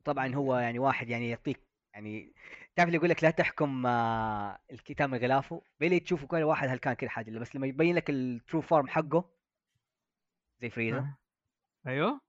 طبعا 0.04 0.36
هو 0.36 0.58
يعني 0.58 0.80
واحد 0.80 1.10
يعني 1.10 1.30
يعطيك 1.30 1.60
يعني 1.94 2.34
تعرف 2.76 2.88
اللي 2.88 2.98
يقول 2.98 3.10
لك 3.10 3.24
لا 3.24 3.30
تحكم 3.30 3.86
آه، 3.86 4.60
الكتاب 4.72 5.10
من 5.10 5.18
غلافه؟ 5.18 5.62
بيلي 5.80 6.00
تشوفه 6.00 6.28
كل 6.28 6.44
واحد 6.44 6.70
هلكان 6.70 6.94
كل 6.94 7.10
حاجة 7.10 7.40
بس 7.40 7.56
لما 7.56 7.68
يبين 7.68 7.96
لك 7.96 8.10
ال 8.10 8.20
true 8.20 8.62
form 8.62 8.88
حقه 8.88 9.30
زي 10.62 10.70
فريزا 10.70 11.14
أيوه. 11.88 12.22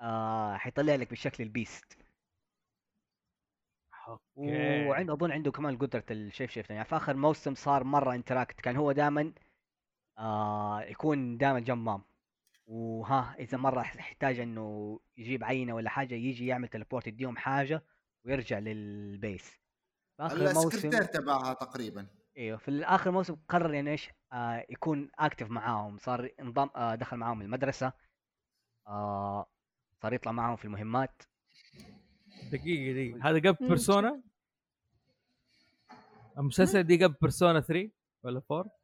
آه 0.00 0.56
حيطلع 0.56 0.94
لك 0.94 1.10
بالشكل 1.10 1.42
ال 1.44 1.53
beast 1.53 1.98
okay. 4.08 4.86
وعنده 4.88 5.12
أظن 5.12 5.32
عنده 5.32 5.50
كمان 5.50 5.78
قدرة 5.78 6.04
ال 6.10 6.50
shapeshift 6.50 6.70
يعني 6.70 6.84
في 6.84 6.96
آخر 6.96 7.16
موسم 7.16 7.54
صار 7.54 7.84
مرة 7.84 8.14
interact 8.14 8.60
كان 8.60 8.76
هو 8.76 8.92
دائما 8.92 9.32
آه 10.18 10.80
يكون 10.80 11.36
دائما 11.38 11.60
جنب 11.60 11.78
مام 11.78 12.02
وها 12.66 13.36
إذا 13.38 13.58
مرة 13.58 13.80
يحتاج 13.80 14.40
إنه 14.40 15.00
يجيب 15.16 15.44
عينة 15.44 15.74
ولا 15.74 15.90
حاجة 15.90 16.14
يجي 16.14 16.46
يعمل 16.46 16.68
teleport 16.68 17.06
يديهم 17.06 17.36
حاجة 17.36 17.84
ويرجع 18.24 18.58
لل 18.58 18.91
base 18.91 19.58
في 20.16 20.22
آخر 20.22 20.54
موسم 20.54 20.68
السكرتير 20.68 21.04
تبعها 21.04 21.52
تقريبا. 21.54 22.06
إيوه 22.36 22.58
في 22.58 22.84
آخر 22.84 23.10
موسم 23.10 23.36
قرر 23.48 23.74
يعني 23.74 23.90
إيش 23.90 24.10
آه 24.32 24.66
يكون 24.70 25.10
active 25.18 25.50
معاهم. 25.50 25.98
صار 25.98 26.30
انضم 26.40 26.68
آه 26.76 26.94
دخل 26.94 27.16
معاهم 27.16 27.42
المدرسة. 27.42 27.92
آه 28.86 29.46
صار 30.02 30.12
يطلع 30.12 30.32
معاهم 30.32 30.56
في 30.56 30.64
المهمات. 30.64 31.22
دقيقة 32.52 32.92
دقيقة. 32.92 33.30
هذا 33.30 33.38
قبل. 33.38 33.68
Persona 33.68 34.22
المسلسل 36.38 36.82
دي 36.82 37.04
قبل 37.04 37.14
Persona 37.20 37.60
3 37.60 37.90
ولا 38.24 38.42
4 38.50 38.77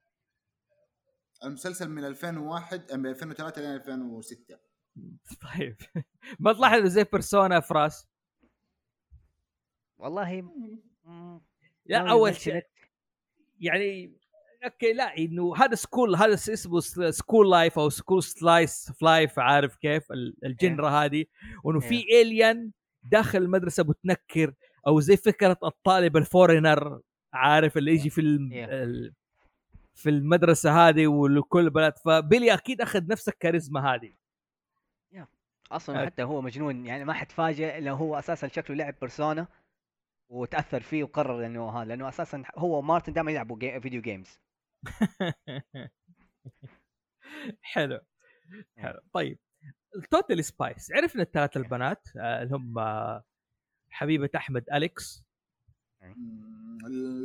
المسلسل 1.44 1.88
من 1.90 2.04
2001 2.04 2.92
من 2.94 3.06
2003 3.06 3.62
ل 3.62 3.64
2006 3.64 4.58
طيب. 5.58 5.76
ما 6.40 6.52
تلاحظ 6.52 6.84
زي 6.86 7.04
Persona 7.12 7.60
فراس 7.60 8.06
والله 9.98 10.42
مم، 11.04 11.40
لا 11.86 12.10
أول 12.10 12.34
شيء. 12.36 12.56
لك. 12.56 12.70
يعني 13.60 14.16
okay 14.64 14.92
لا 14.92 15.18
إنه 15.18 15.56
هذا 15.56 15.74
school 15.74 16.16
هذا 16.16 16.34
اسمه 16.34 16.80
school 17.10 17.50
life 17.50 17.78
أو 17.78 17.88
school 17.88 18.22
slice 18.22 18.88
of 18.88 19.02
life 19.02 19.38
عارف 19.38 19.76
كيف؟ 19.76 20.12
ال- 20.12 20.36
ال 20.44 20.52
genre 20.52 20.88
هذه. 20.90 21.24
وإنه 21.64 21.80
في 21.80 22.00
alien 22.22 22.72
داخل 23.12 23.38
المدرسة 23.38 23.82
بتنكر 23.82 24.54
أو 24.86 25.00
زي 25.00 25.16
فكرة 25.16 25.58
الطالب 25.64 26.16
ال 26.16 26.25
foreigner 26.25 27.00
عارف؟ 27.32 27.76
اللي 27.78 27.92
يجي 27.92 28.10
في 28.10 28.20
الم... 28.20 28.50
Yeah. 28.50 29.14
في 29.94 30.10
المدرسة 30.10 30.88
هذه 30.88 31.06
ولكل 31.06 31.70
بلد 31.70 31.98
فبيلي 31.98 32.54
أكيد 32.54 32.80
أخذ 32.80 33.06
نفس 33.06 33.28
الكاريزما 33.28 33.94
هذه. 33.94 34.14
أصلا. 35.72 36.06
حتى 36.06 36.22
هو 36.22 36.42
مجنون 36.42 36.86
يعني 36.86 37.04
ما 37.04 37.12
حتفاجئ 37.12 37.80
لو 37.80 37.94
هو 37.94 38.18
أساسا 38.18 38.48
شكله 38.48 38.76
لعب 38.76 38.94
Persona 39.00 39.46
وتأثر 40.28 40.80
فيه 40.80 41.04
وقرر 41.04 41.46
إنه 41.46 41.68
ها 41.68 41.84
لأنه 41.84 42.08
أساسا 42.08 42.42
هو 42.56 42.78
ومارتن 42.78 43.12
دائما 43.12 43.30
يلعبوا 43.30 43.58
جي... 43.58 43.80
video 43.80 44.02
games 44.02 44.38
حلو 47.62 48.00
حلو. 48.76 49.00
طيب 49.12 49.38
ال 49.96 50.02
Totally 50.02 50.44
Spies 50.44 50.92
عرفنا 50.92 51.22
الثلاث 51.22 51.56
البنات 51.56 52.08
آه، 52.16 52.42
اللي 52.42 52.56
هم 52.56 52.74
حبيبة 53.90 54.30
أحمد 54.36 54.64
أليكس. 54.72 55.24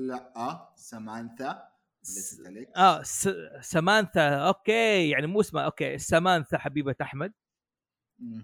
لا 0.07 0.74
سامانثا. 0.76 1.70
ليست. 2.03 2.41
آه 2.77 3.03
س... 3.03 3.29
سمانثا 3.61 4.29
okay 4.30 5.09
يعني 5.09 5.27
مو 5.27 5.39
اسمها 5.39 5.65
okay 5.65 5.97
سمانثا 5.97 6.57
حبيبة 6.57 6.95
أحمد. 7.01 7.33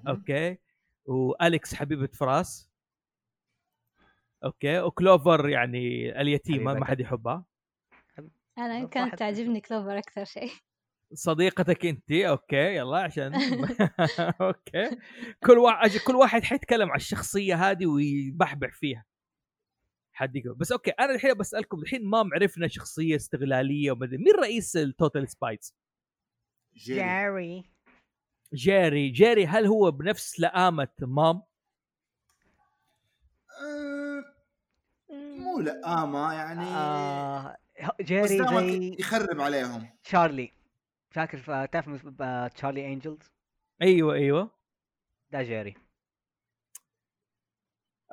okay 0.07 0.57
وأليكس 1.05 1.75
حبيبة 1.75 2.07
فراس. 2.07 2.69
أوكي 4.43 4.79
وكلوفر 4.79 5.49
يعني 5.49 6.09
اليتيمه 6.21 6.73
ما. 6.73 6.85
حد 6.85 6.99
يحبها. 6.99 7.45
أنا 8.57 8.83
بس 8.83 8.89
كانت 8.89 9.15
تعجبني 9.15 9.61
كلوفر 9.61 9.97
أكثر 9.97 10.25
شيء. 10.25 10.51
صديقتك 11.13 11.85
أنت؟ 11.85 12.11
okay 12.11 12.75
يلا 12.75 12.97
عشان 12.97 13.33
okay. 14.41 14.97
كل 15.45 15.57
واحد 15.57 15.89
كل 16.07 16.15
واحد 16.15 16.43
حيتكلم 16.43 16.89
عن 16.89 16.95
الشخصية 16.95 17.55
هذه 17.71 17.85
ويبحبح 17.85 18.73
فيها. 18.73 19.05
حد 20.15 20.35
يقول. 20.35 20.55
بس 20.55 20.71
okay 20.71 20.91
أنا 20.91 21.15
الحين 21.15 21.33
بسالكم 21.33 21.81
الحين 21.81 22.05
ما 22.05 22.29
عرفنا 22.33 22.67
شخصية 22.67 23.15
استغلالية 23.15 23.91
ومدري 23.91 24.17
مين 24.17 24.33
رئيس 24.39 24.77
ال 24.77 24.84
Totally 24.84 25.29
Spies 25.29 25.75
جيري. 26.75 27.63
جيري. 28.53 29.09
جيري. 29.09 29.45
هل 29.45 29.65
هو 29.65 29.91
بنفس 29.91 30.39
لآمة 30.39 30.87
مام؟ 31.01 31.41
آه، 33.61 34.23
مو 35.11 35.59
لآمة 35.59 36.33
يعني 36.33 36.65
آه 36.65 37.57
جيري 38.01 38.27
زي 38.27 38.95
يخرب 38.99 39.41
عليهم. 39.41 39.89
تشارلي. 40.03 40.51
فاكر 41.09 41.65
تعرف 41.65 42.07
Charlie's 42.55 42.93
Angels؟ 42.93 43.31
أيوه 43.81 44.13
أيوه. 44.13 44.51
ده 45.31 45.43
جيري. 45.43 45.84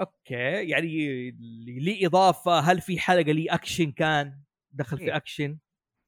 okay 0.03 0.69
يعني 0.69 1.31
لي 1.81 2.07
إضافة؟ 2.07 2.59
هل 2.59 2.81
في 2.81 2.99
حلقة 3.01 3.33
لي 3.33 3.47
اكشن 3.47 3.93
كان؟ 3.93 4.41
دخل 4.73 4.99
في 4.99 5.05
إيه. 5.05 5.17
اكشن 5.17 5.59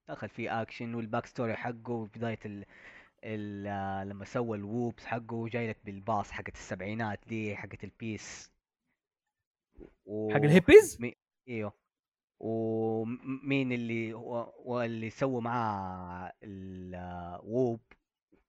دخل 0.09 0.29
فيه 0.29 0.63
اكشن 0.63 0.95
والباك 0.95 1.27
ستوري 1.27 1.55
حقه 1.57 2.07
بداية 2.07 2.39
ال... 2.47 2.65
ال... 3.25 3.67
آه، 3.67 4.05
لما 4.05 4.25
سوى 4.25 4.59
ال 4.59 4.67
WOOHP 4.67 5.07
حقه 5.07 5.49
جاي 5.49 5.69
لك 5.69 5.79
بالباص 5.85 6.31
حقت 6.31 6.55
السبعينات 6.55 7.21
دي 7.27 7.57
حقت 7.57 7.85
ال 7.85 7.96
peace 7.96 8.53
و... 10.07 10.31
حق 10.35 10.41
الهيبيز 10.43 10.99
إيوه. 11.49 11.73
ومين 12.41 13.73
اللي 13.73 14.15
و- 14.15 14.53
واللي 14.59 15.11
سووا 15.11 15.41
معاه 15.41 16.33
ال 16.43 16.66
WOOHP 16.66 17.81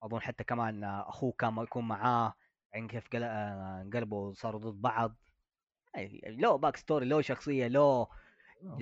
أظن 0.04 0.20
حتى 0.20 0.44
كمان 0.44 0.84
أخوه 0.84 1.32
كان 1.32 1.58
يكون 1.58 1.88
معاه 1.88 2.34
عن 2.74 2.88
كيف 2.88 3.16
آه، 3.16 3.82
انقلبوا 3.82 4.34
صاروا 4.34 4.60
ضد 4.60 4.82
بعض. 4.82 5.16
له 6.28 6.56
back 6.56 6.78
story 6.78 7.06
له 7.06 7.22
شخصية 7.22 7.68
له 7.68 8.08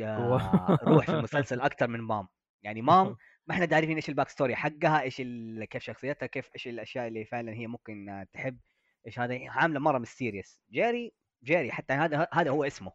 آه، 0.01 0.79
روح 0.83 1.05
في 1.05 1.11
المسلسل 1.11 1.61
أكثر 1.61 1.87
من 1.87 1.99
مام. 2.01 2.27
يعني 2.63 2.81
مام 2.81 3.15
ما 3.47 3.55
إحنا 3.55 3.75
عارفين 3.75 3.95
إيش 3.95 4.09
ال 4.09 4.13
back 4.13 4.29
story 4.29 4.55
حقها 4.55 5.01
إيش 5.01 5.21
ال... 5.21 5.65
كيف 5.65 5.83
شخصيتها 5.83 6.25
كيف 6.25 6.49
إيش 6.55 6.67
الأشياء 6.67 7.07
اللي 7.07 7.25
فعلا 7.25 7.53
هي 7.53 7.67
ممكن 7.67 8.09
آه، 8.09 8.27
تحب 8.33 8.59
إيش 9.07 9.19
هذا 9.19 9.49
عاملة 9.49 9.79
مرة 9.79 9.97
mysterious 9.97 10.61
جيري 10.71 11.13
جيري 11.43 11.71
حتى 11.71 11.93
هذا 11.93 12.27
هذا 12.33 12.49
هو 12.51 12.63
اسمه. 12.63 12.91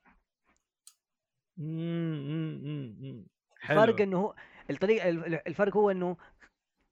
الفرق 3.71 4.01
إنه 4.01 4.19
هو 4.19 4.35
الطريقة 4.71 5.09
ال- 5.09 5.49
الفرق 5.49 5.77
هو 5.77 5.91
إنه 5.91 6.17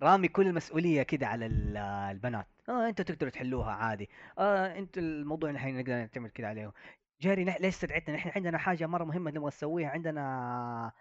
رامي 0.02 0.28
كل 0.28 0.46
المسؤوليه 0.46 1.02
كده 1.02 1.26
على 1.26 1.46
ال- 1.46 1.76
البنات. 2.10 2.46
آه 2.68 2.88
أنتوا 2.88 3.04
تقدروا 3.04 3.30
تحلوها 3.30 3.70
عادي. 3.72 4.10
آه 4.38 4.78
أنتوا 4.78 5.02
الموضوع 5.02 5.50
نحن 5.50 5.76
نقدر 5.78 5.92
نعتمد 5.92 6.30
كده 6.30 6.48
عليه 6.48 6.72
جيري 7.20 7.44
نح... 7.44 7.60
ليش 7.60 7.74
استدعيتنا؟ 7.74 8.16
نحن 8.16 8.30
عندنا 8.36 8.58
حاجة 8.58 8.86
مرة 8.86 9.04
مهمة 9.04 9.30
نبغى 9.30 9.46
نسويها 9.46 9.88
عندنا 9.88 10.92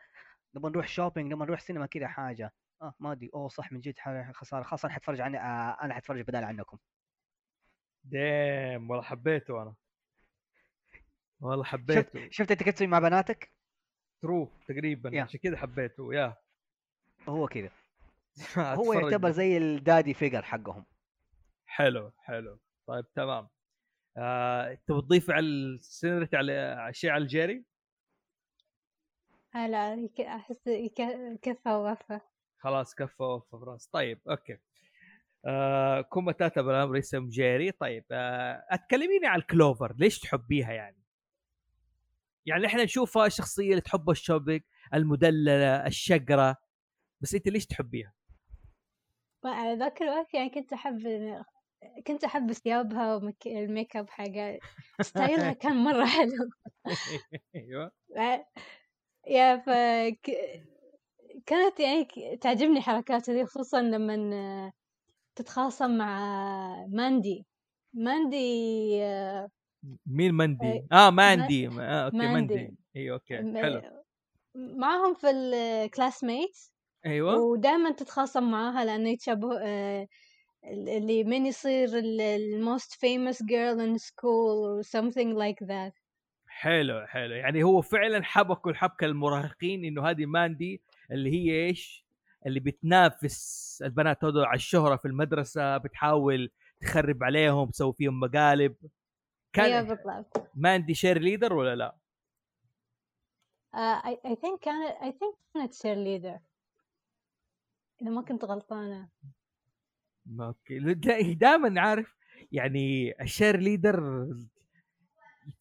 نبغى 0.56 0.72
نروح 0.72 0.88
shopping 0.88 1.32
نبغى 1.34 1.46
نروح 1.48 1.60
سينما 1.60 1.86
كده 1.86 2.08
حاجة. 2.08 2.54
آه 2.82 2.94
ما 3.00 3.12
أدري. 3.12 3.30
أوه 3.34 3.48
صح 3.48 3.72
من 3.72 3.80
جد 3.80 3.96
خسارة. 4.34 4.64
خلاص 4.64 4.86
أنا 4.86 4.94
حتفرج 4.94 5.22
عن 5.22 5.36
آه 5.36 5.78
أنا 5.82 5.94
حتفرج 5.94 6.22
بدال 6.22 6.44
عنكم. 6.44 6.78
damn 8.04 8.90
والله 8.90 9.04
حبيته 9.04 9.62
أنا. 9.62 9.76
والله 11.40 11.64
حبيته. 11.64 12.30
شفت 12.32 12.52
أنت 12.52 12.64
كيف 12.64 12.74
تسوي 12.74 12.88
مع 12.88 13.00
بناتك؟ 13.00 13.52
true 14.22 14.52
تقريبا. 14.68 15.22
عشان 15.22 15.40
كذا 15.40 15.58
حبيته 15.58 16.14
يا. 16.14 16.36
هو 17.30 17.48
كده 17.48 17.72
هو. 18.58 18.94
يعتبر 18.94 19.32
زي 19.32 19.58
ال 19.58 19.67
daddy 19.67 20.14
figure 20.14 20.42
حقهم. 20.42 20.86
حلو 21.66 22.12
حلو. 22.18 22.60
طيب 22.88 23.06
تمام. 23.16 23.48
آه، 24.18 24.74
تبغى 24.88 25.02
تضيف 25.02 25.30
على 25.32 25.46
السينريتي 25.46 26.36
على 26.38 26.90
شيء 26.92 27.10
على 27.10 27.22
الجيري 27.24 27.66
آه 29.56 29.68
لا 29.68 29.94
يك- 29.94 31.40
كفى 31.42 31.70
ووفى. 31.70 32.20
خلاص 32.60 32.96
كفى 32.96 33.24
وفى 33.24 33.58
براس. 33.58 33.88
طيب 33.88 34.20
okay. 34.30 34.58
آه 35.46 36.02
كوما 36.02 36.32
تاتا 36.32 36.62
بالأمر 36.62 36.98
اسم 36.98 37.30
جيري 37.30 37.72
طيب 37.72 38.06
آه 38.12 38.66
أتكلميني 38.70 39.28
على 39.28 39.42
الكلوفر 39.42 39.96
ليش 40.00 40.20
تحبيها 40.20 40.72
يعني؟ 40.74 41.04
يعني 42.46 42.66
إحنا 42.66 42.84
نشوفها 42.84 43.26
الشخصيه 43.26 43.70
اللي 43.70 43.82
تحب 43.82 44.10
ال 44.10 44.16
shopping 44.16 44.62
المدللة 44.94 45.86
الشقره 45.88 46.56
بس 47.22 47.36
أنت 47.36 47.48
ليش 47.48 47.66
تحبيها؟ 47.66 48.14
على 49.46 49.76
ذاك 49.80 50.02
الوقت 50.02 50.34
يعني 50.34 50.50
كنت 50.50 50.74
أحب 50.74 50.98
كنت 52.08 52.24
أحب 52.24 52.52
ثيابها 52.52 53.16
والميك 53.16 53.96
أب 53.98 54.10
حقها 54.10 54.60
style 55.02 55.45
ها 55.45 55.54
كان 55.62 55.76
مرة 55.84 56.06
حلو. 56.06 56.50
أيوه. 57.56 57.92
yeah 59.28 59.58
ف 59.58 59.70
كانت 61.46 61.80
يعني 61.80 62.38
تعجبني 62.42 62.82
حركاتها 62.82 63.34
دي 63.34 63.46
خصوصا 63.46 63.82
لما 63.82 64.72
تتخاصم 65.36 65.98
مع 65.98 66.20
ماندي. 66.90 67.46
ماندي 67.94 69.04
آه، 69.04 69.50
مين 70.06 70.34
مندي 70.34 70.66
إيه. 70.66 70.88
آه 70.92 71.10
ماندي. 71.10 71.68
آه 71.68 72.06
okay 72.06 72.18
ماندي. 72.18 72.56
مندي 72.56 72.78
أيوه 72.96 73.16
okay. 73.16 73.36
حلو. 73.62 73.82
معاهم 74.56 75.14
في 75.14 75.30
ال 75.30 76.24
classmate 76.24 76.58
أيوه. 77.06 77.36
ودائما 77.42 77.92
تتخاصم 77.92 78.52
معاها 78.52 78.86
لأنه 78.86 79.10
يتشابه 79.10 79.60
آه، 79.62 80.08
اللي 80.68 81.24
مين 81.24 81.46
يصير 81.46 81.90
ال 81.98 82.17
most 82.17 82.94
famous 82.94 83.38
girl 83.38 83.80
in 83.80 83.98
school 83.98 84.66
or 84.66 84.88
something 84.88 85.36
like 85.36 85.68
that. 85.68 85.94
حلو 86.48 87.06
حلو. 87.08 87.36
يعني 87.36 87.64
هو 87.64 87.82
فعلا 87.82 88.24
حبكوا 88.24 88.72
الحبكه 88.72 89.06
المراهقين 89.06 89.86
إنه 89.86 90.10
هذه 90.10 90.26
ماندي 90.26 90.82
اللي 91.12 91.32
هي 91.32 91.66
إيش؟ 91.66 92.06
اللي 92.46 92.60
بتنافس 92.60 93.82
البنات 93.86 94.24
هذول 94.24 94.46
على 94.46 94.56
الشهرة 94.56 94.96
في 94.96 95.08
المدرسة 95.08 95.78
بتحاول 95.78 96.52
تخرب 96.82 97.24
عليهم 97.24 97.70
تسوي 97.70 97.94
فيهم 97.94 98.20
مقالب. 98.20 98.76
كان 99.54 99.88
بالضبط 99.88 100.52
ماندي 100.56 100.94
cheerleader 100.94 101.54
ولا 101.54 101.76
لا؟ 101.76 101.96
I, 103.76 104.16
I 104.28 104.36
think 104.36 104.60
كانت 104.62 104.96
I 105.02 105.12
think 105.12 105.36
كانت 105.54 105.74
cheerleader 105.74 106.40
إذا 108.02 108.10
ما 108.10 108.22
كنت 108.22 108.46
غلطانة. 108.46 109.10
ما 109.24 109.32
okay. 110.40 110.94
دائما 111.34 111.82
عارف 111.82 112.16
يعني 112.52 113.14
ال 113.22 113.58
cheerleader 113.58 114.28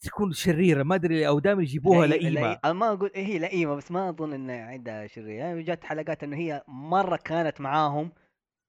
تكون 0.01 0.33
شريرة 0.33 0.83
ما 0.83 0.95
أدري 0.95 1.29
أو 1.29 1.39
دائما 1.39 1.63
يجيبوها 1.63 2.07
لئي- 2.07 2.19
لئيمة. 2.19 2.41
لئي- 2.53 2.61
أنا 2.65 2.73
ما 2.73 2.93
أقول 2.93 3.11
إيه 3.15 3.27
هي 3.27 3.39
لئيمة 3.39 3.75
بس 3.75 3.91
ما 3.91 4.09
أظن 4.09 4.33
ان 4.33 4.51
عندها 4.51 5.07
شرير 5.07 5.29
يعني 5.29 5.63
جات 5.63 5.85
حلقات 5.85 6.23
إنه 6.25 6.37
هي 6.37 6.65
مرة 6.69 7.17
كانت 7.17 7.61
معاهم 7.61 8.13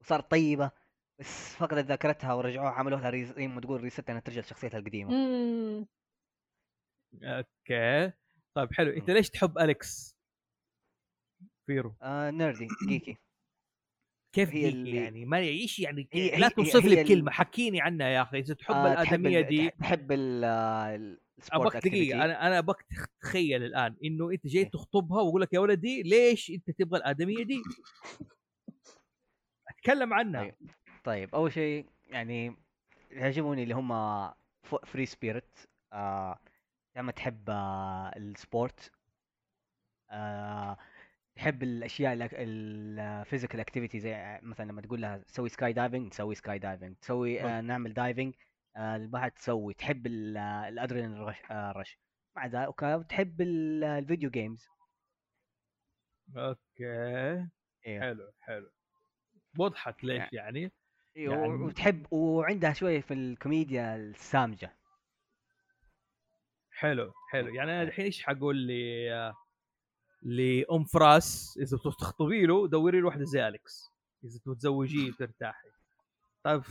وصارت 0.01 0.31
طيبة 0.31 0.71
بس 1.19 1.55
فقدت 1.55 1.85
ذاكرتها 1.85 2.33
ورجعوها 2.33 2.69
عملوا 2.71 2.97
لها 2.99 3.09
res... 3.09 3.33
زي 3.33 3.47
ما 3.47 3.61
تقول 3.61 3.81
reset 3.81 4.09
إنها 4.09 4.21
ترجع 4.21 4.41
لشخصيتها 4.41 4.77
القديمة. 4.77 5.11
مم. 5.11 5.85
okay. 7.23 8.11
طيب 8.55 8.73
حلو. 8.73 8.91
أنت 8.91 9.09
ليش 9.09 9.29
تحب 9.29 9.57
أليكس؟ 9.57 10.15
فيرو. 11.67 11.95
آه 12.01 12.31
nerdy 12.31 12.67
geeky. 12.89 13.17
كيف 14.35 14.49
هي 14.49 14.69
اللي- 14.69 14.95
يعني 14.95 15.25
ما 15.25 15.37
إيش 15.37 15.79
يعني 15.79 16.07
هي- 16.13 16.37
لا 16.39 16.47
توصف 16.49 16.85
لي 16.85 17.03
بكلمه 17.03 17.31
حكيني 17.31 17.81
عنها 17.81 18.07
يا 18.07 18.21
أخي 18.21 18.39
إذا 18.39 18.53
تحب 18.53 18.75
آه 18.75 18.93
الأدمية 18.93 19.39
ال- 19.39 19.47
دي 19.47 19.69
تحب 19.69 20.11
ال 20.11 20.43
آه، 20.43 21.17
أبغاك 21.51 21.87
دقيقة. 21.87 22.25
أنا 22.25 22.47
أنا 22.47 22.59
أبغاك 22.59 22.81
تخ- 22.81 23.07
تخيل 23.21 23.63
الآن 23.63 23.95
إنه 24.03 24.31
أنت 24.31 24.47
جاي 24.47 24.63
إيه. 24.63 24.69
تخطبها 24.69 25.21
واقول 25.21 25.41
لك 25.41 25.53
يا 25.53 25.59
ولدي 25.59 26.03
ليش 26.03 26.49
أنت 26.51 26.71
تبغى 26.71 26.97
الأدمية 26.99 27.43
دي؟ 27.43 27.61
أتكلم 29.69 30.13
عنها 30.13 30.41
طيب. 30.43 30.55
طيب 31.03 31.35
أول 31.35 31.51
شيء 31.53 31.85
يعني 32.09 32.55
يعجبوني 33.11 33.63
اللي 33.63 33.73
هم 33.75 33.89
free 34.85 35.05
spirit 35.05 35.57
آه 35.93 36.39
لما 36.97 37.11
تحب 37.11 37.49
آه 37.49 38.11
ال 38.17 38.29
sport 38.29 38.91
آه 40.11 40.77
تحب 41.35 41.63
الأشياء 41.63 42.13
ال 42.33 42.47
physical 42.47 43.59
activity 43.59 43.99
زي 43.99 44.39
مثلا 44.43 44.65
لما 44.71 44.81
تقول 44.81 45.01
لها 45.01 45.21
سوي 45.27 45.49
skydiving 45.49 46.09
تسوي 46.11 46.35
skydiving 46.35 46.95
تسوي 46.95 47.41
آه 47.43 47.61
نعمل 47.61 47.93
diving 47.93 48.33
آه 48.75 48.95
البحر 48.95 49.29
تسوي. 49.29 49.73
تحب 49.73 50.07
ال- 50.07 50.37
آه، 50.37 50.67
ال 50.69 50.74
adrenaline 50.74 51.21
rush, 51.21 51.37
آه 51.51 51.71
rush. 51.71 51.97
مع 52.35 52.45
ذلك 52.47 52.69
وك- 52.69 53.05
تحب 53.09 53.41
ال- 53.41 53.83
آه، 53.83 53.99
ال 53.99 54.04
video 54.04 54.29
games 54.29 54.67
okay. 56.37 56.59
أيوه 57.87 58.01
حلو 58.01 58.31
حلو. 58.39 58.69
وضحت 59.59 60.03
ليش 60.03 60.17
يعني- 60.17 60.29
يعني 60.33 60.71
أيوه 61.17 61.35
يعني- 61.35 61.47
وتحب 61.63 62.13
وعندها 62.13 62.73
شوية 62.73 63.01
في 63.01 63.13
الكوميديا 63.13 63.95
السامجة. 63.95 64.75
حلو 66.71 67.13
حلو. 67.31 67.47
يعني 67.55 67.71
أنا 67.71 67.81
إيه. 67.81 67.87
الحين 67.87 68.05
إيش 68.05 68.23
حقول 68.25 68.67
ل 68.67 68.71
لأم 70.25 70.83
فراس 70.83 71.57
إذا 71.61 71.77
تبغى 71.77 71.95
تخطبي 71.99 72.45
له 72.45 72.67
دوري 72.67 73.01
له 73.01 73.07
واحدة 73.07 73.23
زي 73.23 73.47
أليكس. 73.47 73.89
إذا 74.23 74.39
تبغى 74.39 74.55
تزوجيه 74.55 75.09
وترتاحي 75.09 75.67
طيب 76.43 76.63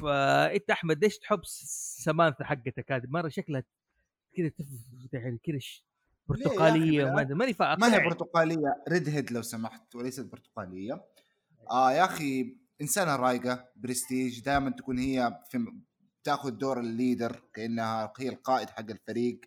أنت 0.54 0.70
أحمد 0.70 1.04
ليش 1.04 1.18
تحب 1.18 1.40
سمانثا 1.44 2.44
حقتك 2.44 2.92
هذه 2.92 3.06
مرة 3.06 3.28
شكلها 3.28 3.64
كذا 4.36 4.50
يعني 5.12 5.38
كذا 5.44 5.58
برتقالية 6.28 7.04
ماني 7.04 7.54
فاهم 7.54 7.80
ما 7.80 7.94
هي. 7.94 8.04
برتقالية. 8.04 8.82
ريد 8.88 9.08
هيد 9.08 9.32
لو 9.32 9.42
سمحت 9.42 9.94
وليست 9.94 10.24
برتقالية. 10.32 11.04
آه 11.70 11.92
يا 11.92 12.04
أخي 12.04 12.56
إنسانة 12.80 13.16
رايقة 13.16 13.68
برستيج 13.76 14.40
دائما 14.40 14.70
تكون 14.70 14.98
هي 14.98 15.42
في 15.50 15.66
تأخذ 16.24 16.50
دور 16.50 16.80
ال 16.80 16.89
leader 16.89 17.42
كأنها 17.54 18.12
هي 18.18 18.28
القائد 18.28 18.70
حق 18.70 18.90
الفريق. 18.90 19.40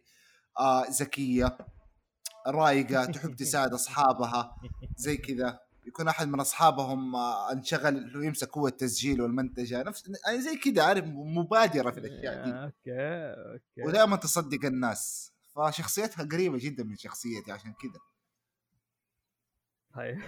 آه 0.60 0.86
ذكية. 0.90 1.58
رايقة 2.48 3.06
تحب 3.06 3.36
تساعد 3.40 3.74
أصحابها. 3.74 4.56
زي 4.98 5.18
كذا. 5.18 5.60
يكون 5.86 6.08
أحد 6.08 6.28
من 6.28 6.40
أصحابهم 6.40 7.16
آه، 7.16 7.52
انشغل 7.52 7.98
انه 7.98 8.26
يمسك 8.26 8.58
هو 8.58 8.68
التسجيل 8.68 9.22
والمنتجة. 9.22 9.84
نفس 9.84 10.12
يعني 10.26 10.42
زي 10.42 10.56
كذا 10.58 10.84
عارف 10.84 11.06
مبادرة 11.08 11.92
في 11.92 12.00
الأشياء 12.00 12.46
دي. 12.46 12.52
okay 12.52 13.34
okay. 13.54 13.88
ودائما 13.88 14.16
تصدق 14.16 14.66
الناس. 14.66 15.34
فشخصيتها 15.56 16.24
قريبة 16.24 16.58
جدا 16.58 16.84
من 16.84 16.96
شخصيتي 16.98 17.52
عشان 17.52 17.74
كذا. 17.74 18.02
طيب. 19.96 20.22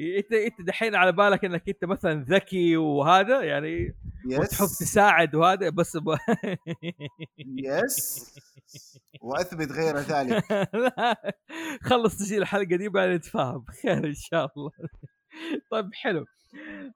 إنت 0.00 0.32
إنت 0.32 0.60
دحين 0.60 0.94
على 0.94 1.12
بالك 1.12 1.44
إنك 1.44 1.68
إنت 1.68 1.84
مثلا 1.84 2.24
ذكي 2.24 2.76
وهذا؟ 2.76 3.42
يعني 3.42 3.94
وتحب 4.26 4.64
yes. 4.64 4.78
تساعد 4.78 5.34
وهذا 5.34 5.70
بس 5.70 5.96
ب... 5.96 6.08
yes. 7.66 8.34
وأثبت 9.20 9.72
غير 9.72 9.98
ذلك. 9.98 10.52
لا 10.74 11.34
خلص 11.82 12.16
تسجيل 12.16 12.42
الحلقة 12.42 12.76
دي 12.76 12.88
بعدين 12.88 13.14
نتفاهم. 13.14 13.64
خير 13.82 14.06
إن 14.06 14.14
شاء 14.14 14.52
الله. 14.56 14.70
طيب 15.70 15.94
حلو. 15.94 16.24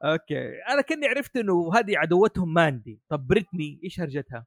okay. 0.05 0.62
أنا 0.68 0.83
كني 0.83 1.07
عرفت 1.07 1.37
إنه 1.37 1.70
هذه 1.74 1.99
عدوتهم 1.99 2.55
ماندي. 2.55 3.01
طب 3.09 3.27
بريتني 3.27 3.81
إيش 3.85 4.01
هرجتها؟ 4.01 4.47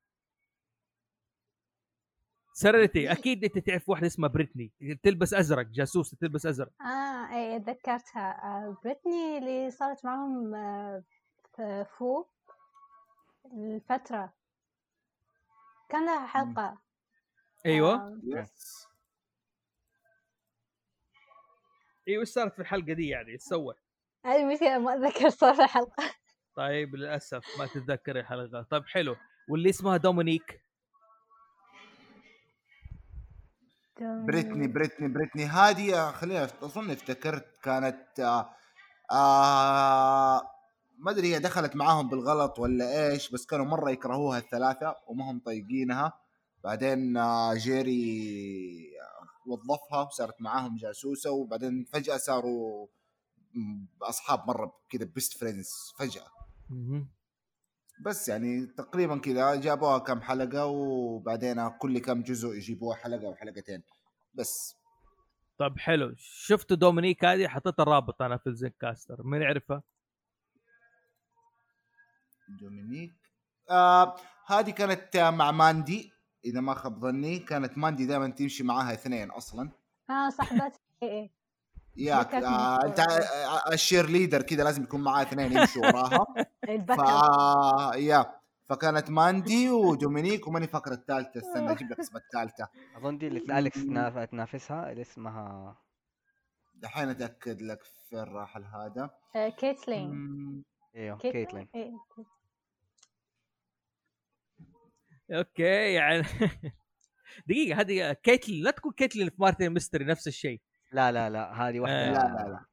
سرنتي 2.54 3.12
أكيد 3.12 3.44
أنت 3.44 3.58
تعرف 3.58 3.90
واحدة 3.90 4.08
اسمها 4.08 4.30
بريتني. 4.30 4.72
تلبس 5.04 5.34
أزرق 5.34 5.66
جاسوسه 5.66 6.18
تلبس 6.22 6.46
أزرق. 6.46 6.72
آه 6.82 7.36
اي 7.36 7.60
تذكرتها 7.60 8.30
آه 8.44 8.78
بريتني 8.84 9.38
اللي 9.38 9.72
صارت 9.72 10.06
معهم 10.06 10.56
آه 10.56 11.04
في 11.56 11.86
فو. 11.98 12.26
الفترة. 13.54 14.34
كان 15.90 16.06
لها 16.06 16.28
حلقة. 16.28 16.78
أيوه. 17.66 17.94
آه. 17.94 18.20
yes 18.24 18.88
أيوه 22.08 22.22
إيش 22.22 22.30
صارت 22.30 22.54
في 22.54 22.60
الحلقة 22.60 22.94
دي 22.94 23.08
يعني؟ 23.08 23.32
إيش 23.32 23.42
سوت؟ 23.42 23.78
المشكلة 24.26 24.78
ما 24.78 24.94
أتذكر 24.94 25.30
صار 25.30 25.64
الحلقة 25.64 26.04
طيب 26.56 26.96
للأسف 26.96 27.46
ما 27.60 27.66
تتذكر 27.66 28.20
الحلقة. 28.20 28.62
طيب 28.62 28.86
حلو. 28.86 29.16
واللي 29.50 29.70
اسمها 29.70 29.98
دومينيك؟ 29.98 30.62
بريتني 34.02 34.68
بريتني 34.68 35.08
بريتني. 35.08 35.46
هذه 35.46 36.12
خلينا 36.12 36.44
أظن 36.44 36.92
افتكرت 36.92 37.58
كانت 37.64 38.20
آه 38.20 38.56
آه 39.12 40.59
ما 41.00 41.12
أدري 41.12 41.36
هي 41.36 41.40
دخلت 41.40 41.76
معاهم 41.76 42.10
بالغلط 42.10 42.60
ولا 42.60 43.12
إيش 43.12 43.32
بس 43.32 43.46
كانوا 43.46 43.66
مرة 43.66 43.92
يكرهوها 43.92 44.38
الثلاثة 44.40 44.96
وما 45.08 45.32
هم 45.32 45.40
طايقينها. 45.40 46.14
بعدين 46.64 47.18
آه 47.18 47.54
جيري 47.54 48.92
آه، 49.02 49.50
وظفها 49.52 50.02
وصارت 50.02 50.42
معاهم 50.42 50.76
جاسوسة 50.76 51.32
وبعدين 51.32 51.84
فجأة 51.84 52.18
صاروا 52.18 52.88
أصحاب 54.02 54.48
مرة 54.48 54.74
كذا 54.90 55.06
best 55.06 55.34
friends 55.34 55.94
فجأة. 56.00 56.28
بس 58.06 58.30
يعني 58.30 58.66
تقريبا 58.66 59.18
كذا 59.18 59.56
جابوها 59.56 59.98
كم 59.98 60.22
حلقة 60.22 60.66
وبعدين 60.66 61.70
كل 61.70 62.00
كم 62.00 62.22
جزء 62.22 62.48
يجيبوها 62.56 62.96
حلقة 62.96 63.28
أو 63.28 63.36
حلقتين. 63.36 63.84
بس. 64.34 64.76
طيب 65.58 65.78
حلو. 65.78 66.14
شفتوا 66.18 66.78
دومينيك 66.78 67.26
هذه؟ 67.26 67.48
حطيت 67.48 67.80
الرابط 67.80 68.22
أنا 68.22 68.38
في 68.38 68.48
الزين 68.48 68.72
كاستر. 68.82 69.24
مين 69.24 69.42
يعرفها؟ 69.42 69.84
دومينيك. 72.60 73.12
آه 73.70 74.16
هذه 74.46 74.70
كانت 74.72 75.16
آه، 75.16 75.30
مع 75.30 75.52
ماندي. 75.52 76.12
إذا 76.46 76.62
ما 76.62 76.74
خاب 76.74 77.00
ظني 77.00 77.40
كانت 77.40 77.78
ماندي 77.78 78.06
دائما 78.06 78.28
تمشي 78.30 78.64
معاها 78.64 78.94
اثنين 78.94 79.32
أصلا. 79.32 79.70
آه 80.10 80.30
صاحبتي 80.30 80.80
اي 81.04 81.10
اي 81.10 81.32
ياخ 81.98 82.34
آه 82.36 82.86
أنت. 82.86 83.00
آه، 83.00 83.74
ال 83.74 84.06
cheerleader 84.10 84.42
كذا 84.42 84.64
لازم 84.64 84.84
يكون 84.84 85.02
معاه 85.02 85.22
اثنين 85.22 85.52
يمشوا 85.52 85.86
وراها. 85.86 86.26
ف 86.66 86.70
البكر 86.70 88.00
يا 88.00 88.40
فكانت 88.70 89.10
ماندي 89.10 89.70
ودومينيك 89.70 90.48
وماني 90.48 90.68
فاكر 90.68 90.92
الثالثة 90.92 91.40
استنى 91.40 91.72
أجيب 91.72 91.92
لك 91.92 92.00
اسم 92.00 92.18
الثالثة. 92.18 92.70
أظن 92.98 93.18
دي 93.18 93.28
اللي 93.28 93.60
اليكس 93.60 93.86
تناف- 93.86 94.30
تنافسها 94.30 94.92
اللي 94.92 95.02
اسمها 95.02 95.78
دحين 96.76 97.10
أتأكد 97.10 97.62
لك 97.62 97.80
فين 98.10 98.20
راح 98.20 98.58
هذا 98.58 99.10
آه 99.36 99.50
كيتلين. 99.50 100.64
أيوه 100.96 101.18
كيتلين. 101.18 101.68
إيه. 101.76 101.92
okay 105.32 105.94
يعني 105.94 106.24
دقيقة 107.48 107.82
هذه 107.82 108.14
كيتلين 108.14 108.64
لا 108.64 108.72
تكون 108.72 108.92
كيتلين 108.92 109.30
في 109.30 109.36
مارتن 109.40 109.70
ميستري 109.70 110.06
نفس 110.06 110.28
الشيء. 110.28 110.62
لا 110.92 111.12
لا 111.12 111.30
لا 111.30 111.54
هذه 111.70 111.80
واحدة 111.80 111.96
آه. 112.10 112.12
لا 112.14 112.44
لا 112.44 112.50
لا. 112.50 112.66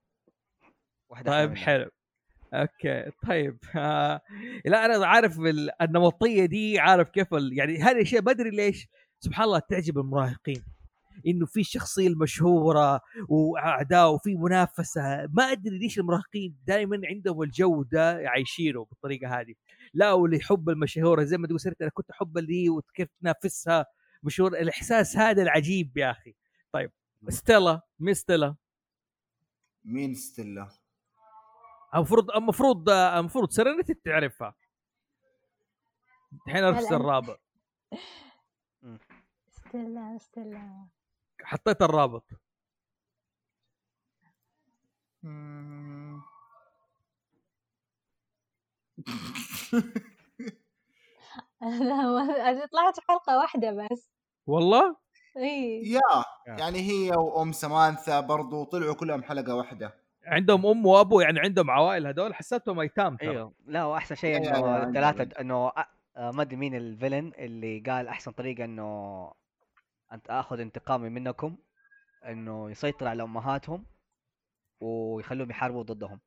واحدة 1.09 1.31
طيب. 1.31 1.57
حلو. 1.57 1.91
أوكي 2.55 3.11
طيب. 3.29 3.59
آه 3.77 4.21
لا 4.65 4.85
أنا 4.85 5.07
عارف 5.07 5.39
ال- 5.41 5.83
النمطية 5.83 6.45
دي 6.47 6.79
عارف 6.79 7.09
كيف 7.09 7.35
ال... 7.35 7.59
يعني 7.59 7.79
هذه 7.79 7.93
الاشياء 7.93 8.23
ما 8.23 8.31
أدري 8.31 8.51
ليش 8.51 8.87
سبحان 9.21 9.45
الله 9.45 9.59
تعجب 9.71 9.99
المراهقين. 9.99 10.65
إنه 11.27 11.47
في 11.47 11.61
الشخصية 11.61 12.09
المشهورة 12.09 13.01
وأعداء 13.29 14.13
وفي 14.15 14.35
منافسة. 14.35 15.27
ما 15.33 15.43
أدري 15.53 15.79
ليش 15.79 15.99
المراهقين 15.99 16.57
دائما 16.67 17.01
عندهم 17.05 17.43
الجو 17.43 17.83
ده 17.83 18.23
عايشينه 18.29 18.85
بالطريقة 18.85 19.41
هذه. 19.41 19.55
لا 19.97 20.13
واللي 20.13 20.37
يحب 20.37 20.69
المشهوره 20.69 21.25
زي 21.25 21.39
ما 21.39 21.47
تقول 21.47 21.61
سرت 21.61 21.83
أنا 21.83 21.91
كنت 21.91 22.11
أحب 22.11 22.39
اللي 22.39 22.71
وكيف 22.71 23.09
تنافسها 23.21 23.87
مشهور 24.23 24.59
الإحساس 24.59 25.17
هذا 25.17 25.43
العجيب 25.43 25.97
يا 25.97 26.11
أخي. 26.11 26.35
طيب 26.73 26.93
ستيلا 27.29 27.81
مين 27.99 28.15
ستيلا؟ 28.15 28.57
مين 29.85 30.15
ستيلا؟ 30.15 30.69
المفروض 31.95 32.31
المفروض 32.31 32.91
المفروض 32.91 33.51
سرنتي 33.51 33.95
تعرفها. 33.95 34.55
الحين 36.47 36.65
هلا. 36.65 36.97
الرابط. 36.97 37.41
ستيلا 39.51 40.19
ستيلا. 40.19 40.87
حطيت 41.43 41.83
الرابط. 41.83 42.31
مم. 49.07 49.83
لا 51.63 52.03
ما- 52.03 52.51
أنا 52.51 52.67
طلعت 52.67 53.01
حلقة 53.09 53.39
واحدة 53.39 53.71
بس. 53.91 54.11
والله؟ 54.47 54.97
إي. 55.37 55.83
يا 55.93 56.01
يعني 56.47 56.79
هي 56.79 57.11
وأم 57.17 57.53
سمانثا 57.53 58.21
برضو 58.21 58.65
طلعوا 58.65 58.95
كلهم 58.95 59.23
حلقة 59.23 59.55
واحدة. 59.55 59.95
عندهم 60.27 60.67
أم 60.67 60.87
وأبو 60.87 61.21
يعني 61.21 61.41
عندهم 61.41 61.71
عوائل 61.71 62.07
هذول 62.07 62.35
حسبتهم 62.35 62.81
ايتام 62.81 63.17
ترى. 63.17 63.31
إيوه. 63.31 63.53
لا 63.67 63.85
وأحسن 63.85 64.15
شيء 64.15 64.37
إنه 64.37 64.83
الثلاثة. 64.83 65.41
إنه 65.41 65.73
آه، 66.17 66.31
ما 66.31 66.43
أدري 66.43 66.57
مين 66.57 66.75
الفيلن 66.75 67.33
اللي 67.39 67.79
قال 67.87 68.09
أحسن 68.09 68.31
طريقة 68.33 68.65
إنه 68.65 69.33
انت 70.13 70.31
اخذ 70.31 70.61
انتقامي 70.61 71.09
منكم 71.09 71.57
إنه 72.29 72.71
يسيطر 72.71 73.09
على 73.09 73.23
أمهاتهم 73.23 73.87
ويخلوهم 74.81 75.51
يحاربوا 75.51 75.83
ضدهم. 75.83 76.21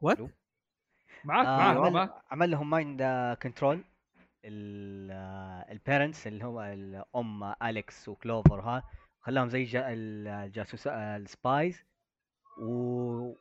what? 0.00 0.18
معاك 1.24 1.46
آه 1.46 1.56
معاك 1.58 1.76
عمل, 1.76 1.90
معاك. 1.92 2.22
عمل 2.30 2.50
لهم 2.50 2.70
mind 2.70 3.02
control 3.42 3.84
ال 4.44 4.67
parents 4.67 6.26
اللي 6.26 6.44
هو 6.44 6.62
الأم 6.62 7.44
اليكس 7.62 8.08
وكلوفر 8.08 8.60
ها 8.60 8.82
خلاهم 9.20 9.48
زي 9.48 9.64
جا- 9.64 9.86
الجاسوس 9.88 10.86
آه، 10.86 11.16
ال 11.16 11.27
spies 11.27 11.84
و... 12.62 13.34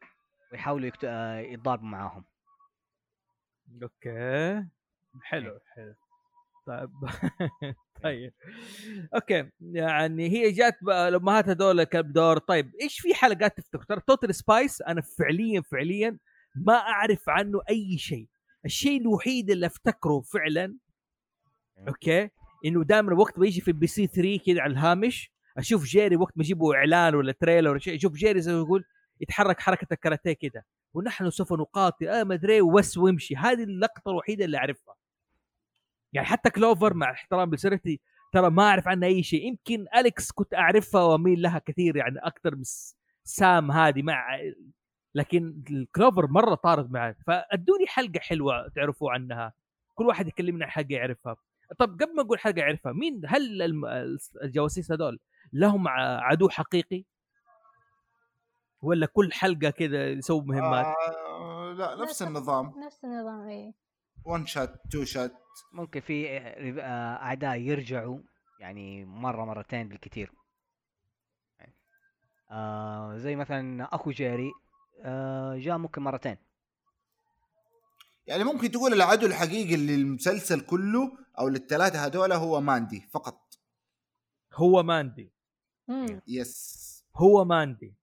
ويحاولوا 0.51 0.87
يكت... 0.87 1.03
آه، 1.03 1.39
يتضاربوا 1.39 1.87
معاهم. 1.87 2.23
أوكي. 3.83 4.65
حلو 5.23 5.59
حلو. 5.65 5.95
طيب 6.67 6.91
طيب. 8.03 8.33
okay 9.15 9.49
يعني 9.61 10.29
هي 10.29 10.51
جات 10.51 10.77
الامهات 10.83 11.49
هذول 11.49 11.83
كان 11.83 12.11
دور 12.11 12.37
طيب 12.37 12.71
إيش 12.81 12.99
في 12.99 13.13
حلقات 13.15 13.57
تفتكر 13.57 13.83
ترى 13.83 14.01
توتال 14.07 14.35
سبايس 14.35 14.81
أنا 14.81 15.01
فعليا 15.01 15.61
فعليا 15.61 16.17
ما 16.65 16.73
أعرف 16.73 17.29
عنه 17.29 17.61
أي 17.69 17.97
شيء. 17.97 18.27
الشيء 18.65 19.01
الوحيد 19.01 19.49
اللي 19.49 19.65
أفتكره 19.65 20.21
فعلا 20.21 20.77
okay؟ 21.87 22.29
إنه 22.65 22.83
دائما 22.83 23.13
وقت 23.13 23.39
ما 23.39 23.45
يجي 23.45 23.61
في 23.61 23.71
بي 23.71 23.87
سي 23.87 24.07
3 24.07 24.37
كذا 24.45 24.61
على 24.61 24.73
الهامش 24.73 25.31
أشوف 25.57 25.83
جيري 25.83 26.15
وقت 26.15 26.37
ما 26.37 26.43
يجيبوا 26.43 26.75
إعلان 26.75 27.15
ولا 27.15 27.31
trailer 27.31 27.69
ولا 27.69 27.79
شيء 27.79 27.95
أشوف 27.95 28.13
جيري 28.13 28.41
زي 28.41 28.53
ما 28.53 28.59
يقول 28.59 28.83
يتحرك 29.21 29.59
حركة 29.59 29.87
الكاراتيه 29.91 30.33
كذا. 30.33 30.63
ونحن 30.93 31.29
سوف 31.29 31.53
نقاتل. 31.53 32.07
آه 32.07 32.23
ما 32.23 32.33
أدري 32.33 32.61
وس 32.61 32.97
وامشي. 32.97 33.35
هذه 33.35 33.63
اللقطة 33.63 34.11
الوحيدة 34.11 34.45
اللي 34.45 34.57
أعرفها. 34.57 34.95
يعني 36.13 36.27
حتى 36.27 36.49
كلوفر 36.49 36.93
مع 36.93 37.11
احترام 37.11 37.49
بسيرتي 37.49 38.01
ترى 38.33 38.49
ما 38.49 38.63
أعرف 38.63 38.87
عنها 38.87 39.07
أي 39.09 39.23
شيء. 39.23 39.47
يمكن 39.47 39.85
أليكس 39.95 40.31
كنت 40.31 40.53
أعرفها 40.53 41.03
وأميل 41.03 41.41
لها 41.41 41.59
كثير 41.59 41.95
يعني 41.97 42.19
أكثر 42.19 42.55
من 42.55 42.63
سام 43.23 43.71
هذه 43.71 44.01
مع 44.01 44.39
لكن 45.17 45.63
الكلوفر 45.69 46.27
مرة 46.27 46.55
طارت 46.55 46.91
معي 46.91 47.13
فأدوني 47.27 47.87
حلقة 47.87 48.19
حلوة 48.19 48.67
تعرفوا 48.75 49.11
عنها. 49.11 49.53
كل 49.95 50.05
واحد 50.05 50.27
يكلمنا 50.27 50.65
عن 50.65 50.71
حلقه 50.71 50.87
يعرفها. 50.93 51.35
طب 51.79 52.01
قبل 52.01 52.15
ما 52.15 52.21
أقول 52.21 52.39
حلقه 52.39 52.59
يعرفها 52.59 52.91
مين 52.91 53.21
هل 53.27 53.61
الم- 53.61 54.17
الجواسيس 54.43 54.91
هذول 54.91 55.19
لهم 55.53 55.87
ع- 55.87 56.21
عدو 56.23 56.49
حقيقي؟ 56.49 57.03
ولا 58.81 59.05
كل 59.05 59.33
حلقة 59.33 59.69
كذا 59.69 60.07
يسووا 60.09 60.41
مهمات؟ 60.41 60.85
آه 60.85 61.73
لا 61.77 61.95
نفس 62.03 62.21
النظام. 62.21 62.73
نفس 62.85 63.05
النظام 63.05 63.47
اي 63.47 63.73
one 64.25 64.45
shot 64.45 64.69
two 64.91 65.03
shot 65.03 65.31
ممكن 65.73 65.99
في 65.99 66.37
آه، 66.37 67.15
أعداء 67.15 67.55
يرجعوا 67.61 68.19
يعني 68.59 69.05
مرة 69.05 69.45
مرتين 69.45 69.87
بالكثير. 69.89 70.31
يعني 71.59 71.73
آه 72.51 73.17
زي 73.17 73.35
مثلا 73.35 73.95
أخو 73.95 74.11
جيري 74.11 74.47
آه 74.47 74.66
جاء 75.57 75.77
ممكن 75.77 76.01
مرتين. 76.01 76.37
يعني 78.27 78.43
ممكن 78.43 78.71
تقول 78.71 78.93
العدو 78.93 79.25
الحقيقي 79.25 79.75
للمسلسل 79.75 80.61
كله 80.61 81.17
أو 81.39 81.47
للثلاثة 81.47 82.05
هذول 82.05 82.31
هو 82.31 82.61
ماندي 82.61 83.07
فقط. 83.11 83.59
هو 84.53 84.83
ماندي. 84.83 85.31
مم. 85.87 86.21
yes 86.27 87.03
هو 87.15 87.45
ماندي. 87.45 87.95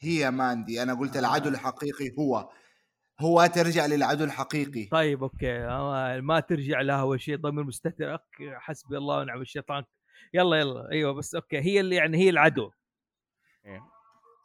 هي 0.00 0.30
ماندي. 0.30 0.82
أنا 0.82 0.94
قلت 0.94 1.16
آه. 1.16 1.20
العدو 1.20 1.48
الحقيقي 1.48 2.14
هو. 2.18 2.50
هو 3.20 3.46
ترجع 3.46 3.86
للعدو 3.86 4.24
الحقيقي. 4.24 4.84
طيب 4.84 5.22
okay. 5.22 5.58
آه، 5.58 6.20
ما 6.20 6.40
ترجع 6.40 6.80
لها 6.80 7.00
أول 7.00 7.20
شيء. 7.20 7.36
ضمير 7.36 7.64
مستتر 7.64 8.12
okay، 8.12 8.56
حسبي 8.56 8.96
الله 8.96 9.18
ونعم 9.18 9.40
الشيطان. 9.40 9.84
يلا 10.34 10.56
يلا. 10.56 10.90
أيوه 10.90 11.12
بس 11.12 11.34
okay. 11.34 11.58
هي 11.58 11.80
اللي 11.80 11.96
يعني 11.96 12.18
هي 12.18 12.30
العدو. 12.30 12.70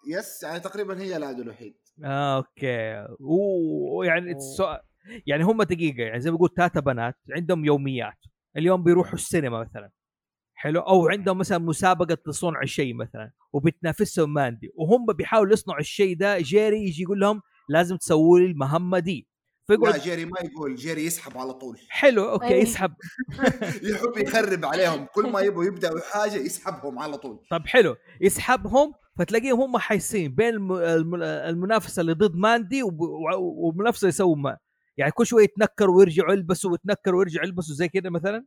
yes 0.07 0.43
يعني 0.43 0.59
تقريبا 0.59 1.01
هي 1.01 1.17
العدو 1.17 1.41
الوحيد. 1.41 1.73
آه، 1.73 1.82
okay. 2.03 3.05
و- 3.19 3.97
ويعني 3.99 4.31
السؤال 4.31 4.79
يعني 5.27 5.43
هم 5.43 5.63
دقيقة 5.63 6.01
يعني 6.03 6.19
زي 6.21 6.31
ما 6.31 6.37
بقول 6.37 6.49
ثلاثة 6.57 6.81
بنات 6.81 7.15
عندهم 7.35 7.65
يوميات. 7.65 8.17
اليوم 8.57 8.83
بيروحوا 8.83 9.13
السينما 9.13 9.59
مثلا. 9.61 9.89
حلو؟ 10.53 10.79
أو 10.79 11.07
عندهم 11.09 11.37
مثلا 11.37 11.57
مسابقة 11.57 12.17
لصنع 12.27 12.65
شيء 12.65 12.93
مثلا 12.95 13.31
وبتنافسهم 13.53 14.33
ماندي. 14.33 14.71
وهم 14.75 15.05
بيحاولوا 15.05 15.53
يصنعوا 15.53 15.79
الشيء 15.79 16.17
ده 16.17 16.39
جيري 16.39 16.83
يجي 16.87 17.03
يقول 17.03 17.19
لهم 17.19 17.41
لازم 17.69 17.97
تسووا 17.97 18.39
لي 18.39 18.45
المهمة 18.45 18.99
دي. 18.99 19.27
لا 19.69 19.75
فيقعد 19.77 19.99
جيري 19.99 20.25
ما 20.25 20.39
يقول 20.43 20.75
جيري 20.75 21.05
يسحب 21.05 21.37
على 21.37 21.53
طول. 21.53 21.77
حلو 21.89 22.29
okay. 22.31 22.53
يسحب. 22.53 22.93
يحب 23.89 24.17
يخرب 24.17 24.65
عليهم. 24.65 25.05
كل 25.05 25.29
ما 25.31 25.39
يبغوا 25.41 25.63
يبدأوا 25.65 25.99
حاجة 26.13 26.35
يسحبهم 26.35 26.99
على 26.99 27.17
طول. 27.17 27.39
طب 27.51 27.67
حلو. 27.67 27.95
يسحبهم 28.21 28.93
فتلاقيهم 29.17 29.61
هم 29.61 29.77
حايسين 29.77 30.35
بين 30.35 30.49
الم- 30.49 30.71
الم- 30.73 31.23
المنافسة 31.23 32.01
اللي 32.01 32.13
ضد 32.13 32.35
ماندي 32.35 32.83
والمنافسه 32.83 34.07
يسووا 34.07 34.35
ما. 34.35 34.57
يعني 34.97 35.11
كل 35.11 35.25
شوية 35.25 35.43
يتنكروا 35.43 35.97
ويرجعوا 35.97 36.33
يلبسوا 36.33 36.71
ويتنكروا 36.71 37.19
ويرجعوا 37.19 37.45
يلبسوا 37.45 37.75
زي 37.75 37.87
كذا 37.89 38.09
مثلا؟ 38.09 38.45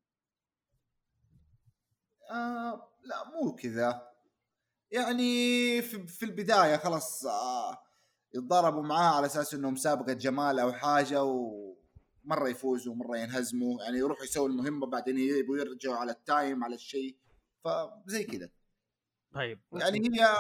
آه 2.31 2.89
لا 3.05 3.17
مو 3.35 3.55
كذا. 3.55 4.03
يعني 4.91 5.23
في, 5.83 6.07
في 6.07 6.25
البداية 6.25 6.77
خلاص 6.77 7.27
آه 7.27 7.79
يتضاربوا 8.35 8.83
معاه 8.83 9.17
على 9.17 9.27
أساس 9.27 9.55
انه 9.55 9.71
مسابقه 9.71 10.13
جمال 10.13 10.59
أو 10.59 10.73
حاجة 10.73 11.23
ومره 11.25 12.49
يفوزوا 12.49 12.93
ومرة 12.93 13.19
ينهزموا. 13.19 13.83
يعني 13.83 13.99
يروحوا 13.99 14.25
يسووا 14.25 14.49
المهمه 14.49 14.87
بعدين 14.87 15.19
يبغوا 15.19 15.59
يرجعوا 15.59 15.97
على 15.97 16.13
ال 16.13 16.23
time 16.23 16.65
على 16.65 16.75
الشيء. 16.75 17.17
فزي 17.65 18.25
كذا. 18.25 18.49
طيب. 19.33 19.61
يعني 19.73 19.99
هي 19.99 20.37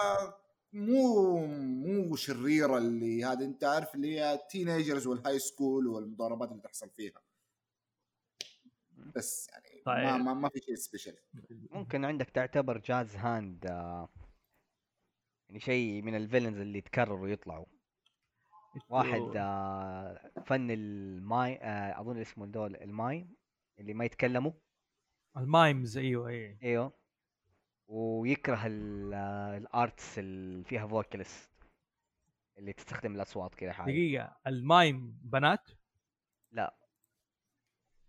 مو 0.72 1.46
مو 1.46 2.16
شريرة 2.16 2.78
اللي 2.78 3.24
هذا 3.24 3.44
أنت 3.44 3.64
عارف 3.64 3.94
اللي 3.94 4.18
هي 4.18 4.34
ال 4.34 4.41
teenagers 4.41 5.06
وال 5.06 5.38
high 5.38 5.57
school 5.57 5.86
والمضاربات 5.86 6.50
اللي 6.50 6.62
تحصل 6.62 6.90
فيها. 6.90 7.22
بس 9.16 9.48
يعني 9.52 9.82
ما, 9.86 10.14
طيب. 10.14 10.24
ما, 10.24 10.34
ما 10.34 10.48
في 10.48 10.60
شيء 10.60 10.74
special 10.74 11.16
ممكن 11.50 12.04
عندك 12.04 12.30
تعتبر 12.30 12.78
جاز 12.78 13.16
هاند 13.16 13.66
آه 13.66 14.08
يعني 15.48 15.60
شيء 15.60 16.02
من 16.02 16.16
الفيلنز 16.16 16.58
اللي 16.58 16.80
تكرروا 16.80 17.28
يطلعوا 17.28 17.66
واحد 18.88 19.32
آه 19.36 20.32
فن 20.46 20.70
الماي 20.70 21.56
آه 21.56 22.00
أظن 22.00 22.18
اسمه 22.20 22.46
دول 22.46 22.76
الماي 22.76 23.28
اللي 23.78 23.94
ما 23.94 24.04
يتكلموا. 24.04 24.52
المايمز 25.36 25.98
أيوه 25.98 26.28
أيوه. 26.28 26.58
أيوه. 26.62 26.92
ويكره 27.88 28.66
ال- 28.66 29.14
آه، 29.14 29.56
الارتس 29.56 30.18
اللي 30.18 30.64
فيها 30.64 30.86
فوكاليست 30.86 31.50
اللي 32.58 32.72
تستخدم 32.72 33.14
الأصوات 33.14 33.54
كذا 33.54 33.72
حاجة. 33.72 33.86
دقيقة 33.90 34.36
المايم 34.46 35.18
بنات؟ 35.22 35.68
لا. 36.52 36.76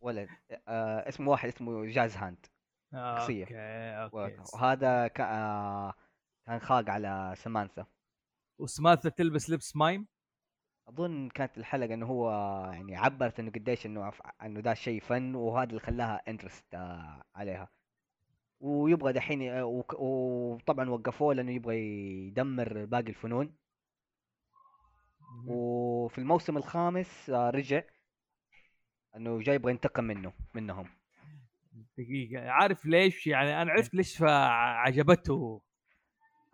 ولد 0.01 0.29
آه 0.67 1.09
اسمه 1.09 1.31
واحد 1.31 1.47
اسمه 1.49 1.85
Jazz 1.85 2.17
Hand 2.17 2.45
آه، 2.93 3.17
شخصية. 3.19 3.43
okay 3.45 4.15
okay. 4.37 4.41
وهذا 4.53 5.07
كا- 5.07 5.23
آه 5.33 5.93
كان 6.45 6.59
خاق 6.59 6.89
على 6.89 7.33
سمانثا. 7.37 7.85
وسماثا 8.59 9.09
تلبس 9.09 9.49
لبس 9.49 9.75
mime؟ 9.75 10.07
أظن 10.87 11.29
كانت 11.29 11.57
الحلقة 11.57 11.93
إنه 11.93 12.05
هو 12.05 12.31
يعني 12.73 12.95
عبرت 12.95 13.39
إنه 13.39 13.51
قديش 13.51 13.85
إنه 13.85 14.11
إنه 14.43 14.59
ده 14.59 14.73
شيء 14.73 15.01
فن 15.01 15.35
وهذا 15.35 15.69
اللي 15.69 15.79
خلاها 15.79 16.21
interest 16.27 16.75
عليها. 17.35 17.69
ويبغى 18.59 19.13
دحين 19.13 19.61
وك- 19.61 19.99
وطبعا 19.99 20.89
وقفوه 20.89 21.33
لأنه 21.33 21.51
يبغى 21.51 21.77
يدمر 22.27 22.85
باقي 22.85 23.09
الفنون. 23.09 23.55
وفي 25.47 26.17
الموسم 26.17 26.57
الخامس 26.57 27.29
آه، 27.29 27.49
رجع 27.49 27.81
إنه 29.15 29.39
جاي 29.39 29.55
يبغى 29.55 29.71
ينتقم 29.71 30.03
منه 30.03 30.33
منهم. 30.53 30.89
دقيقة 31.97 32.49
عارف 32.51 32.85
ليش؟ 32.85 33.27
يعني 33.27 33.61
أنا 33.61 33.71
عرفت 33.71 33.93
ليش 33.93 34.21
عجبته 34.21 35.61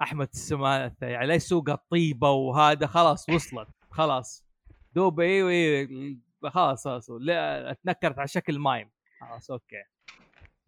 أحمد 0.01 0.29
السماثة 0.33 1.07
يعني 1.07 1.27
ليش 1.27 1.43
سوق 1.43 1.69
الطيبة 1.69 2.31
وهذا؟ 2.31 2.87
خلاص 2.87 3.29
وصلت. 3.29 3.69
خلاص. 3.91 4.45
دوب 4.93 5.19
أيوه 5.19 5.49
أيوه 5.49 6.17
خلاص 6.49 6.83
خلاص. 6.87 7.09
لا 7.09 7.71
أتنكرت 7.71 8.19
على 8.19 8.27
شكل 8.27 8.59
مايم. 8.59 8.91
خلاص 9.21 9.51
أوكي. 9.51 9.83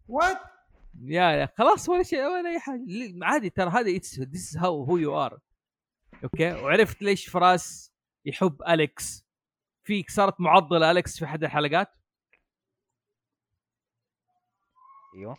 وات 0.08 0.38
يا 1.02 1.30
يا 1.30 1.46
خلاص 1.58 1.88
ولا 1.88 2.02
شيء 2.02 2.24
ولا 2.24 2.50
أي 2.50 2.60
حاجة. 2.60 2.84
عادي 3.22 3.50
ترى 3.50 3.70
هذا 3.70 3.90
this 4.20 4.56
how 4.56 4.84
who 4.84 4.96
you 4.96 5.24
are 5.26 5.38
okay؟ 6.24 6.52
وعرفت 6.52 7.02
ليش 7.02 7.28
فراس 7.28 7.92
يحب 8.24 8.62
أليكس. 8.68 9.26
في 9.84 10.04
صارت 10.08 10.40
معضلة 10.40 10.90
أليكس 10.90 11.18
في 11.18 11.24
أحد 11.24 11.44
الحلقات؟ 11.44 11.88
أيوه. 15.14 15.38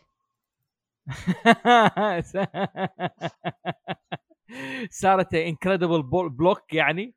صارت 4.92 5.34
incredible 5.34 6.04
bulk 6.30 6.74
يعني. 6.74 7.14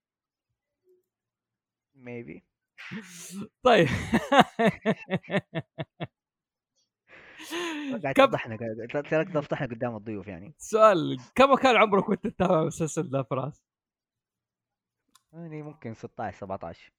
maybe 1.94 2.44
طيب. 3.62 3.88
قاعد 8.02 8.14
تفضحنا 8.14 8.56
تراك 8.86 9.28
تفضحنا 9.28 9.66
قدام 9.66 9.96
الضيوف 9.96 10.28
يعني. 10.28 10.54
سؤال 10.58 11.20
كم 11.34 11.54
كان 11.54 11.76
عمرك 11.76 12.08
وانت 12.08 12.26
تتابع 12.26 12.60
المسلسل 12.60 13.10
ده 13.10 13.22
فراس؟ 13.22 13.64
يعني 15.32 15.62
ممكن 15.62 15.94
16 15.94 16.36
17 16.36 16.92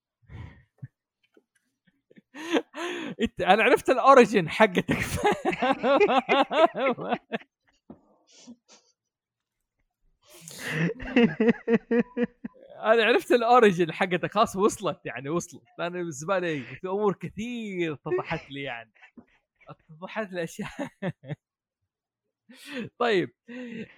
انت 3.22 3.42
أنا 3.42 3.64
عرفت 3.64 3.90
ال 3.90 3.98
origin 3.98 4.50
حقتك. 4.50 4.98
أنا 12.84 13.04
عرفت 13.04 13.32
ال 13.32 13.40
origin 13.40 13.92
حقتك. 13.92 14.32
خلاص 14.32 14.56
وصلت 14.56 15.06
يعني 15.06 15.30
وصلت. 15.30 15.64
أنا 15.80 15.90
بالنسبة 15.90 16.40
لي 16.40 16.62
في 16.62 16.88
أمور 16.88 17.14
كثير 17.14 17.94
اتضحت 17.94 18.52
لي 18.52 18.62
يعني. 18.62 18.92
اتضحت 19.68 20.32
لي 20.32 20.44
اشياء 20.44 20.70
طيب 23.00 23.30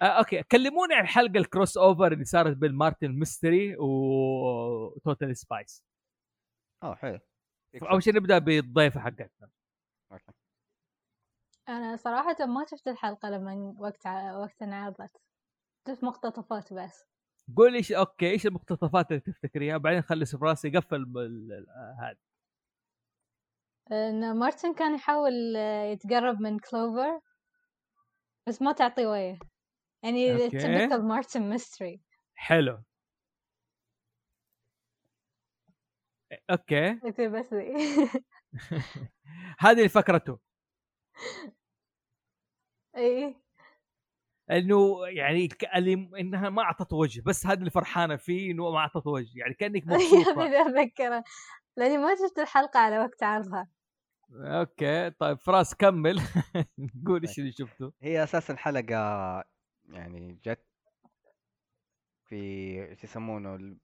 آه 0.02 0.04
okay. 0.04 0.42
كلموني 0.42 0.94
عن 0.94 1.02
الحلقة 1.02 1.38
ال 1.38 1.76
crossover 1.76 2.12
اللي 2.12 2.24
صارت 2.24 2.56
بين 2.56 2.72
مارتن 2.72 3.08
ميستري 3.18 3.76
وتوتال 3.76 5.36
سبايس 5.36 5.84
آه 6.82 6.94
حلو. 6.94 7.18
أول 7.82 8.02
شيء 8.02 8.14
نبدأ 8.16 8.38
بالضيفة 8.38 9.00
حقتنا. 9.00 9.50
okay. 10.12 10.32
أنا 11.68 11.96
صراحة 11.96 12.46
ما 12.46 12.64
شفت 12.70 12.88
الحلقة 12.88 13.30
لما 13.30 13.74
وقت 13.78 14.06
ع... 14.06 14.36
وقت 14.36 14.62
انعرضت. 14.62 15.16
شفت 15.88 16.04
مقتطفات 16.04 16.72
بس. 16.72 17.04
قولي 17.56 17.76
إيش 17.78 17.92
okay 17.92 18.30
إيش 18.30 18.46
المقتطفات 18.46 19.10
اللي 19.10 19.20
تفتكريها؟ 19.20 19.76
بعدين 19.76 20.02
خلي 20.02 20.24
سفراس 20.24 20.64
يقفل 20.64 20.96
ال- 20.96 21.18
ال- 21.52 21.66
هذا 22.00 22.16
إن 23.92 24.36
مارتن 24.36 24.74
كان 24.74 24.94
يحاول 24.94 25.56
آه، 25.56 25.84
يتقرب 25.84 26.40
من 26.40 26.58
كلوفر 26.58 27.20
بس 28.46 28.62
ما 28.62 28.72
تعطيه 28.72 29.06
وجه. 29.06 29.38
يعني 30.02 30.50
typical 30.50 31.00
مارتن 31.00 31.50
ميستري 31.50 32.00
حلو. 32.34 32.82
okay. 36.50 36.92
بس. 37.28 37.54
هذه 39.58 39.86
فكرته 39.86 40.38
اي 42.96 43.36
إنه 44.50 45.06
يعني 45.06 45.48
اللي 45.76 46.10
إنها 46.20 46.50
ما 46.50 46.62
اعطت 46.62 46.92
وجه 46.92 47.22
بس 47.26 47.46
هذا 47.46 47.58
اللي 47.58 47.70
فرحانه 47.70 48.16
فيه 48.16 48.52
إنه 48.52 48.70
ما 48.70 48.78
اعطت 48.78 49.06
وجه 49.06 49.38
يعني 49.38 49.54
كأنك 49.54 49.86
مبسوطة. 49.88 50.60
اتذكره 50.60 51.24
لأني 51.76 51.98
ما 51.98 52.14
شفت 52.14 52.38
الحلقة 52.38 52.80
على 52.80 52.98
وقت 52.98 53.22
عرضها. 53.22 53.68
okay 54.32 55.10
طيب 55.10 55.38
فراس 55.38 55.74
كمل. 55.74 56.20
قول 57.06 57.22
إيش 57.22 57.38
اللي 57.38 57.52
شفته. 57.52 57.92
هي 58.02 58.22
أساسا 58.24 58.56
حلقه 58.56 58.94
يعني 59.88 60.40
جت 60.44 60.66
في 62.24 62.36
إيش 62.90 63.04
يسمونه 63.04 63.76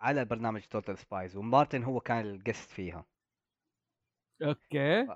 على 0.00 0.24
برنامج 0.24 0.60
توتال 0.60 0.98
سبايز 0.98 1.36
ومارتن 1.36 1.82
هو 1.82 2.00
كان 2.00 2.20
ال 2.20 2.28
guest 2.28 2.70
فيها. 2.70 3.04
okay. 4.42 5.06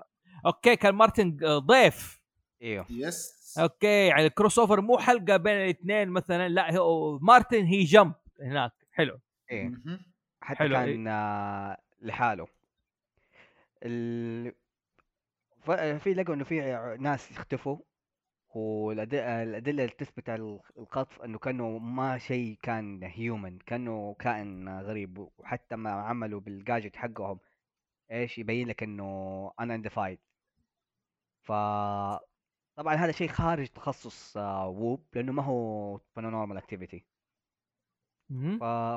okay 0.45 0.75
كان 0.75 0.95
مارتن 0.95 1.37
ضيف. 1.59 2.21
إيوه. 2.61 2.85
yes 2.89 3.57
okay 3.59 4.07
يعني 4.07 4.25
ال 4.25 4.59
crossover 4.59 4.81
مو 4.81 4.97
حلقة 4.97 5.37
بين 5.37 5.53
الاثنين 5.53 6.09
مثلا 6.09 6.49
لا 6.49 6.77
هو 6.77 7.19
مارتن 7.19 7.65
هي 7.65 7.83
جمب 7.83 8.13
هناك. 8.41 8.71
حلو. 8.91 9.19
إيه. 9.51 9.71
حتى 10.41 10.57
حلو، 10.57 10.75
كان 10.75 11.07
آه، 11.07 11.77
لحاله. 12.01 12.47
ال... 13.83 14.53
في 15.99 16.13
لقوا 16.13 16.35
إنه 16.35 16.43
في 16.43 16.61
ناس 16.99 17.31
اختفوا 17.31 17.77
والادله 18.55 19.43
اللي 19.83 19.87
تثبت 19.87 20.29
على 20.29 20.59
الخطف 20.77 21.21
إنه 21.21 21.39
كانه 21.39 21.77
ما 21.77 22.17
شيء 22.17 22.57
كان 22.61 23.03
هيومن 23.03 23.59
كانه 23.59 24.15
كائن 24.19 24.69
غريب 24.79 25.27
وحتى 25.37 25.75
ما 25.75 25.91
عملوا 25.91 26.39
بالجاجت 26.39 26.95
حقهم 26.95 27.39
إيش 28.11 28.37
يبين 28.37 28.67
لك 28.67 28.83
إنه 28.83 29.51
unidentified. 29.61 30.17
ف 31.41 31.51
طبعا 32.75 32.95
هذا 32.95 33.11
شيء 33.11 33.27
خارج 33.27 33.67
تخصص 33.67 34.37
آه، 34.37 34.67
ووب 34.67 35.05
لأنه 35.13 35.31
ما 35.31 35.43
هو 35.43 35.97
paranormal 35.97 36.57
اكتيفيتي 36.57 37.05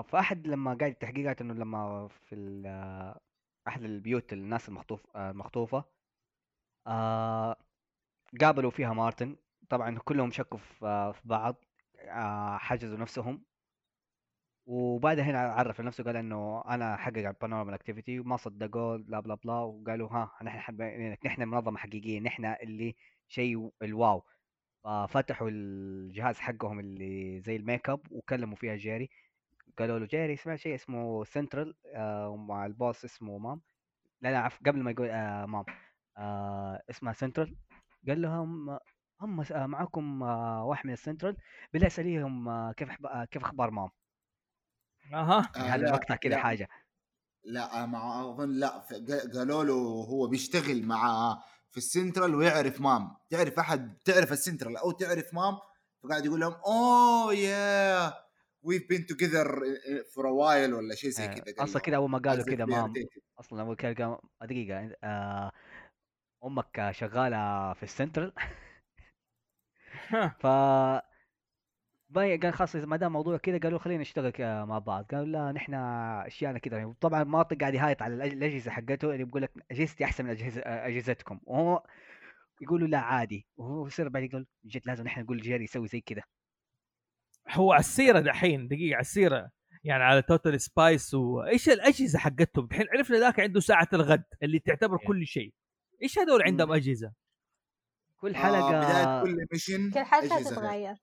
فأحد 0.03 0.47
لما 0.47 0.75
قاعد 0.75 0.91
التحقيقات 0.93 1.41
إنه 1.41 1.55
لما 1.55 2.09
في 2.09 2.35
أحد 3.69 3.83
البيوت 3.83 4.33
الناس 4.33 4.69
المخطوف 4.69 5.17
المخطوفة 5.17 5.85
آه... 6.87 7.57
قابلوا 8.41 8.71
فيها 8.71 8.93
مارتن. 8.93 9.37
طبعا 9.69 9.99
كلهم 9.99 10.31
شكوا 10.31 10.59
في 11.13 11.21
بعض 11.25 11.65
آه... 11.99 12.57
حجزوا 12.59 12.99
نفسهم. 12.99 13.45
وبعدها 14.67 15.25
هنا 15.25 15.39
عرف 15.41 15.81
نفسه 15.81 16.05
قال 16.05 16.17
إنه 16.17 16.63
أنا 16.69 16.97
أحقق 16.97 17.19
على 17.19 17.35
paranormal 17.41 17.75
activity 17.75 18.21
وما 18.21 18.37
صدقوه 18.37 18.97
blah 18.97 19.21
blah 19.21 19.35
blah. 19.35 19.55
وقالوا 19.55 20.09
ها 20.09 20.31
نحن 20.43 21.17
نحن 21.27 21.49
منظمة 21.49 21.79
حقيقية 21.79 22.21
نحن 22.21 22.45
اللي 22.45 22.97
شيء 23.29 23.73
ال 23.83 23.91
wow. 23.91 24.25
ففتحوا 24.85 25.49
الجهاز 25.51 26.39
حقهم 26.39 26.81
اللي 26.81 27.41
زي 27.41 27.57
الميك 27.57 27.89
اب 27.91 28.01
وكلموا 28.11 28.57
فيها 28.57 28.77
جيري. 28.77 29.11
قالوا 29.79 29.99
له 29.99 30.07
جيري 30.07 30.37
سمعت 30.37 30.59
شيء 30.59 30.75
اسمه 30.75 31.25
سنترال 31.25 31.75
آه 31.95 32.29
ومع 32.29 32.67
ال 32.67 32.74
boss 32.74 33.05
اسمه 33.05 33.39
مام. 33.39 33.61
لا 34.23 34.29
لا 34.29 34.39
عف 34.39 34.59
قبل 34.67 34.83
ما 34.83 34.91
يقول 34.91 35.09
آه 35.09 35.47
مام 35.47 35.65
آه 36.19 36.83
اسمها 36.91 37.13
سنترال. 37.13 37.57
قال 38.09 38.23
لهم 38.23 38.79
هم 39.21 39.41
آه، 39.41 39.89
آه 40.23 40.65
واحد 40.65 40.87
من 40.87 40.93
السنترال. 40.93 41.37
بالله 41.73 41.87
اساليهم 41.87 42.49
آه 42.49 42.73
كيف 42.73 43.07
آه 43.07 43.25
كيف 43.25 43.43
أخبار 43.45 43.71
مام؟ 43.71 43.89
أها. 45.13 45.51
آه، 45.57 45.59
هذا 45.59 45.87
المقطع 45.87 46.17
كذا 46.17 46.33
لا، 46.33 46.43
حاجة. 46.43 46.69
لا 47.45 47.87
مع 47.87 48.21
أظن 48.21 48.51
لا 48.51 48.69
قالوا 49.35 49.65
له 49.65 49.75
هو 50.09 50.27
بيشتغل 50.27 50.87
مع 50.87 51.37
في 51.73 51.79
السنترال 51.79 52.35
ويعرف 52.35 52.81
مام. 52.81 53.17
تعرف 53.31 53.59
أحد 53.59 53.99
تعرف 54.05 54.33
السنترال 54.33 54.77
أو 54.77 54.91
تعرف 54.91 55.35
مام؟ 55.35 55.59
فقاعد 56.03 56.27
يقول 56.27 56.41
لهم 56.41 56.53
oh 56.67 57.35
yeah 57.35 58.11
we've 58.67 58.87
been 58.93 59.05
together 59.15 59.47
for 60.15 60.23
a 60.25 60.33
while 60.41 60.73
ولا 60.73 60.95
شيء 60.95 61.11
زي 61.11 61.25
آه، 61.25 61.35
كذا. 61.35 61.55
أصلا. 61.65 61.83
كذا 61.83 61.97
أول 61.97 62.11
ما 62.11 62.19
قالوا 62.19 62.45
كذا 62.45 62.65
مام. 62.65 62.93
أصلا 63.41 63.63
أول 63.63 63.77
كذا 63.77 63.95
قام- 63.95 64.19
دقيقة 64.43 64.97
آه 65.05 65.53
أمك 66.45 66.89
شغالة 66.91 67.73
في 67.75 67.83
السنترال؟ 67.83 68.33
ف 70.43 70.47
باي 72.13 72.37
قال 72.37 72.55
خلاص 72.55 72.77
إذا 72.77 72.87
ما 72.87 72.97
دام 72.97 73.13
موضوع 73.13 73.37
كذا 73.37 73.59
قالوا 73.59 73.79
خلينا 73.79 74.01
نشتغل 74.01 74.33
مع 74.67 74.79
بعض. 74.79 75.05
قالوا 75.05 75.27
لا 75.27 75.53
نحن 75.53 75.75
أشياءنا 75.75 76.59
كذا. 76.59 76.95
طبعا 77.01 77.25
مارتن 77.25 77.57
قاعد 77.57 77.75
يهايط 77.75 78.03
على 78.03 78.15
الأجهزة 78.15 78.71
حقته. 78.71 79.13
اللي 79.13 79.25
بيقول 79.25 79.43
لك 79.43 79.53
أجهزتي 79.71 80.05
أحسن 80.05 80.25
من 80.25 80.31
اجهزه 80.31 80.61
أجهزتكم. 80.61 81.41
وهو 81.45 81.83
يقولوا 82.61 82.89
لا 82.89 82.99
عادي. 82.99 83.47
وهو 83.57 83.87
يصير 83.87 84.09
بعد 84.09 84.23
يقول 84.23 84.47
جد 84.65 84.83
لازم 84.87 85.05
نحن 85.05 85.21
نقول 85.21 85.41
جيري 85.41 85.65
يسوي 85.65 85.89
زي 85.89 86.01
كذا. 86.01 86.23
هو 87.51 87.73
على 87.73 87.81
السيرة 87.81 88.21
دحين 88.21 88.69
دقيقة 88.69 88.95
على 88.95 89.01
السيرة. 89.01 89.51
يعني 89.85 90.03
على 90.03 90.23
توتال 90.23 90.61
سبايس 90.61 91.15
وايش 91.15 91.69
الأجهزة 91.69 92.19
حقتهم؟ 92.19 92.67
دحين 92.67 92.87
عرفنا 92.97 93.19
ذاك 93.19 93.41
عنده 93.41 93.61
ساعة 93.61 93.89
الغد 93.93 94.25
اللي 94.43 94.59
تعتبر 94.59 94.99
إيه. 95.01 95.07
كل 95.07 95.27
شيء. 95.27 95.55
إيش 96.03 96.19
هذول 96.19 96.43
عندهم. 96.43 96.73
أجهزة؟ 96.73 97.13
كل 98.17 98.35
آه 98.35 98.39
حلقة 98.39 98.69
بداية 98.69 99.23
كل 99.23 99.47
mission 99.53 99.91
كل 99.91 100.01
حلقة 100.01 100.37
أجهزة 100.37 100.51
غير. 100.51 100.59
تتغير. 100.61 100.97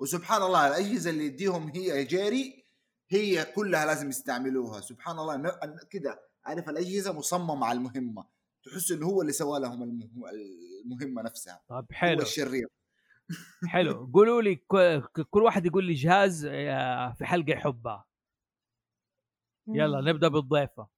وسبحان 0.00 0.42
الله 0.42 0.66
الأجهزة 0.66 1.10
اللي 1.10 1.24
يديهم 1.26 1.68
هي 1.74 2.04
جيري 2.04 2.64
هي 3.10 3.44
كلها 3.44 3.86
لازم 3.86 4.08
يستعملوها. 4.08 4.80
سبحان 4.80 5.18
الله 5.18 5.50
كذا 5.90 6.18
عارف 6.44 6.68
الأجهزة 6.68 7.12
مصممة 7.12 7.66
على 7.66 7.76
المهمة. 7.78 8.24
تحس 8.64 8.90
إنه 8.92 9.06
هو 9.06 9.20
اللي 9.22 9.32
سوى 9.32 9.60
لهم 9.60 9.82
المه- 9.82 10.30
المهمة 10.84 11.22
نفسها. 11.22 11.62
طيب 11.68 11.78
هو 11.78 11.86
حلو. 11.92 12.22
الشرير. 12.22 12.68
حلو. 13.66 14.06
قولوا 14.14 14.42
لي 14.42 14.54
كل 15.30 15.42
واحد 15.42 15.66
يقول 15.66 15.84
لي 15.84 15.94
جهاز 15.94 16.44
آه، 16.50 17.12
في 17.12 17.24
حلقة 17.24 17.50
يحبها 17.52 18.04
يلا. 19.68 20.00
نبدأ 20.12 20.28
بالضيفة. 20.28 20.88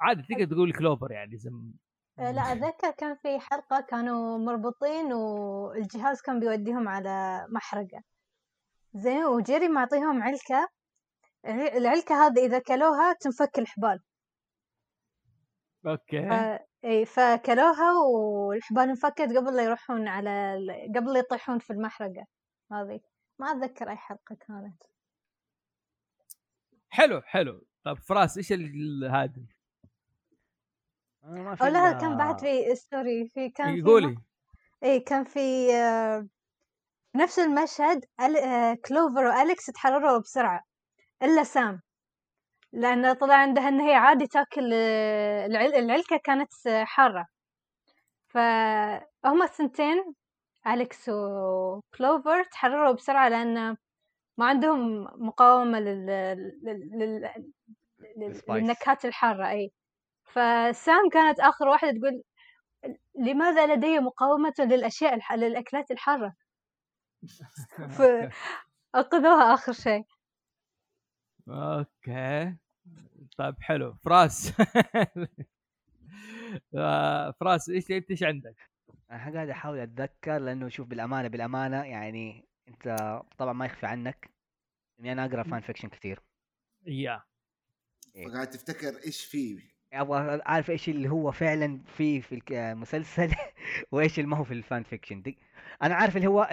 عادي 0.00 0.22
تقدر 0.22 0.54
تقول 0.54 0.72
كلوبر 0.72 1.12
يعني 1.12 1.36
زم... 1.36 1.72
آه، 2.18 2.30
لا 2.32 2.52
أتذكر 2.52 2.90
كان 2.90 3.14
في 3.14 3.38
حلقة 3.40 3.80
كانوا 3.80 4.38
مربوطين 4.38 5.12
والجهاز 5.12 6.20
كان 6.22 6.40
بيوديهم 6.40 6.88
على 6.88 7.46
محرقة. 7.48 8.02
زين 8.94 9.24
وجيري 9.24 9.68
معطيهم 9.68 10.22
علكة. 10.22 10.68
الع- 11.46 11.76
العلكة 11.76 12.26
هذه 12.26 12.46
إذا 12.46 12.58
كلوها 12.58 13.12
تنفك 13.12 13.58
الحبال. 13.58 14.00
okay. 15.86 16.28
ف... 16.28 16.32
إي 16.84 17.04
فكلوها 17.06 17.92
والحبال 17.92 18.88
انفكت 18.88 19.20
قبل 19.36 19.56
لا 19.56 19.62
يروحون 19.64 20.08
على. 20.08 20.58
قبل 20.96 21.12
لا 21.12 21.18
يطيحون 21.18 21.58
في 21.58 21.72
المحرقة 21.72 22.26
هذه. 22.72 23.00
ما 23.38 23.46
أتذكر 23.52 23.90
أي 23.90 23.96
حلقة 23.96 24.36
كانت. 24.46 24.82
حلو 26.88 27.22
حلو. 27.22 27.66
طيب 27.84 27.96
فراس 27.96 28.36
إيش 28.36 28.52
ال- 28.52 29.04
ما 31.26 31.56
أو 31.62 31.66
لا 31.66 31.92
كان 31.92 32.16
بعد 32.16 32.40
في 32.40 32.74
story 32.74 33.28
في 33.28 33.50
كان 33.50 33.74
في 33.76 33.82
قولي. 33.82 34.16
اي 34.84 35.00
كان 35.00 35.24
في 35.24 35.74
آه، 35.74 36.26
نفس 37.16 37.38
المشهد. 37.38 38.04
آه، 38.20 38.74
كلوفر 38.88 39.24
وأليكس 39.26 39.66
تحرروا 39.66 40.18
بسرعة 40.18 40.60
إلا 41.22 41.44
سام. 41.44 41.80
لأن 42.72 43.12
طلع 43.12 43.34
عندها 43.34 43.68
إن 43.68 43.80
هي 43.80 43.94
عادي 43.94 44.26
تأكل 44.26 44.70
آه، 44.74 45.46
العل... 45.46 45.74
العلكة 45.74 46.20
كانت 46.24 46.52
حارة. 46.68 47.26
فهم 48.28 49.42
الثنتين 49.42 50.14
أليكس 50.66 51.08
وكلوفر 51.08 52.44
تحرروا 52.44 52.92
بسرعة 52.92 53.28
لأن 53.28 53.76
ما 54.38 54.46
عندهم 54.46 55.04
مقاومة 55.26 55.80
لل... 55.80 56.06
لل... 56.62 56.90
لل... 56.98 57.30
للنكهات 58.48 59.04
الحارة 59.04 59.50
أي 59.50 59.72
فسام 60.26 61.08
كانت 61.12 61.40
آخر 61.40 61.68
واحدة 61.68 61.90
تقول 61.98 62.22
لماذا 63.14 63.74
لدي 63.74 63.98
مقاومة 63.98 64.54
للأشياء 64.58 65.14
الح... 65.14 65.32
للأكلات 65.32 65.90
الحارة؟ 65.90 66.34
فأنقذوها 67.88 69.42
آخر 69.54 69.72
شيء. 69.72 70.04
Okay. 71.48 72.56
طيب 73.38 73.54
حلو. 73.60 73.94
فراس. 73.94 74.52
آه، 76.76 77.30
فراس 77.30 77.68
إيش 77.68 77.90
انت 77.90 78.10
إيش 78.10 78.22
عندك؟ 78.22 78.70
أنا 79.10 79.34
قاعد 79.34 79.48
أحاول 79.48 79.78
أتذكر 79.78 80.38
لأنه 80.38 80.68
شوف 80.68 80.86
بالأمانة 80.86 81.28
بالأمانة 81.28 81.84
يعني 81.84 82.48
أنت 82.68 82.96
طبعا 83.38 83.52
ما 83.52 83.66
يخفى 83.66 83.86
عنك. 83.86 84.30
اني 85.00 85.12
أنا 85.12 85.24
أقرأ 85.24 85.42
fan 85.42 85.60
fiction 85.60 85.88
كثير. 85.88 86.20
Yeah. 86.86 87.22
إيه. 88.16 88.28
فقاعد 88.28 88.50
تفتكر 88.50 89.04
إيش 89.06 89.24
فيه؟ 89.24 89.75
أبغى 90.00 90.40
أعرف 90.48 90.70
إيش 90.70 90.88
اللي 90.88 91.08
هو 91.08 91.32
فعلا 91.32 91.80
فيه 91.86 92.20
في 92.20 92.42
المسلسل 92.50 93.30
وإيش 93.92 94.18
اللي 94.18 94.30
ما 94.30 94.36
هو 94.36 94.44
في 94.44 94.54
ال 94.54 94.61
fan 94.61 94.82
fiction. 94.82 95.22
دي 95.22 95.38
أنا 95.82 95.94
عارف 95.94 96.16
اللي 96.16 96.26
هو 96.26 96.48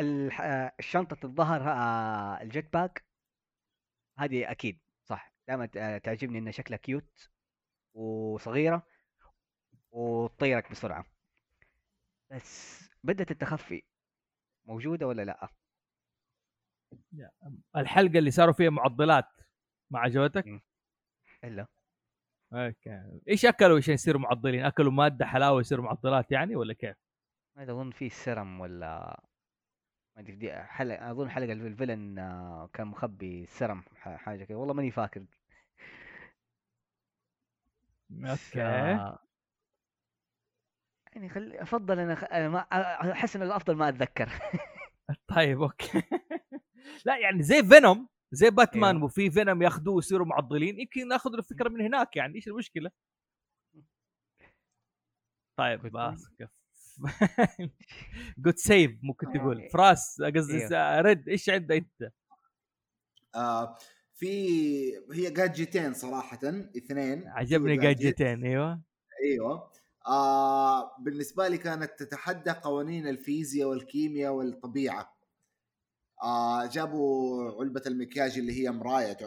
الشنطه 0.80 1.18
الظهر 1.26 1.62
آه، 1.72 2.42
ال 2.42 2.74
jetpack. 2.74 3.06
هذه 4.20 4.52
أكيد 4.52 4.80
صح. 5.06 5.34
دائما 5.48 5.66
تعجبني 5.98 6.38
إنها 6.40 6.52
شكلها 6.52 6.78
cute 6.78 7.30
وصغيرة 7.94 8.88
وتطيرك 9.92 10.72
بسرعة. 10.72 11.06
بس 12.32 12.84
بدلة 13.04 13.32
التخفي 13.32 13.84
موجودة 14.66 15.08
ولا 15.08 15.22
لأ؟ 15.26 15.50
الحلقة 17.78 18.20
اللي 18.20 18.32
صاروا 18.32 18.54
فيها 18.54 18.70
معضلات 18.70 19.26
ما 19.92 20.00
عجبتك؟ 20.00 20.48
مم. 20.48 20.62
إلا. 21.44 21.68
Okay. 22.54 23.22
إيش 23.30 23.46
أكلوا 23.46 23.78
عشان 23.78 23.94
يصيروا 23.94 24.22
معضلين؟ 24.22 24.66
أكلوا 24.66 24.92
مادة 24.92 25.26
حلاوة 25.26 25.60
يصيروا 25.62 25.86
معضلات 25.86 26.32
يعني 26.32 26.56
ولا 26.56 26.74
كيف؟ 26.74 26.96
ما 27.56 27.64
أظن 27.64 27.92
في 27.92 28.10
سرم 28.10 28.62
ولا 28.62 29.20
ما 30.16 30.22
أدري 30.22 30.36
دي 30.36 30.54
حلقه 30.54 31.12
أظن 31.12 31.30
حلقة 31.30 31.54
ال 31.54 31.62
villain 31.62 32.20
آه، 32.20 32.70
كان 32.74 32.88
مخبي 32.88 33.46
سرم 33.46 33.84
حاجة 33.96 34.44
كذا 34.44 34.58
والله 34.58 34.74
ماني 34.74 34.92
فاكر. 34.92 35.26
Okay. 38.12 38.60
يعني 41.16 41.30
خلي 41.30 41.62
أفضل 41.62 42.00
أنا 42.00 42.16
خ... 42.16 42.24
أنا 42.24 42.50
ما 42.50 42.60
أحس 43.12 43.36
إنه 43.36 43.46
الأفضل 43.46 43.76
ما 43.76 43.90
أتذكر. 43.90 44.30
طيب 45.36 45.62
okay. 45.62 46.04
لا 47.06 47.18
يعني 47.18 47.44
زي 47.44 47.64
فينوم 47.64 48.08
زي 48.34 48.50
باتمان 48.50 48.96
أيوه. 48.96 49.06
وفي 49.06 49.32
فينوم 49.32 49.62
ياخذوه 49.62 49.96
ويصيروا 49.96 50.26
معضلين 50.28 50.80
يمكن 50.80 51.08
ناخذ 51.08 51.34
الفكرة 51.34 51.70
من 51.70 51.82
هناك 51.82 52.16
يعني 52.16 52.36
إيش 52.36 52.48
المشكلة؟ 52.48 52.92
طيب 55.58 55.82
بس 55.88 56.28
good 58.38 58.58
save 58.58 58.92
ممكن 59.04 59.34
تقول 59.34 59.58
يعني- 59.58 59.70
فراس 59.70 60.22
قصدي. 60.22 60.68
س- 60.68 60.72
رد 61.00 61.30
إيش 61.30 61.50
عندك 61.50 61.76
أنت؟ 61.76 62.12
آه 63.36 63.78
في 64.16 64.28
هي 65.14 65.32
جادجتين 65.32 65.94
صراحة 65.94 66.40
اثنين 66.78 67.28
عجبني 67.28 67.76
two 67.76 67.82
gadgets. 67.82 68.02
جادجتين 68.04 68.46
أيوه 68.46 68.82
أيوه 69.24 69.72
آه 70.08 70.98
بالنسبة 71.00 71.48
لي 71.48 71.58
كانت 71.58 71.92
تتحدى 72.00 72.52
قوانين 72.52 73.08
الفيزياء 73.08 73.70
والكيمياء 73.70 74.34
والطبيعة 74.34 75.14
آه 76.24 76.66
جابوا 76.66 77.52
علبة 77.62 77.82
المكياج 77.88 78.38
اللي 78.38 78.64
هي 78.64 78.72
مراية 78.72 79.18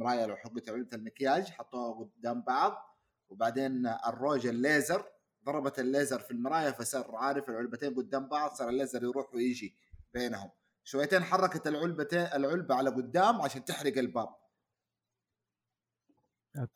مراية 0.00 0.26
لو 0.26 0.36
حقت 0.36 0.68
علبة 0.68 0.96
المكياج 0.96 1.50
حطوها 1.50 2.04
قدام 2.04 2.42
بعض 2.42 2.98
وبعدين 3.28 3.86
الروج 3.86 4.46
الليزر 4.46 5.06
ضربت 5.44 5.78
الليزر 5.78 6.18
في 6.20 6.30
المراية 6.30 6.70
فصار 6.70 7.16
عارف 7.16 7.48
العلبتين 7.48 7.94
قدام 7.94 8.28
بعض 8.28 8.54
صار 8.54 8.68
الليزر 8.68 9.02
يروح 9.02 9.34
ويجي 9.34 9.76
بينهم. 10.14 10.50
شويتين 10.84 11.24
حركت 11.24 11.66
العلبتين 11.66 12.20
العلبة 12.20 12.74
على 12.74 12.90
قدام 12.90 13.42
عشان 13.42 13.64
تحرق 13.64 13.98
الباب. 13.98 14.28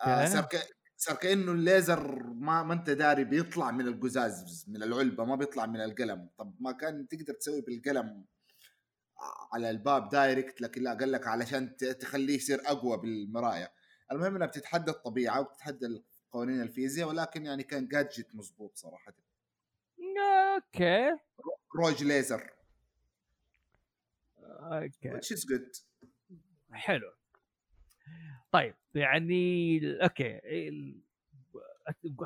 آه 0.00 0.24
صار. 0.24 0.48
صار 0.96 1.16
كأنه 1.16 1.52
الليزر 1.52 2.22
ما 2.22 2.62
ما 2.62 2.74
أنت 2.74 2.90
داري 2.90 3.24
بيطلع 3.24 3.70
من 3.70 3.88
القزاز 3.88 4.64
من 4.68 4.82
العلبة 4.82 5.24
ما 5.24 5.36
بيطلع 5.36 5.66
من 5.66 5.80
القلم. 5.80 6.28
طب 6.38 6.54
ما 6.60 6.72
كان 6.72 7.08
تقدر 7.08 7.34
تسوي 7.34 7.60
بالقلم 7.60 8.24
على 9.52 9.70
الباب 9.70 10.08
direct 10.08 10.60
لكن 10.60 10.82
لا 10.82 10.94
قال 10.94 11.12
لك 11.12 11.26
علشان 11.26 11.76
تخليه 11.76 12.36
يصير 12.36 12.60
أقوى 12.66 12.96
بالمراية. 12.98 13.72
المهم 14.12 14.34
إنها 14.34 14.46
بتتحدى 14.46 14.90
الطبيعة 14.90 15.40
وبتتحدى 15.40 16.02
قوانين 16.30 16.62
الفيزياء 16.62 17.08
ولكن 17.08 17.46
يعني 17.46 17.62
كان 17.62 17.88
gadget 17.88 18.34
مزبوط 18.34 18.76
صراحة. 18.76 19.12
Okay. 20.54 21.10
روج 21.76 22.04
ليزر. 22.04 22.50
Okay. 24.38 25.10
Which 25.10 25.36
is 25.36 25.44
good. 25.44 25.82
حلو. 26.72 27.12
طيب 28.52 28.74
يعني 28.94 29.80
okay. 30.02 30.40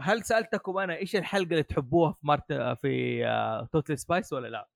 هل 0.01 0.25
سألتكم 0.25 0.79
أنا 0.79 0.97
إيش 0.97 1.17
الحلقة 1.17 1.51
اللي 1.51 1.63
تحبوها 1.63 2.13
في 2.13 2.27
مارت 2.27 2.53
في 2.53 3.25
Total 3.73 3.99
Spies 3.99 4.33
ولا 4.33 4.49
لا؟ 4.49 4.69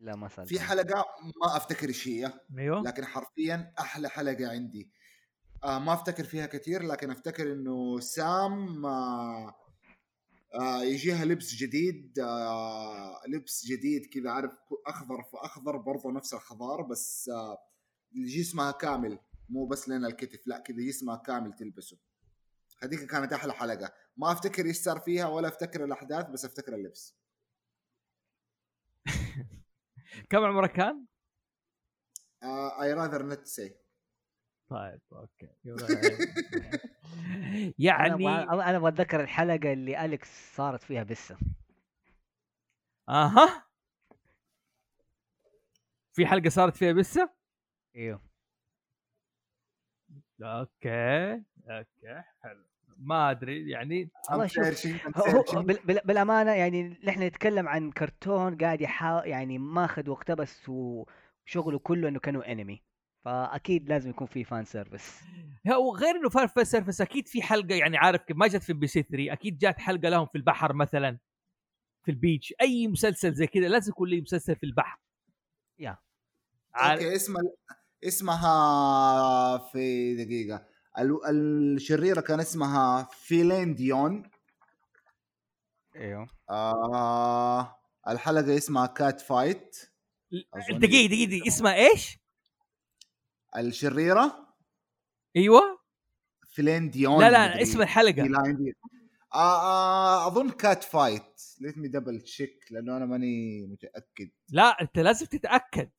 لا 0.00 0.16
ما 0.16 0.28
سألت 0.28 0.48
في 0.48 0.60
حلقة 0.60 1.04
ما 1.42 1.56
أفتكر 1.56 1.88
إيش 1.88 2.08
هي 2.08 2.32
أيوه. 2.58 2.82
لكن 2.82 3.04
حرفيا 3.04 3.72
أحلى 3.78 4.08
حلقة 4.08 4.48
عندي. 4.50 4.90
آه 5.64 5.78
ما 5.78 5.92
أفتكر 5.92 6.24
فيها 6.24 6.46
كثير 6.46 6.82
لكن 6.82 7.10
أفتكر 7.10 7.52
إنه 7.52 8.00
سام 8.00 8.86
آه 8.86 9.54
آه 10.54 10.82
يجيها 10.82 11.24
لبس 11.24 11.54
جديد 11.54 12.18
آه 12.18 13.20
لبس 13.28 13.66
جديد 13.66 14.06
كذا 14.06 14.30
عارف 14.30 14.52
أخضر 14.86 15.22
في 15.22 15.36
أخضر 15.36 15.76
برضه 15.76 16.12
نفس 16.12 16.34
الخضار 16.34 16.82
بس 16.82 17.28
آه 17.28 17.58
جسمها 18.14 18.70
كامل 18.72 19.18
مو 19.48 19.66
بس 19.66 19.88
لنا 19.88 20.08
الكتف 20.08 20.46
لا 20.46 20.58
كذا 20.58 20.76
جسمها 20.76 21.16
كامل 21.16 21.52
تلبسه. 21.52 21.98
هذيك 22.82 23.10
كانت 23.10 23.32
أحلى 23.32 23.52
حلقة. 23.52 23.92
ما 24.16 24.32
أفتكر 24.32 24.66
إيش 24.66 24.76
صار 24.76 25.00
فيها 25.00 25.26
ولا 25.26 25.48
أفتكر 25.48 25.84
الأحداث 25.84 26.26
بس 26.30 26.44
أفتكر 26.44 26.74
اللبس. 26.74 27.16
كم 30.30 30.44
عمرك 30.44 30.72
كان؟ 30.72 31.06
I'd 32.82 32.92
rather 32.92 33.26
not 33.26 33.46
say 33.46 33.76
طيب 34.68 35.00
okay. 35.12 35.48
أنا 35.66 36.18
يعني 37.78 38.42
أنا 38.42 38.76
أبغى 38.76 38.88
أتذكر 38.88 39.20
الحلقة 39.20 39.72
اللي 39.72 40.04
اليكس 40.04 40.56
صارت 40.56 40.82
فيها 40.82 41.02
بسه 41.02 41.36
أها. 43.08 43.66
في 46.12 46.26
حلقة 46.26 46.48
صارت 46.48 46.76
فيها 46.76 46.92
بسه؟ 46.92 47.30
إيوه. 47.96 48.20
Okay 50.42 51.44
okay 51.68 52.22
حلو. 52.42 52.64
ما 52.98 53.30
أدري 53.30 53.70
يعني 53.70 54.10
بالأمانة 55.84 56.52
يعني 56.52 57.00
نحن 57.04 57.22
نتكلم 57.22 57.68
عن 57.68 57.90
كرتون 57.90 58.56
قاعد 58.56 58.80
يحاول 58.80 59.28
يعني 59.28 59.58
ماخذ 59.58 60.10
واقتبس 60.10 60.68
وشغله 60.68 61.78
كله 61.78 62.08
إنه 62.08 62.18
كانوا 62.18 62.52
أنمي. 62.52 62.82
فأكيد 63.24 63.88
لازم 63.88 64.10
يكون 64.10 64.26
في 64.26 64.44
fan 64.44 64.64
service 64.64 65.20
هو 65.68 65.96
غير 65.96 66.16
إنه 66.16 66.28
fan 66.28 66.64
service 66.64 67.00
أكيد 67.00 67.28
في 67.28 67.42
حلقة 67.42 67.74
يعني 67.74 67.96
عارف 67.96 68.22
كيف 68.22 68.36
ما 68.36 68.46
جت 68.46 68.62
في 68.62 68.72
بي 68.72 68.86
سي 68.86 69.02
3 69.02 69.32
أكيد 69.32 69.58
جات 69.58 69.78
حلقة 69.78 70.08
لهم 70.08 70.26
في 70.26 70.38
البحر 70.38 70.72
مثلا 70.72 71.18
في 72.04 72.10
ال 72.10 72.17
beach 72.17 72.54
أي 72.60 72.88
مسلسل 72.88 73.34
زي 73.34 73.46
كذا 73.46 73.68
لازم 73.68 73.90
يكون 73.90 74.08
لي 74.08 74.20
مسلسل 74.20 74.56
في 74.56 74.66
البحر. 74.66 74.98
Yeah. 75.78 75.98
عارف 76.74 77.02
okay 77.02 77.16
اسمها 77.16 77.42
اسمها 78.04 79.58
في 79.58 80.14
دقيقة. 80.24 80.66
ال- 80.98 81.76
الشريرة 81.76 82.20
كان 82.20 82.40
اسمها 82.40 83.08
فيلينديون. 83.12 84.30
إيوه. 85.96 86.28
آه 86.50 87.78
الحلقة 88.08 88.56
اسمها 88.56 88.86
Cat 88.86 89.20
Fight 89.20 89.76
دقيقة 90.32 90.78
دقيقة 90.78 91.06
دقيقة. 91.06 91.48
اسمها 91.48 91.74
إيش؟ 91.74 92.18
الشريرة. 93.56 94.54
إيوه. 95.36 95.78
فيلينديون. 96.48 97.20
لا 97.20 97.30
لا 97.30 97.48
مدري. 97.48 97.62
اسم 97.62 97.82
الحلقة. 97.82 98.22
آه 99.34 99.62
آه 99.62 100.26
أظن 100.26 100.50
Cat 100.50 100.84
Fight 100.84 101.42
let 101.60 101.78
me 101.78 101.88
double 101.88 102.20
check 102.20 102.64
لأنه 102.70 102.96
أنا 102.96 103.06
ماني 103.06 103.66
متأكد. 103.66 104.30
لا 104.48 104.80
أنت 104.80 104.98
لازم 104.98 105.26
تتأكد. 105.26 105.90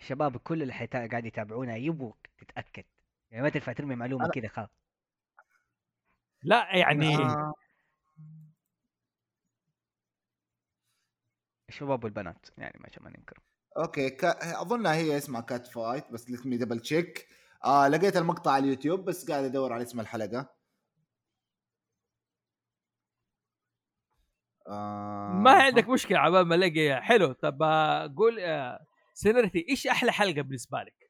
الشباب 0.00 0.36
كل 0.36 0.62
اللي 0.62 0.72
حيتا... 0.72 1.06
قاعد 1.06 1.26
يتابعونا 1.26 1.76
يبغوك 1.76 2.26
تتأكد. 2.38 2.84
يعني 3.30 3.42
ما 3.42 3.48
تنفع 3.48 3.72
ترمي 3.72 3.94
معلومة 3.96 4.26
أنا- 4.26 4.30
كذا 4.30 4.48
خلاص. 4.48 4.68
لا 6.42 6.76
يعني 6.76 7.16
آه 7.16 7.54
الشباب 11.68 12.04
والبنات 12.04 12.46
يعني 12.58 12.80
ما 12.80 12.88
ما 13.00 13.10
ننكر. 13.10 13.38
Okay 13.76 14.10
كا... 14.10 14.60
أظنها 14.62 14.94
هي 14.94 15.16
اسمها 15.16 15.40
Cat 15.40 15.66
Fight 15.66 16.10
بس 16.12 16.30
let 16.30 16.46
me 16.46 16.56
double 16.56 16.80
check 16.80 17.28
آه 17.64 17.88
لقيت 17.88 18.16
المقطع 18.16 18.50
على 18.50 18.64
اليوتيوب 18.64 19.04
بس 19.04 19.30
قاعد 19.30 19.44
أدور 19.44 19.72
على 19.72 19.82
اسم 19.82 20.00
الحلقة. 20.00 20.56
آه... 24.68 25.40
ما 25.44 25.50
عندك 25.50 25.88
مشكلة 25.88 26.18
عبال 26.18 26.42
ما 26.42 26.54
الاقي 26.54 27.02
حلو 27.02 27.32
طب 27.32 27.62
آه، 27.62 28.14
قول 28.16 28.40
آه، 28.40 28.86
سينرتي 29.14 29.66
إيش 29.68 29.86
أحلى 29.86 30.12
حلقة 30.12 30.42
بالنسبة 30.42 30.78
لك؟ 30.82 31.05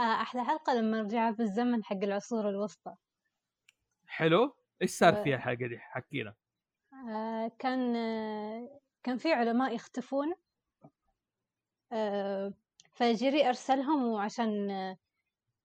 أحلى 0.00 0.44
حلقة 0.44 0.74
لما 0.74 1.00
رجعوا 1.00 1.32
في 1.32 1.42
الزمن 1.42 1.84
حق 1.84 1.96
العصور 1.96 2.48
الوسطى. 2.48 2.94
حلو؟ 4.06 4.56
إيش 4.82 4.90
صار. 4.90 5.24
فيها 5.24 5.36
الحلقة 5.36 5.66
دي؟ 5.66 5.78
حكينا 5.78 6.34
آه، 7.08 7.50
كان 7.58 7.96
آه، 7.96 8.80
كان 9.02 9.16
في 9.16 9.32
علماء 9.32 9.74
يختفون. 9.74 10.34
آه، 11.92 12.52
فجيري 12.92 13.48
أرسلهم 13.48 14.14
عشان 14.14 14.70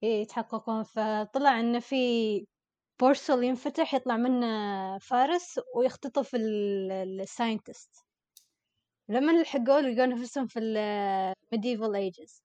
يتحققون. 0.02 0.84
فطلع 0.84 1.60
إن 1.60 1.80
في 1.80 1.96
portal 3.00 3.44
ينفتح 3.44 3.94
يطلع 3.94 4.18
منه 4.18 4.48
فارس 4.98 5.60
ويختطف 5.76 6.36
ال 6.36 6.53
scientist 6.53 8.06
لما 9.10 9.32
لحقوه 9.42 9.82
لقوا 9.82 10.06
نفسهم 10.06 10.48
في 10.48 10.60
ال 10.60 10.75
medieval 10.75 11.96
ages 11.96 12.45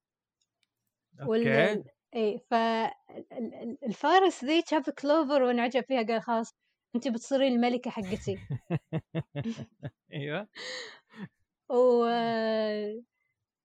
okay. 1.22 1.84
اي 2.14 2.38
فالفارس 2.50 4.44
ذي 4.44 4.62
شاف 4.66 4.90
كلوفر 4.90 5.42
وانعجب 5.42 5.84
فيها 5.84 6.02
قال 6.02 6.22
خلاص 6.22 6.54
انت 6.94 7.08
بتصيرين 7.08 7.52
الملكة 7.52 7.90
حقتي. 7.90 8.38
أيوه. 10.12 10.48
و 11.68 12.04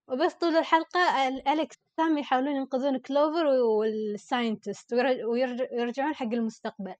وبس 0.07 0.33
طول 0.33 0.55
الحلقة 0.55 0.99
أل- 1.29 1.47
أليكس 1.47 1.75
سام 1.97 2.17
يحاولون 2.17 2.55
ينقذون 2.55 2.97
كلوفر 2.97 3.45
وال 3.45 3.72
scientist 3.72 4.93
وير- 4.93 5.25
ويرج- 5.27 5.71
ويرجعون 5.73 6.13
حق 6.15 6.25
المستقبل. 6.25 6.95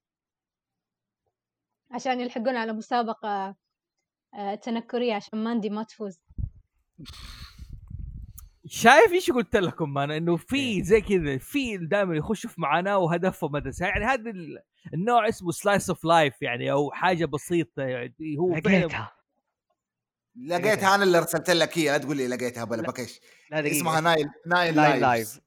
عشان 1.90 2.20
يلحقون 2.20 2.56
على 2.56 2.72
مسابقة 2.72 3.54
آه، 4.34 4.54
تنكرية 4.54 5.14
عشان 5.14 5.44
ماندي 5.44 5.70
ما 5.70 5.82
تفوز. 5.82 6.20
شايف 8.68 9.12
إيش 9.12 9.30
قلت 9.30 9.56
لكم 9.56 9.98
أنا؟ 9.98 10.16
إنه 10.16 10.36
في 10.36 10.56
إيه. 10.56 10.82
زي 10.82 11.00
كذا 11.00 11.38
في 11.38 11.76
دائما 11.76 12.16
يخشوا 12.16 12.50
في 12.50 12.60
معاناة 12.60 12.98
وهدفهم 12.98 13.52
مدرسه 13.52 13.86
يعني 13.86 14.04
هذا 14.04 14.30
ال- 14.30 14.58
النوع 14.94 15.28
اسمه 15.28 15.50
slice 15.50 15.88
of 15.90 16.04
life 16.04 16.42
يعني 16.42 16.72
أو 16.72 16.90
حاجة 16.92 17.24
بسيطة 17.24 17.82
يعني 17.82 18.14
هو 18.38 18.54
لقيتها. 18.56 19.12
لقيتها. 20.36 20.94
أنا 20.94 21.04
اللي 21.04 21.18
ارسلت 21.18 21.50
لك 21.50 21.76
إياها. 21.76 21.98
لا 21.98 22.04
تقول 22.04 22.16
لي 22.16 22.28
لقيتها 22.28 22.64
بلا 22.64 22.82
لا. 22.82 22.88
بكش 22.88 23.20
اسمها 23.52 24.00
nine 24.00 24.28
nine 24.46 24.76
life 24.76 25.02
life 25.02 25.40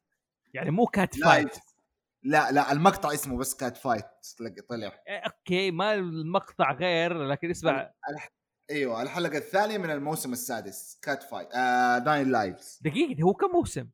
يعني 0.54 0.72
مو 0.72 0.86
cat 0.86 1.16
fight 1.16 1.56
لا 2.24 2.52
لا 2.52 2.72
المقطع 2.72 3.14
اسمه 3.14 3.38
بس 3.38 3.56
cat 3.56 3.78
fight 3.78 4.06
طلع. 4.70 4.92
okay 5.10 5.72
ما 5.72 5.94
المقطع 5.94 6.72
غير 6.72 7.24
لكن 7.24 7.50
اسمع. 7.50 7.92
أيوه 8.72 9.02
الحلقة 9.02 9.38
الثانية 9.38 9.78
من 9.78 9.90
الموسم 9.92 10.34
السادس 10.34 11.00
cat 11.02 11.24
fight 11.24 11.48
آه 11.56 12.00
nine 12.00 12.32
lives 12.32 12.80
دقيقة 12.84 13.24
هو 13.24 13.34
كم 13.34 13.48
موسم؟ 13.52 13.90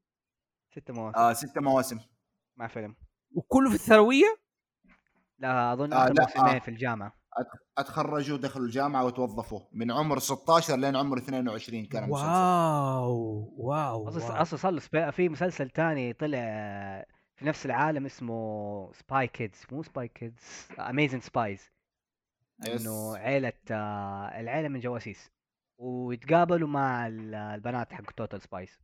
ستة 0.72 0.94
مواسم. 0.94 1.18
آه 1.20 1.34
ست 1.34 1.58
مواسم. 1.60 2.00
مع 2.58 2.68
فيلم. 2.68 2.96
وكله 3.36 3.70
في 3.70 3.76
الثانوية؟ 3.76 4.38
لا 5.40 5.74
أظن 5.74 5.94
آه، 5.94 6.08
لا، 6.10 6.24
موسمين 6.24 6.56
آه. 6.56 6.60
في 6.60 6.68
الجامعة. 6.68 7.16
أتخرجوا 7.78 8.38
دخلوا 8.38 8.66
الجامعة 8.66 9.06
وتوظفوا. 9.06 9.60
من 9.74 9.92
عمر 9.92 10.20
16 10.20 10.76
لين 10.76 10.96
عمر 10.96 11.18
22 11.18 11.86
كان 11.86 12.10
wow 12.10 13.54
wow, 13.58 14.08
أصلا. 14.08 14.42
أصلا 14.42 14.60
صار 14.60 14.72
له 14.72 14.80
سبي- 14.80 15.12
في 15.12 15.30
مسلسل 15.30 15.70
تاني 15.70 16.14
طلع 16.14 16.40
في 17.36 17.46
نفس 17.46 17.66
العالم 17.66 18.06
اسمه 18.06 18.92
Spy 18.94 19.28
Kids 19.28 19.62
مو 19.72 19.84
Spy 19.84 20.08
Kids 20.08 20.44
Amazing 20.80 21.22
Spiez. 21.22 21.72
إنه 22.68 23.18
عيلة 23.18 23.54
آه، 23.72 24.40
العيلة 24.40 24.68
من 24.68 24.80
جواسيس 24.80 25.32
ويتقابلوا 25.78 26.68
مع 26.68 27.08
ال- 27.08 27.36
البنات 27.36 27.94
حق 27.94 28.12
Totally 28.12 28.42
Spies 28.42 28.80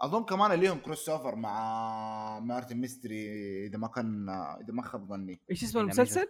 أظن 0.00 0.24
كمان 0.24 0.52
ليهم 0.52 0.78
crossover 0.78 1.36
مع 1.36 2.38
Martin 2.40 2.76
Mystery 2.76 3.26
إذا 3.66 3.78
ما 3.78 3.88
كان 3.88 4.28
إذا 4.28 4.72
ما 4.72 4.82
خاب 4.82 5.04
ظني. 5.08 5.40
إيش 5.50 5.64
اسم 5.64 5.78
المسلسل؟ 5.78 6.28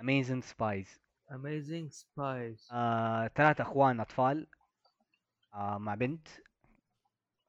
Amazing 0.00 0.42
Spiez 0.44 1.00
اميزنج 1.32 1.90
سبايس 1.92 2.68
آه، 2.72 3.28
ثلاثة 3.28 3.62
أخوان 3.62 4.00
أطفال 4.00 4.46
آه، 5.54 5.78
مع 5.78 5.94
بنت 5.94 6.28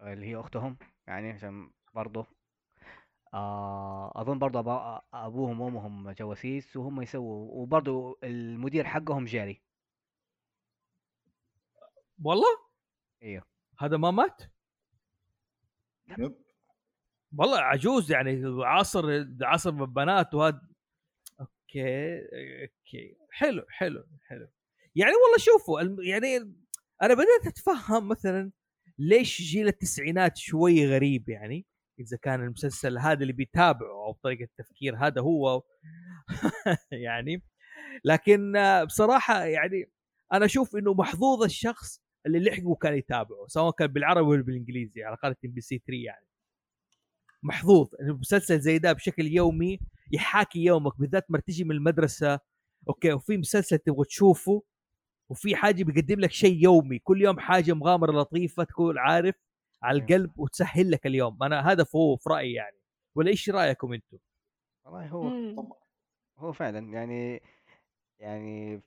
اللي 0.01 0.25
هي 0.25 0.35
أختهم 0.35 0.77
يعني 1.07 1.31
عشان 1.31 1.71
برضه 1.93 2.25
آه، 3.33 4.11
أظن 4.15 4.39
برضه 4.39 4.63
أبا- 4.63 5.01
أبوهم 5.13 5.61
وأمهم 5.61 6.11
جواسيس 6.11 6.77
وهم 6.77 7.01
يسووا 7.01 7.61
وبرضه 7.61 8.19
المدير 8.23 8.83
حقهم 8.85 9.25
جيري 9.25 9.61
والله؟ 12.23 12.47
إيوه. 13.23 13.43
هذا 13.79 13.97
ما 13.97 14.11
مات؟ 14.11 14.41
والله 17.37 17.59
عجوز 17.59 18.11
يعني 18.11 18.41
عصر 18.65 19.25
عصر 19.41 19.71
بنات 19.71 20.33
وهذا 20.33 20.61
okay 21.39 22.17
okay. 22.63 23.17
حلو 23.31 23.65
حلو 23.69 24.07
حلو. 24.27 24.47
يعني 24.95 25.11
والله 25.11 25.37
شوفوا 25.37 25.81
يعني 26.03 26.37
أنا 27.01 27.13
بدأت 27.13 27.47
أتفهم 27.47 28.07
مثلا 28.07 28.51
ليش 28.99 29.41
جيل 29.41 29.67
التسعينات 29.67 30.37
شوي 30.37 30.87
غريب 30.87 31.29
يعني. 31.29 31.65
إذا 31.99 32.17
كان 32.17 32.43
المسلسل 32.43 32.97
هذا 32.97 33.21
اللي 33.21 33.33
بيتابعه 33.33 34.05
أو 34.05 34.13
طريقة 34.23 34.43
التفكير 34.43 34.97
هذا 34.97 35.21
هو. 35.21 35.63
يعني 36.91 37.43
لكن 38.05 38.55
آه، 38.55 38.83
بصراحة 38.83 39.43
يعني 39.43 39.91
أنا 40.33 40.45
أشوف 40.45 40.75
إنه 40.75 40.93
محظوظ 40.93 41.43
الشخص 41.43 42.01
اللي 42.25 42.39
لحقه 42.39 42.67
وكان 42.67 42.93
يتابعه 42.97 43.47
سواء 43.47 43.71
كان 43.71 43.87
بالعربي 43.87 44.27
ولا 44.27 44.41
بالإنجليزي 44.43 45.03
على 45.03 45.15
قناه 45.23 45.35
MBC 45.45 45.77
3 45.87 45.93
يعني. 46.05 46.27
محظوظ 47.43 47.87
إنه 48.01 48.13
مسلسل 48.17 48.59
زي 48.59 48.77
ده 48.77 48.93
بشكل 48.93 49.27
يومي 49.27 49.79
يحاكي 50.11 50.59
يومك 50.59 50.99
بالذات 50.99 51.25
ما 51.29 51.39
تجي 51.39 51.63
من 51.63 51.71
المدرسة 51.71 52.39
okay 52.89 53.13
وفي 53.13 53.37
مسلسل 53.37 53.77
تبغى 53.77 54.05
تشوفه 54.05 54.63
وفي 55.29 55.55
حاجة 55.55 55.83
بيقدم 55.83 56.19
لك 56.19 56.31
شيء 56.31 56.63
يومي 56.63 56.99
كل 56.99 57.21
يوم 57.21 57.39
حاجة 57.39 57.73
مغامرة 57.73 58.11
لطيفة 58.21 58.63
تكون 58.63 58.97
عارف؟ 58.97 59.35
على 59.83 59.99
القلب 59.99 60.39
وتسهل 60.39 60.91
لك 60.91 61.07
اليوم. 61.07 61.43
أنا 61.43 61.71
هذا 61.71 61.85
هو 61.95 62.15
في 62.15 62.29
رأيي 62.29 62.53
يعني. 62.53 62.77
ولا 63.15 63.29
إيش 63.29 63.49
رأيكم 63.49 63.93
أنتم؟ 63.93 64.17
والله 64.85 65.07
هو 65.07 65.23
مم. 65.23 65.69
هو 66.37 66.51
فعلا 66.51 66.79
يعني 66.79 67.41
يعني 68.19 68.81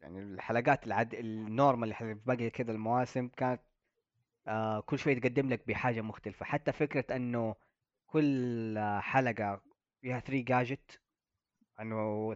يعني 0.00 0.18
الحلقات 0.22 0.86
العاد 0.86 1.14
النورمال 1.14 1.94
اللي 2.02 2.14
باقي 2.14 2.50
كذا 2.50 2.72
المواسم 2.72 3.28
كانت 3.28 3.60
آه 4.46 4.80
كل 4.80 4.98
شوي 4.98 5.14
تقدم 5.14 5.48
لك 5.48 5.66
بحاجة 5.68 6.00
مختلفة. 6.00 6.44
حتى 6.44 6.72
فكرة 6.72 7.16
إنه 7.16 7.54
كل 8.06 8.74
حلقة 9.00 9.60
فيها 10.00 10.20
3 10.20 10.44
جاجت 10.44 11.00
إنه 11.80 12.32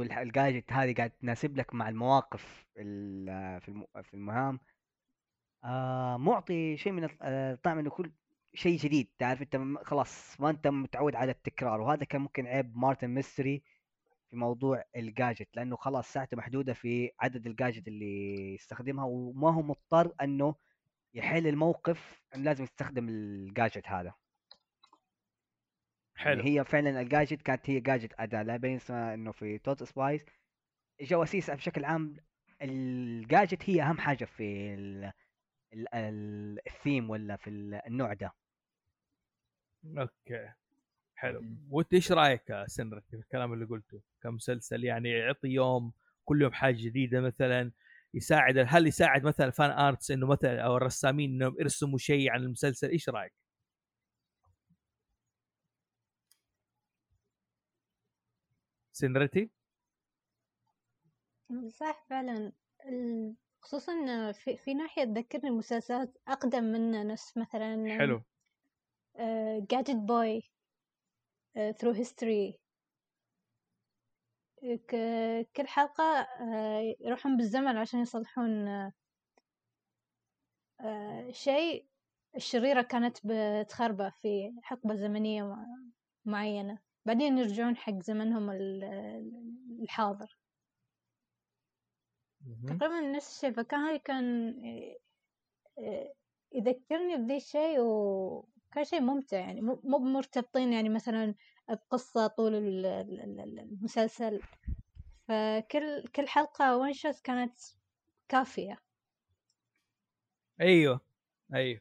الجاجت 0.00 0.72
هذه 0.72 0.94
قاعد 0.94 1.10
تناسب 1.10 1.56
لك 1.56 1.74
مع 1.74 1.88
المواقف 1.88 2.66
ال- 2.76 3.60
في 3.60 3.68
الم- 3.68 3.86
في 4.02 4.14
المهام. 4.14 4.60
آه 5.64 6.16
معطي 6.16 6.76
شيء 6.76 6.92
من 6.92 7.04
الط- 7.04 7.18
آه، 7.22 7.52
الطعم 7.52 7.78
إنه 7.78 7.90
كل 7.90 8.12
شيء 8.54 8.78
جديد 8.78 9.08
تعرف 9.18 9.42
أنت 9.42 9.56
خلاص 9.86 10.40
ما 10.40 10.50
أنت 10.50 10.66
متعود 10.66 11.14
على 11.14 11.30
التكرار. 11.32 11.80
وهذا 11.80 12.04
كان 12.04 12.20
ممكن 12.20 12.46
عيب 12.46 12.76
Martin 12.76 13.08
Mystery 13.10 13.62
في 14.30 14.36
موضوع 14.36 14.84
الجاجت 14.96 15.48
لأنه 15.56 15.76
خلاص 15.76 16.12
ساعته 16.12 16.36
محدودة 16.36 16.72
في 16.74 17.10
عدد 17.20 17.46
الجاجت 17.46 17.88
اللي 17.88 18.54
يستخدمها 18.54 19.04
وما 19.04 19.54
هو 19.54 19.62
مضطر 19.62 20.14
أنه 20.22 20.54
يحل 21.14 21.46
الموقف 21.46 22.22
إنه 22.34 22.44
لازم 22.44 22.64
يستخدم 22.64 23.08
الجاجت 23.08 23.88
هذا. 23.88 24.14
حلو. 26.14 26.38
يعني 26.40 26.60
هي 26.60 26.64
فعلا 26.64 27.00
الجاجت 27.00 27.42
كانت 27.42 27.70
هي 27.70 27.80
جاجت 27.80 28.12
أداة 28.18 28.42
لا 28.42 28.56
بين 28.56 28.78
إنه 28.90 29.32
في 29.32 29.58
Totally 29.58 29.82
Spies. 29.82 30.24
الجواسيس 31.00 31.50
بشكل 31.50 31.84
عام 31.84 32.16
الجاجت 32.62 33.70
هي 33.70 33.82
أهم 33.82 33.98
حاجة 33.98 34.24
في 34.24 34.74
الثيم 36.66 37.10
ولا 37.10 37.36
في 37.36 37.50
ال- 37.50 37.74
النوع 37.74 38.12
ده. 38.12 38.32
okay. 39.98 40.52
حلو. 41.14 41.44
وأنت 41.70 41.94
إيش 41.94 42.12
رأيك 42.12 42.50
يا 42.50 42.66
سنرة 42.66 43.00
في 43.00 43.16
الكلام 43.16 43.52
اللي 43.52 43.64
قلته؟ 43.64 44.00
كمسلسل 44.22 44.84
يعني 44.84 45.10
يعطي 45.10 45.48
يوم 45.48 45.92
كل 46.24 46.42
يوم 46.42 46.52
حاجة 46.52 46.76
جديدة 46.76 47.20
مثلا 47.20 47.72
يساعد 48.14 48.64
هل 48.68 48.86
يساعد 48.86 49.24
مثلا 49.24 49.50
fan 49.50 49.70
arts 49.70 50.10
إنه 50.10 50.26
مثلا 50.26 50.60
أو 50.62 50.76
الرسامين 50.76 51.30
إنهم 51.30 51.56
يرسموا 51.60 51.98
شيء 51.98 52.30
عن 52.30 52.40
المسلسل؟ 52.42 52.88
إيش 52.90 53.08
رأيك؟ 53.08 53.32
سنرتي 58.92 59.50
صح 61.70 62.06
فعلا. 62.10 62.52
ال- 62.86 63.34
خصوصا 63.62 64.32
في, 64.32 64.56
في 64.56 64.74
ناحية 64.74 65.04
تذكرني 65.04 65.50
مسلسلات 65.50 66.18
أقدم 66.28 66.64
منه 66.64 67.02
نفس 67.02 67.36
مثلا 67.36 67.98
حلو. 67.98 68.22
Gadget 69.70 69.96
Boy 69.96 70.42
through 71.78 71.90
history 71.92 72.58
كل 75.56 75.66
حلقة 75.66 76.04
آه، 76.04 76.94
يروحون 77.00 77.36
بالزمن 77.36 77.76
عشان 77.76 78.00
يصلحون 78.00 78.68
آه، 78.68 78.92
آه، 80.80 81.30
شيء 81.30 81.86
الشريرة 82.36 82.82
كانت 82.82 83.18
بتخربه 83.24 84.10
في 84.10 84.52
حقبة 84.62 84.94
زمنية 84.94 85.42
مع- 85.42 85.66
معينة. 86.24 86.78
بعدين 87.06 87.38
يرجعون 87.38 87.76
حق 87.76 87.98
زمنهم 88.02 88.50
ال- 88.50 88.84
ال- 88.84 89.78
الحاضر. 89.82 90.39
تقريبا 92.66 93.00
نفس 93.00 93.36
الشيء 93.36 93.52
فكان 93.52 93.80
هاي 93.80 93.98
كان 93.98 94.50
إيه، 94.64 94.98
إيه، 95.78 96.14
يذكرني 96.52 97.16
بذي 97.16 97.36
الشيء 97.36 97.76
وكان 97.80 98.84
شيء 98.84 99.00
ممتع 99.00 99.38
يعني 99.38 99.60
مو 99.60 99.80
مو 99.84 99.98
مرتبطين 99.98 100.72
يعني 100.72 100.88
مثلا 100.88 101.34
بقصة 101.68 102.26
طول 102.26 102.54
ال- 102.54 102.86
ال- 102.86 103.40
ال- 103.40 103.58
المسلسل. 103.60 104.40
فكل 105.28 106.08
كل 106.14 106.28
حلقة 106.28 106.76
وان 106.76 106.92
شوت 106.92 107.20
كانت 107.20 107.58
كافية. 108.28 108.78
أيوه 110.60 111.00
أيوه. 111.54 111.80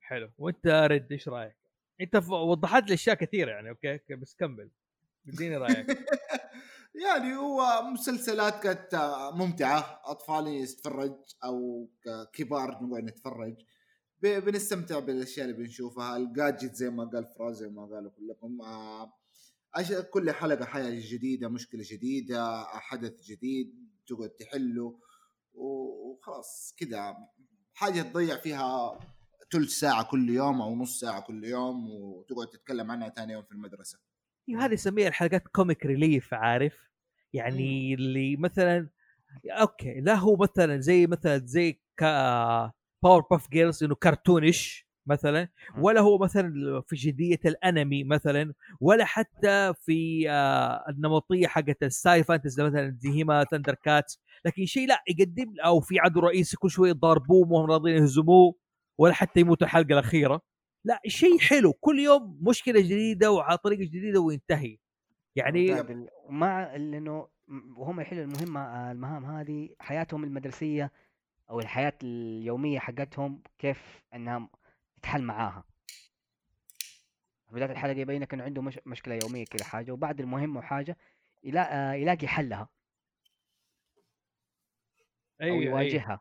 حلو. 0.00 0.30
وأنت 0.38 0.66
رد 0.66 1.12
إيش 1.12 1.28
رأيك؟ 1.28 1.56
أنت 2.00 2.16
ف- 2.16 2.30
وضحت 2.30 2.88
لي 2.88 2.94
أشياء 2.94 3.16
كثيرة 3.16 3.50
يعني 3.50 3.70
okay؟ 3.70 4.00
بس 4.10 4.34
كمل. 4.34 4.70
اديني 5.28 5.56
رأيك. 5.56 5.86
يعني 6.94 7.36
هو 7.36 7.82
مسلسلات 7.92 8.62
كانت 8.62 8.94
ممتعة. 9.34 10.00
اطفال 10.04 10.46
يتفرج 10.46 11.16
أو 11.44 11.88
كبار 12.32 12.78
نقعد 12.82 13.04
نتفرج. 13.04 13.54
بنستمتع 14.22 14.98
بالأشياء 14.98 15.46
اللي 15.46 15.56
بنشوفها. 15.56 16.16
ال 16.16 16.24
gadget 16.24 16.74
زي 16.74 16.90
ما 16.90 17.04
قال 17.04 17.26
فراز 17.26 17.56
زي 17.56 17.68
ما 17.68 17.86
قالوا 17.86 18.10
كلكم. 18.10 18.62
آه، 18.62 19.12
كل 20.10 20.30
حلقة 20.30 20.64
حياة 20.64 21.00
جديدة 21.12 21.48
مشكلة 21.48 21.82
جديدة 21.90 22.64
حدث 22.64 23.22
جديد 23.22 23.88
تقعد 24.06 24.30
تحله. 24.30 24.98
وخلاص 25.54 26.74
كذا 26.78 27.16
حاجة 27.74 28.02
تضيع 28.02 28.36
فيها 28.36 28.98
ثلث 29.52 29.70
ساعة 29.70 30.10
كل 30.10 30.30
يوم 30.30 30.62
أو 30.62 30.76
نص 30.76 31.00
ساعة 31.00 31.20
كل 31.20 31.44
يوم 31.44 31.90
وتقعد 31.90 32.46
تتكلم 32.46 32.90
عنها 32.90 33.08
ثاني 33.08 33.32
يوم 33.32 33.42
في 33.42 33.52
المدرسة. 33.52 33.98
هذه 34.58 34.72
يسميها 34.72 35.08
الحلقات 35.08 35.48
comic 35.48 35.86
relief 35.86 36.34
عارف؟ 36.34 36.90
يعني 37.32 37.94
اللي 37.94 38.36
مثلا 38.36 38.88
okay 39.46 40.00
لا 40.00 40.14
هو 40.14 40.36
مثلا 40.36 40.80
زي 40.80 41.06
مثلا 41.06 41.38
زي 41.46 41.80
Powerpuff 43.02 43.50
Girls 43.50 43.84
إنه 43.84 43.94
cartoonish 43.94 44.86
مثلا 45.06 45.48
ولا 45.78 46.00
هو 46.00 46.18
مثلا 46.18 46.52
في 46.86 46.96
جدية 46.96 47.40
الأنمي 47.46 48.04
مثلا 48.04 48.54
ولا 48.80 49.04
حتى 49.04 49.72
في 49.80 50.30
آه 50.30 50.84
النمطية 50.88 51.46
حقت 51.46 51.82
ال 51.82 51.93
sci 51.93 52.24
fantasy 52.24 52.64
مثلا 52.64 52.96
زي 53.00 53.10
He-Man 53.10 53.44
ThunderCats 53.44 54.20
لكن 54.44 54.66
شيء 54.66 54.88
لا 54.88 55.02
يقدم 55.08 55.54
أو 55.64 55.80
في 55.80 55.98
عدو 56.00 56.20
رئيسي 56.20 56.56
كل 56.56 56.70
شوية 56.70 56.90
يضاربوه 56.90 57.48
وهم 57.48 57.70
راضيين 57.70 57.96
يهزموه 58.02 58.54
ولا 58.98 59.12
حتى 59.14 59.40
يموت 59.40 59.62
الحلقة 59.62 59.92
الأخيرة. 59.92 60.42
لا 60.84 61.00
شيء 61.06 61.38
حلو 61.38 61.72
كل 61.72 61.98
يوم 61.98 62.38
مشكلة 62.42 62.80
جديدة 62.80 63.30
وعلى 63.32 63.58
طريقة 63.58 63.84
جديدة 63.84 64.20
وينتهي. 64.20 64.78
يعني 65.36 65.84
ومع 66.24 66.76
لأنه 66.76 67.28
وهم 67.76 68.00
يحلوا 68.00 68.24
المهمة 68.24 68.90
المهام 68.90 69.24
هذه 69.24 69.68
حياتهم 69.80 70.24
المدرسية 70.24 70.92
أو 71.50 71.60
الحياة 71.60 71.92
اليومية 72.02 72.78
حقتهم 72.78 73.42
كيف 73.58 74.02
إنها 74.14 74.48
تتحل 74.96 75.22
معاها. 75.22 75.64
في 77.48 77.54
بدايه 77.54 77.70
الحلقة 77.70 77.98
يبين 77.98 78.22
لك 78.22 78.34
إنه 78.34 78.44
عنده 78.44 78.62
مش 78.62 78.78
مشكلة 78.86 79.18
يومية 79.22 79.44
كذا 79.44 79.64
حاجة 79.64 79.92
وبعد 79.92 80.20
المهمه 80.20 80.58
وحاجة 80.58 80.96
يلا... 81.44 81.90
آه، 81.92 81.94
يلاقي 81.94 82.28
حلها. 82.28 82.68
أو 85.40 85.46
أيوه 85.46 85.54
أيوه. 85.56 85.64
يواجهها. 85.64 86.20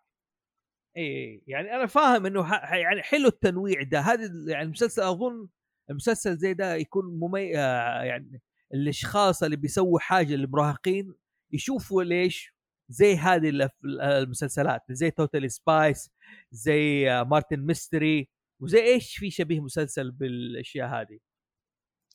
إي. 1.00 1.44
يعني 1.48 1.76
أنا 1.76 1.86
فاهم 1.86 2.26
إنه 2.26 2.44
ح... 2.44 2.74
يعني 2.74 3.02
حلو 3.02 3.28
التنويع 3.28 3.84
ده. 3.84 4.00
هذا 4.00 4.26
ال- 4.26 4.50
يعني 4.50 4.64
المسلسل 4.64 5.02
أظن 5.02 5.48
المسلسل 5.90 6.38
زي 6.38 6.54
ده 6.54 6.76
يكون 6.76 7.06
ممي... 7.20 7.58
آه 7.60 8.04
يعني 8.04 8.42
الأشخاص 8.74 9.44
اللي 9.44 9.56
بيسووا 9.56 10.00
حاجة 10.00 10.36
للمراهقين 10.36 11.14
يشوفوا 11.52 12.04
ليش 12.04 12.56
زي 12.90 13.16
هذه 13.16 13.70
المسلسلات 14.02 14.82
زي 14.92 15.12
Totally 15.12 15.52
Spies 15.52 16.12
زي 16.52 17.12
آه، 17.12 17.24
Martin 17.24 17.60
Mystery 17.66 18.30
وزي 18.60 18.80
إيش 18.84 19.18
في 19.18 19.30
شبيه 19.32 19.60
مسلسل 19.60 20.12
بالأشياء 20.12 20.88
هذه؟ 20.88 21.20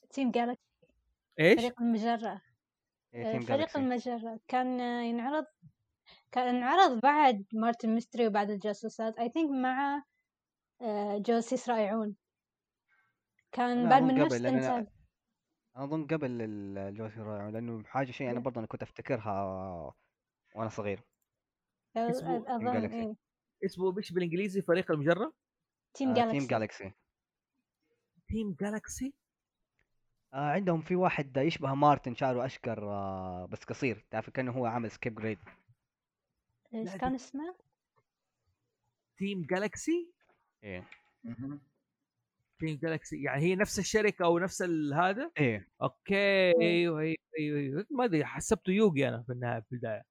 Team 0.09 0.31
Galaxy 0.31 0.61
إيش؟ 1.39 1.59
فريق 1.59 1.81
المجرة. 1.81 2.41
إيه، 3.13 3.31
team 3.31 3.41
فريق. 3.41 3.77
المجرة. 3.77 4.39
كان 4.47 4.79
ينعرض 5.05 5.45
كان 6.31 6.55
انعرض 6.55 6.99
بعد 7.01 7.45
Martin 7.53 7.89
Mystery 7.93 8.27
وبعد 8.27 8.49
الجاسوسات 8.49 9.19
I 9.19 9.29
think 9.29 9.51
مع 9.51 10.03
آه، 10.81 11.17
جواسيس 11.17 11.69
رائعون 11.69 12.15
كان 13.51 13.89
بعد 13.89 14.01
من 14.03 14.15
نفس 14.15 14.35
أنا 14.35 14.87
أظن 15.75 16.07
قبل 16.07 16.41
ال- 16.41 16.77
الجوسي 16.77 17.15
الرائع 17.15 17.49
لأنه 17.49 17.83
حاجة 17.83 18.11
شيء 18.11 18.31
أنا. 18.31 18.39
برضه 18.39 18.59
أنا 18.59 18.67
كنت 18.67 18.81
أفتكرها 18.83 19.43
وأنا 20.55 20.69
صغير. 20.69 21.01
اسمه 21.97 22.55
أظن 22.55 22.89
Galaxy. 22.89 22.93
إيه. 22.93 23.15
اسمه 23.65 23.97
إيش 23.97 24.11
بالإنجليزي 24.13 24.61
فريق 24.61 24.91
المجرة؟ 24.91 25.33
Team 25.93 26.13
Galaxy 26.13 26.39
Team 26.39 26.47
Galaxy 26.47 26.91
Team 28.27 28.55
Galaxy 28.59 29.13
آه 30.33 30.49
عندهم 30.51 30.81
في 30.81 30.95
واحد 30.95 31.37
يشبه 31.37 31.73
Martin 31.73 32.15
شعره 32.15 32.45
أشقر 32.45 32.91
آه 32.91 33.45
بس 33.51 33.63
قصير. 33.63 34.05
تعرف 34.11 34.29
كأنه 34.29 34.51
هو 34.51 34.65
عامل 34.65 34.91
سكيب 34.91 35.15
جريد 35.15 35.39
إيش 36.75 36.95
كان 36.95 37.15
اسمه؟ 37.15 37.55
تيم 39.17 39.41
جالكسي 39.49 40.11
إيه. 40.63 40.89
Team 42.59 42.77
Galaxy 42.77 43.23
يعني 43.23 43.41
هي 43.41 43.55
نفس 43.55 43.79
الشركة 43.79 44.25
أو 44.25 44.39
نفس 44.39 44.61
ال- 44.61 44.93
هذا 44.93 45.31
إيه. 45.37 45.67
okay 45.81 46.15
أيوه 46.61 46.99
أيوه 46.99 47.17
أيوه, 47.39 47.59
أيوه. 47.59 47.85
ما 47.91 48.05
أدري 48.05 48.25
حسبته 48.25 48.71
يوغي 48.71 49.07
أنا 49.07 49.23
في 49.23 49.31
النهاية 49.33 49.59
في 49.61 49.71
البداية. 49.71 50.03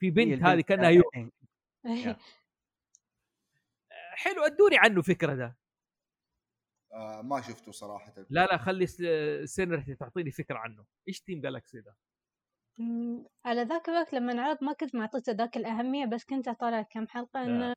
في 0.00 0.10
بنت 0.10 0.42
هذه 0.42 0.60
كأنها 0.60 0.88
آه، 0.88 0.90
يوغي. 0.90 1.30
إيه. 1.86 2.18
حلو 4.16 4.42
أدوني 4.44 4.78
عنه 4.78 5.02
فكرة 5.02 5.34
ده. 5.34 5.56
آه 6.92 7.22
ما 7.22 7.40
شفته 7.40 7.72
صراحة. 7.72 8.14
لا 8.30 8.46
لا 8.46 8.56
خلي 8.56 8.86
Serenity 9.46 9.94
تعطيني 9.94 10.30
فكرة 10.30 10.58
عنه. 10.58 10.84
إيش 11.08 11.20
Team 11.20 11.40
Galaxy 11.40 11.80
ده؟ 11.80 11.96
على 13.44 13.62
ذاك 13.62 13.88
الوقت 13.88 14.12
لما 14.12 14.32
انعرض 14.32 14.64
ما 14.64 14.72
كنت 14.72 14.94
معطيته 14.94 15.32
ذاك 15.32 15.56
الأهمية 15.56 16.06
بس 16.06 16.24
كنت 16.24 16.48
أطالع 16.48 16.82
كم 16.82 17.06
حلقة 17.08 17.44
إنه 17.44 17.74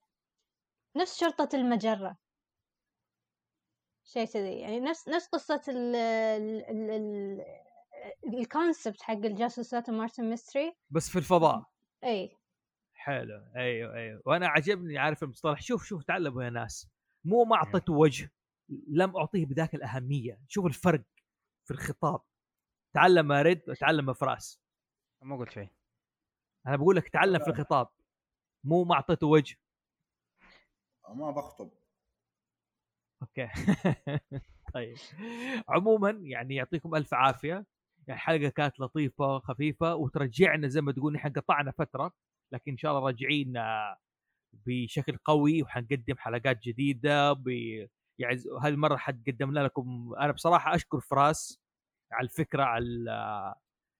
نفس 0.97 1.19
شرطة 1.19 1.49
المجرة. 1.53 2.17
شيء 4.03 4.25
كذي 4.25 4.59
يعني 4.59 4.79
نفس 4.79 5.09
نفس 5.09 5.27
قصة 5.27 5.61
ال 5.67 5.95
ال 5.95 6.91
ال 8.25 8.47
حق 9.01 9.13
الجاسوسات 9.13 9.89
و 9.89 9.95
Martin 9.95 10.29
Mystery. 10.29 10.73
بس 10.89 11.09
في 11.09 11.19
الفضاء. 11.19 11.65
إي. 12.03 12.37
حلو. 12.93 13.43
أيوه 13.55 13.93
أيوه. 13.93 14.21
وأنا 14.25 14.47
عجبني 14.47 14.97
عارف 14.97 15.23
المصطلح؟ 15.23 15.61
شوف 15.61 15.85
شوف 15.85 16.03
تعلموا 16.03 16.43
يا 16.43 16.49
ناس. 16.49 16.87
مو 17.25 17.43
ما 17.43 17.55
أعطيته 17.55 17.93
وجه 17.93 18.31
لم 18.87 19.17
أعطيه 19.17 19.45
بذاك 19.45 19.75
الأهمية. 19.75 20.39
شوف 20.47 20.65
الفرق 20.65 21.03
في 21.65 21.71
الخطاب. 21.71 22.21
تعلم 22.93 23.31
ريد 23.31 23.69
وتعلم 23.69 24.13
فراس. 24.13 24.66
ما 25.21 25.37
قلت 25.37 25.49
شيء. 25.49 25.69
أنا 26.67 26.75
بقول 26.75 26.95
لك 26.95 27.09
تعلم 27.09 27.39
في 27.39 27.49
الخطاب. 27.49 27.87
مو 28.63 28.83
ما 28.83 28.95
أعطيته 28.95 29.27
وجه. 29.27 29.55
ما 31.09 31.31
بخطب. 31.31 31.71
okay. 33.21 33.47
طيب. 34.73 34.97
عموما 35.69 36.09
يعني 36.09 36.55
يعطيكم 36.55 36.95
ألف 36.95 37.13
عافية. 37.13 37.65
يعني 38.07 38.19
الحلقة 38.19 38.49
كانت 38.49 38.79
لطيفة 38.79 39.39
خفيفة 39.39 39.95
وترجعنا 39.95 40.67
زي 40.67 40.81
ما 40.81 40.91
تقول 40.91 41.13
نحن 41.13 41.29
قطعنا 41.29 41.71
فترة 41.71 42.13
لكن 42.53 42.71
إن 42.71 42.77
شاء 42.77 42.91
الله 42.91 43.05
راجعين 43.05 43.57
آه، 43.57 43.97
بشكل 44.53 45.17
قوي 45.17 45.63
وحنقدم 45.63 46.17
حلقات 46.17 46.63
جديدة. 46.63 47.33
ب 47.33 47.47
يعني 48.19 48.35
هذه 48.61 48.67
المره 48.67 48.97
حقدمنا 48.97 49.59
لكم. 49.59 50.13
أنا 50.19 50.31
بصراحة 50.31 50.75
أشكر 50.75 50.99
فراس 50.99 51.59
على 52.11 52.25
الفكرة 52.25 52.63
على 52.63 53.55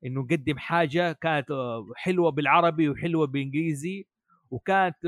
إنه 0.05 0.21
نقدم 0.21 0.57
حاجة 0.57 1.11
كانت 1.11 1.51
آه، 1.51 1.87
حلوة 1.95 2.31
بالعربي 2.31 2.89
وحلوة 2.89 3.27
بالإنجليزي 3.27 4.07
وكانت 4.51 5.07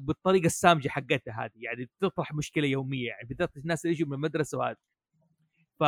بالطريقة 0.00 0.46
السامجة 0.46 0.88
حقتها 0.88 1.44
هذه. 1.44 1.52
يعني 1.54 1.90
تطرح 2.00 2.34
مشكلة 2.34 2.66
يومية 2.66 3.08
يعني 3.08 3.28
بالذات 3.28 3.56
الناس 3.56 3.84
اللي 3.84 3.96
يجوا 3.96 4.08
من 4.08 4.14
المدرسة 4.14 4.58
وهذا. 4.58 4.76
ف 5.80 5.84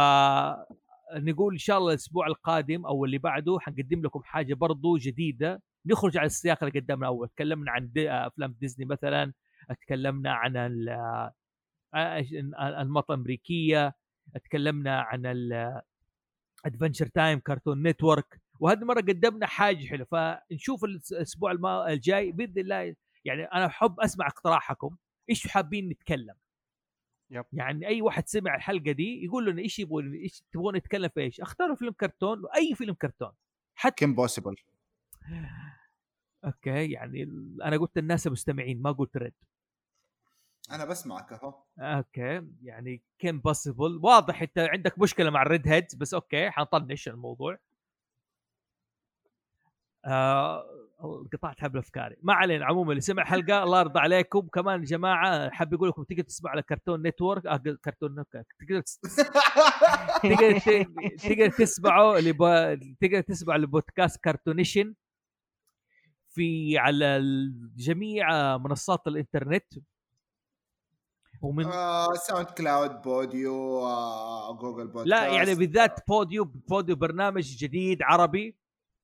نقول 1.17 1.53
إن 1.53 1.59
شاء 1.59 1.79
الله 1.79 1.91
الأسبوع 1.91 2.27
القادم 2.27 2.87
أو 2.87 3.05
اللي 3.05 3.19
بعده 3.19 3.59
حنقدم 3.61 4.03
لكم 4.03 4.23
حاجة 4.25 4.55
برضو 4.55 4.97
جديدة. 4.97 5.63
نخرج 5.87 6.17
على 6.17 6.27
السياق 6.27 6.65
اللي 6.65 6.81
قدمنا 6.81 7.07
اول 7.07 7.29
تكلمنا 7.29 7.71
عن 7.71 7.93
دي 7.93 8.11
أفلام 8.11 8.57
ديزني 8.61 8.85
مثلا 8.85 9.33
تكلمنا 9.81 10.33
عن 10.33 10.57
آه، 11.95 12.25
المطة 12.83 13.15
الامريكيه 13.15 13.95
تكلمنا 14.45 15.01
عن 15.01 15.27
Adventure 16.65 17.07
Time 17.07 17.39
Cartoon 17.39 17.83
Network 17.83 18.41
وهذه 18.61 18.79
المرة 18.79 19.01
قدمنا 19.01 19.47
حاجة 19.47 19.87
حلوة. 19.87 20.07
فنشوف 20.51 20.85
الأسبوع 20.85 21.53
الجاي 21.89 22.33
بإذن 22.33 22.59
الله. 22.59 22.95
يعني 23.25 23.45
أنا 23.45 23.67
أحب 23.67 24.01
أسمع 24.01 24.27
اقتراحكم. 24.27 24.97
إيش 25.31 25.49
حابين 25.49 25.89
نتكلم؟ 25.89 26.35
yep. 27.31 27.45
يعني 27.53 27.87
أي 27.87 28.03
واحد 28.03 28.29
سمع 28.29 28.55
الحلقة 28.55 28.93
دي 28.93 29.25
يقول 29.25 29.47
لنا 29.47 29.63
إيش 29.63 29.79
يبغون 29.79 30.13
إيش 30.13 30.43
تبغون 30.53 30.77
نتكلم 30.77 31.09
في 31.09 31.21
إيش. 31.21 31.41
أختاروا 31.41 31.77
فيلم 31.77 31.93
كرتون 31.93 32.43
أي 32.57 32.75
فيلم 32.75 32.95
كرتون. 32.95 33.33
حتى 33.75 33.95
كيم 33.95 34.15
بوسيبل 34.15 34.57
أوكي 36.45 36.91
يعني 36.91 37.23
أنا 37.65 37.77
قلت 37.77 37.99
الناس 37.99 38.27
المستمعين 38.27 38.83
ما 38.83 38.93
قلت 38.93 39.17
ريد 39.17 39.35
أنا 40.71 40.85
بسمعك 40.85 41.33
أهو. 41.33 41.55
okay 41.79 42.43
يعني 42.63 43.03
Kim 43.19 43.41
Possible 43.41 44.01
واضح 44.03 44.43
أنت 44.43 44.59
عندك 44.59 44.99
مشكلة 44.99 45.31
مع 45.31 45.43
ال 45.43 45.69
redheads 45.69 45.95
بس 45.95 46.15
okay 46.15 46.51
حنطنش 46.51 47.09
الموضوع. 47.09 47.59
آه 50.05 50.65
قطعت 51.33 51.61
حبل 51.61 51.79
أفكاري. 51.79 52.17
ما 52.23 52.35
علينا 52.35 52.65
عموما 52.67 52.91
اللي 52.91 53.01
سمع 53.01 53.25
حلقة 53.25 53.63
الله 53.63 53.81
يرضى 53.81 53.99
عليكم. 54.01 54.41
كمان 54.41 54.81
يا 54.81 54.85
جماعة 54.85 55.51
حاب 55.51 55.73
يقول 55.73 55.89
لكم 55.89 56.03
تقدر 56.05 56.23
تسمع 56.23 56.51
على 56.51 56.63
Cartoon 56.63 57.03
Network 57.07 57.47
آه 57.47 57.57
Cartoon 57.57 58.21
Network 58.21 58.47
تقدر 58.61 58.83
تقدر 60.23 60.59
تقدر 61.19 62.33
ب- 62.33 62.97
تقدر 63.01 63.21
تسمع 63.21 63.57
البودكاست 63.57 64.25
Cartoonation 64.25 64.95
في 66.29 66.79
على 66.79 67.21
جميع 67.77 68.57
منصات 68.59 69.07
الإنترنت. 69.07 69.65
ومن 71.43 71.65
آه 71.65 72.15
SoundCloud 72.15 73.03
Podeo 73.03 73.81
آه 73.81 74.59
Google 74.59 74.87
Podcast 74.87 75.07
لا 75.07 75.27
يعني 75.27 75.55
بالذات 75.55 76.09
Podeo 76.09 76.45
Podeo 76.45 76.97
برنامج 76.97 77.57
جديد 77.57 78.03
عربي. 78.03 78.57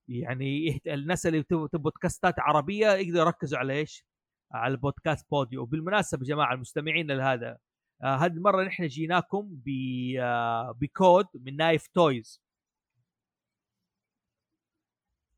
يعني 0.08 0.80
الناس 0.86 1.26
اللي 1.26 1.42
تبغى 1.42 1.68
تبغى 1.68 1.82
بودكاستات 1.82 2.34
عربية 2.38 2.92
يقدروا 2.92 3.26
يركزوا 3.26 3.58
على 3.58 3.72
إيش؟ 3.72 4.06
على 4.52 4.72
البودكاست 4.74 5.30
Podeo. 5.30 5.62
وبالمناسبة 5.62 6.22
يا 6.22 6.28
جماعة 6.28 6.54
المستمعين 6.54 7.10
لهذا 7.10 7.58
آه 8.02 8.16
هذه 8.16 8.32
المرة 8.32 8.64
نحن 8.64 8.86
جيناكم 8.86 9.48
ب 9.50 9.68
آه 10.20 10.72
بكود 10.80 11.26
من 11.34 11.56
نايف 11.56 11.86
Toys. 11.86 12.43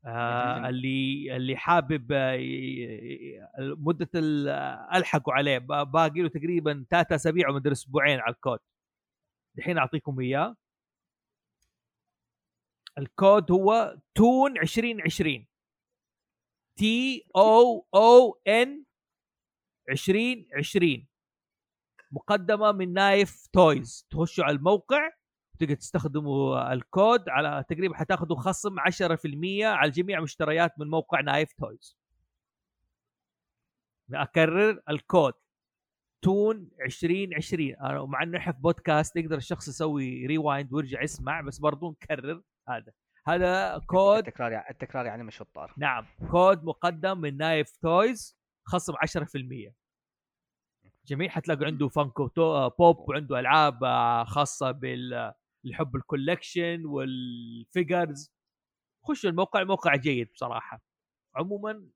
آه 0.07 0.69
اللي 0.69 1.35
اللي 1.35 1.57
حابب 1.57 2.11
آه، 2.11 2.37
مدة 3.59 4.09
ال- 4.15 4.47
ألحقوا 4.95 5.33
عليه. 5.33 5.57
باقي 5.57 6.21
له 6.21 6.29
تقريبا 6.29 6.85
ثلاثة 6.89 7.15
أسابيع 7.15 7.49
ومدري 7.49 7.71
أسبوعين 7.71 8.19
على 8.19 8.33
الكود. 8.35 8.59
الحين 9.57 9.77
أعطيكم 9.77 10.19
إياه. 10.19 10.55
الكود 12.97 13.51
هو 13.51 13.97
Toon 14.15 14.57
2020 14.57 15.47
T 16.77 17.25
O 17.35 17.87
O 17.95 18.41
N 18.47 18.83
2020 19.89 21.07
مقدمة 22.11 22.71
من 22.71 22.93
نايف 22.93 23.47
Toys. 23.53 24.07
تخشوا 24.11 24.43
على 24.43 24.55
الموقع. 24.57 25.11
تقدر 25.57 25.75
تستخدموا 25.75 26.73
الكود 26.73 27.29
على 27.29 27.63
تقريبا 27.69 27.95
حتاخذوا 27.95 28.37
خصم 28.39 28.79
10% 28.79 29.63
على 29.63 29.91
جميع 29.91 30.19
مشتريات 30.21 30.79
من 30.79 30.87
موقع 30.87 31.21
نايف 31.21 31.53
Toys 31.53 31.97
أكرر 34.13 34.81
الكود. 34.89 35.33
Toon 36.23 36.69
2020 36.85 37.75
أنا 37.75 38.05
مع 38.05 38.23
إنه 38.23 38.37
إحنا 38.37 38.53
في 38.53 38.59
بودكاست 38.59 39.15
يقدر 39.15 39.37
الشخص 39.37 39.67
يسوي 39.67 40.25
rewind 40.25 40.73
ويرجع 40.73 41.01
يسمع 41.01 41.41
بس 41.41 41.59
برضو 41.59 41.91
نكرر 41.91 42.41
هذا. 42.69 42.91
هذا 43.27 43.77
كود 43.87 44.17
التكرار 44.27 44.63
التكرار 44.69 45.05
يعلم 45.05 45.41
الشطار. 45.41 45.73
نعم. 45.77 46.05
كود 46.31 46.63
مقدم 46.63 47.17
من 47.21 47.37
نايف 47.37 47.77
Toys 47.77 48.37
خصم 48.67 48.93
10% 48.93 49.73
جميع 51.05 51.29
حتلاقوا 51.29 51.65
عنده 51.65 51.87
Funko 51.87 52.27
تو- 52.27 52.69
بوب 52.69 53.09
وعنده 53.09 53.39
ألعاب 53.39 53.83
آه، 55.13 55.37
خاصه 55.57 55.63
بالحب 55.63 55.95
ال 55.95 56.03
collection 56.03 56.85
وال 56.85 57.17
figures 57.17 58.31
خشوا 59.03 59.29
الموقع 59.29 59.59
الموقع 59.61 59.95
جيد 59.95 60.31
بصراحة. 60.33 60.81
عموما 61.35 61.89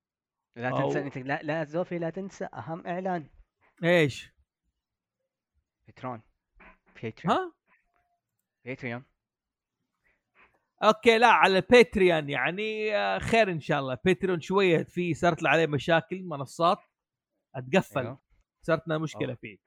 لا 0.55 0.71
أو- 0.71 0.77
تنسى 0.83 0.99
انت 0.99 1.17
لا 1.17 1.41
لا 1.43 1.63
فوزي 1.63 1.99
لا 1.99 2.09
تنسى 2.09 2.45
أهم 2.45 2.87
إعلان. 2.87 3.29
إيش؟ 3.83 4.31
Patreon 5.87 6.21
Patreon 7.03 7.37
ها؟ 7.37 7.53
Patreon 8.65 9.03
okay 10.83 11.17
لا 11.17 11.27
على 11.27 11.61
Patreon 11.61 12.29
يعني 12.29 12.95
آه، 12.95 13.19
خير 13.19 13.51
إن 13.51 13.59
شاء 13.59 13.79
الله. 13.79 13.97
Patreon 14.05 14.41
شوية 14.41 14.83
في 14.83 15.13
صارت 15.13 15.45
عليه 15.45 15.65
مشاكل 15.67 16.23
منصات. 16.23 16.77
أتقفل. 17.55 17.99
أيوه. 17.99 18.21
صارت 18.61 18.87
لنا 18.87 18.97
مشكلة 18.97 19.25
أوه. 19.27 19.35
فيه. 19.35 19.57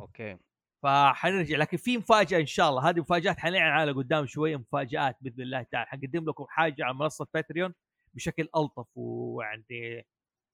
okay. 0.00 0.38
فحنرجع 0.82 1.56
لكن 1.56 1.76
في 1.76 1.98
مفاجأة 1.98 2.40
إن 2.40 2.46
شاء 2.46 2.70
الله. 2.70 2.90
هذه 2.90 3.00
مفاجآت 3.00 3.38
حنعلن 3.38 3.62
عنها 3.62 3.92
قدام 3.92 4.26
شوية 4.26 4.56
مفاجآت 4.56 5.16
بإذن 5.20 5.42
الله 5.42 5.62
تعالى. 5.62 5.86
حنقدم 5.86 6.28
لكم 6.28 6.46
حاجة 6.48 6.84
على 6.84 6.94
منصة 6.94 7.26
Patreon 7.34 7.74
بشكل 8.14 8.48
ألطف 8.56 8.86
ويعني 8.94 10.06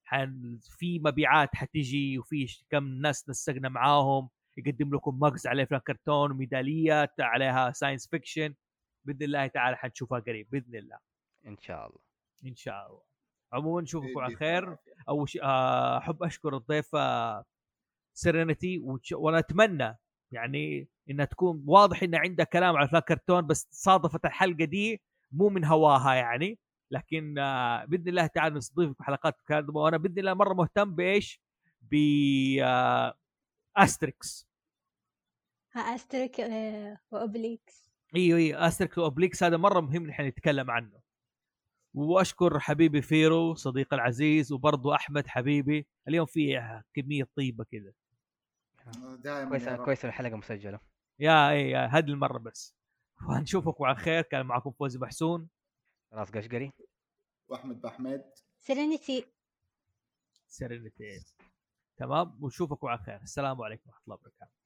حن 0.04 0.58
في 0.78 0.98
مبيعات 0.98 1.54
حتيجي 1.54 2.18
وفي 2.18 2.46
كم 2.70 2.84
ناس 2.84 3.28
نسقنا 3.28 3.68
معاهم. 3.68 4.28
يقدم 4.56 4.94
لكم 4.94 5.18
mugs 5.20 5.46
عليه 5.46 5.62
أفلام 5.62 5.80
كرتون 5.80 6.30
وميداليات 6.30 7.20
عليها 7.20 7.70
science 7.70 8.08
fiction 8.08 8.54
بإذن 9.04 9.22
الله 9.22 9.46
تعالى 9.46 9.76
حنشوفها 9.76 10.18
قريب 10.18 10.50
بإذن 10.50 10.76
الله. 10.76 10.98
إن 11.46 11.56
شاء 11.58 11.86
الله. 11.86 12.00
إن 12.46 12.56
شاء 12.56 12.86
الله. 12.86 13.02
عموما 13.52 13.82
نشوفكم 13.82 14.18
على 14.20 14.36
خير. 14.36 14.76
أول 15.08 15.28
شيء 15.28 15.42
آه، 15.44 15.98
أحب 15.98 16.22
أشكر 16.22 16.56
الضيفة 16.56 17.44
Serenity 18.14 18.78
وأنا 19.12 19.38
أتمنى 19.38 19.98
يعني 20.32 20.88
إنها 21.10 21.24
تكون 21.24 21.64
واضح 21.66 22.02
ان 22.02 22.14
عندها 22.14 22.44
كلام 22.46 22.76
على 22.76 22.84
افلام 22.86 23.02
كرتون 23.02 23.46
بس 23.46 23.68
صادفت 23.70 24.24
الحلقة 24.24 24.64
دي 24.64 25.02
مو 25.32 25.48
من 25.48 25.64
هواها 25.64 26.14
يعني. 26.14 26.58
لكن 26.90 27.38
آه، 27.38 27.84
بإذن 27.84 28.08
الله 28.08 28.26
تعالى 28.26 28.54
نستضيفك 28.54 28.96
في 28.96 29.04
حلقات 29.04 29.34
قادمه 29.50 29.80
وأنا 29.80 29.96
بإذن 29.96 30.18
الله 30.18 30.34
مرة 30.34 30.54
مهتم 30.54 30.94
بإيش؟ 30.94 31.40
ب 31.80 31.94
آه، 32.62 33.14
استريكس 33.76 34.48
ها 35.74 35.80
أسترك 35.80 36.40
آه، 36.40 36.98
و 37.10 37.20
Obelix. 37.20 37.92
إيوه 38.16 38.38
إيوه 38.38 38.68
Asterix 38.68 38.98
و 38.98 39.04
Obelix. 39.04 39.42
هذا 39.42 39.56
مرة 39.56 39.80
مهم 39.80 40.06
نحن 40.06 40.22
نتكلم 40.26 40.70
عنه. 40.70 41.00
وأشكر 41.94 42.58
حبيبي 42.60 43.02
فيرو 43.02 43.54
صديقي 43.54 43.96
العزيز 43.96 44.52
وبرضه 44.52 44.94
أحمد 44.94 45.26
حبيبي. 45.26 45.86
اليوم 46.08 46.26
في 46.26 46.60
كمية 46.94 47.28
طيبة 47.36 47.64
كذا 47.64 47.92
دائما 49.18 49.48
كويس 49.48 49.66
يا 49.66 49.76
رب. 49.76 49.84
كويس 49.84 50.04
الحلقة 50.04 50.36
مسجلة. 50.36 50.80
يا 51.18 51.50
اي 51.50 51.70
يا 51.70 51.86
هذه 51.86 52.04
المرة 52.04 52.38
بس. 52.38 52.76
ونشوفكم 53.28 53.84
على 53.84 53.96
خير. 53.96 54.22
كان 54.22 54.46
معكم 54.46 54.70
فوزي 54.70 54.98
محسون 54.98 55.48
راس 56.12 56.30
قشقري. 56.30 56.72
وأحمد 57.48 57.80
بحمد 57.80 58.32
سيرينيتي 58.60 59.26
سيرينيتي 60.48 61.24
تمام 61.96 62.38
ونشوفكم 62.44 62.86
على 62.86 62.98
خير. 62.98 63.22
السلام 63.22 63.62
عليكم 63.62 63.82
ورحمة 63.86 64.02
الله 64.04 64.16
وبركاته. 64.16 64.61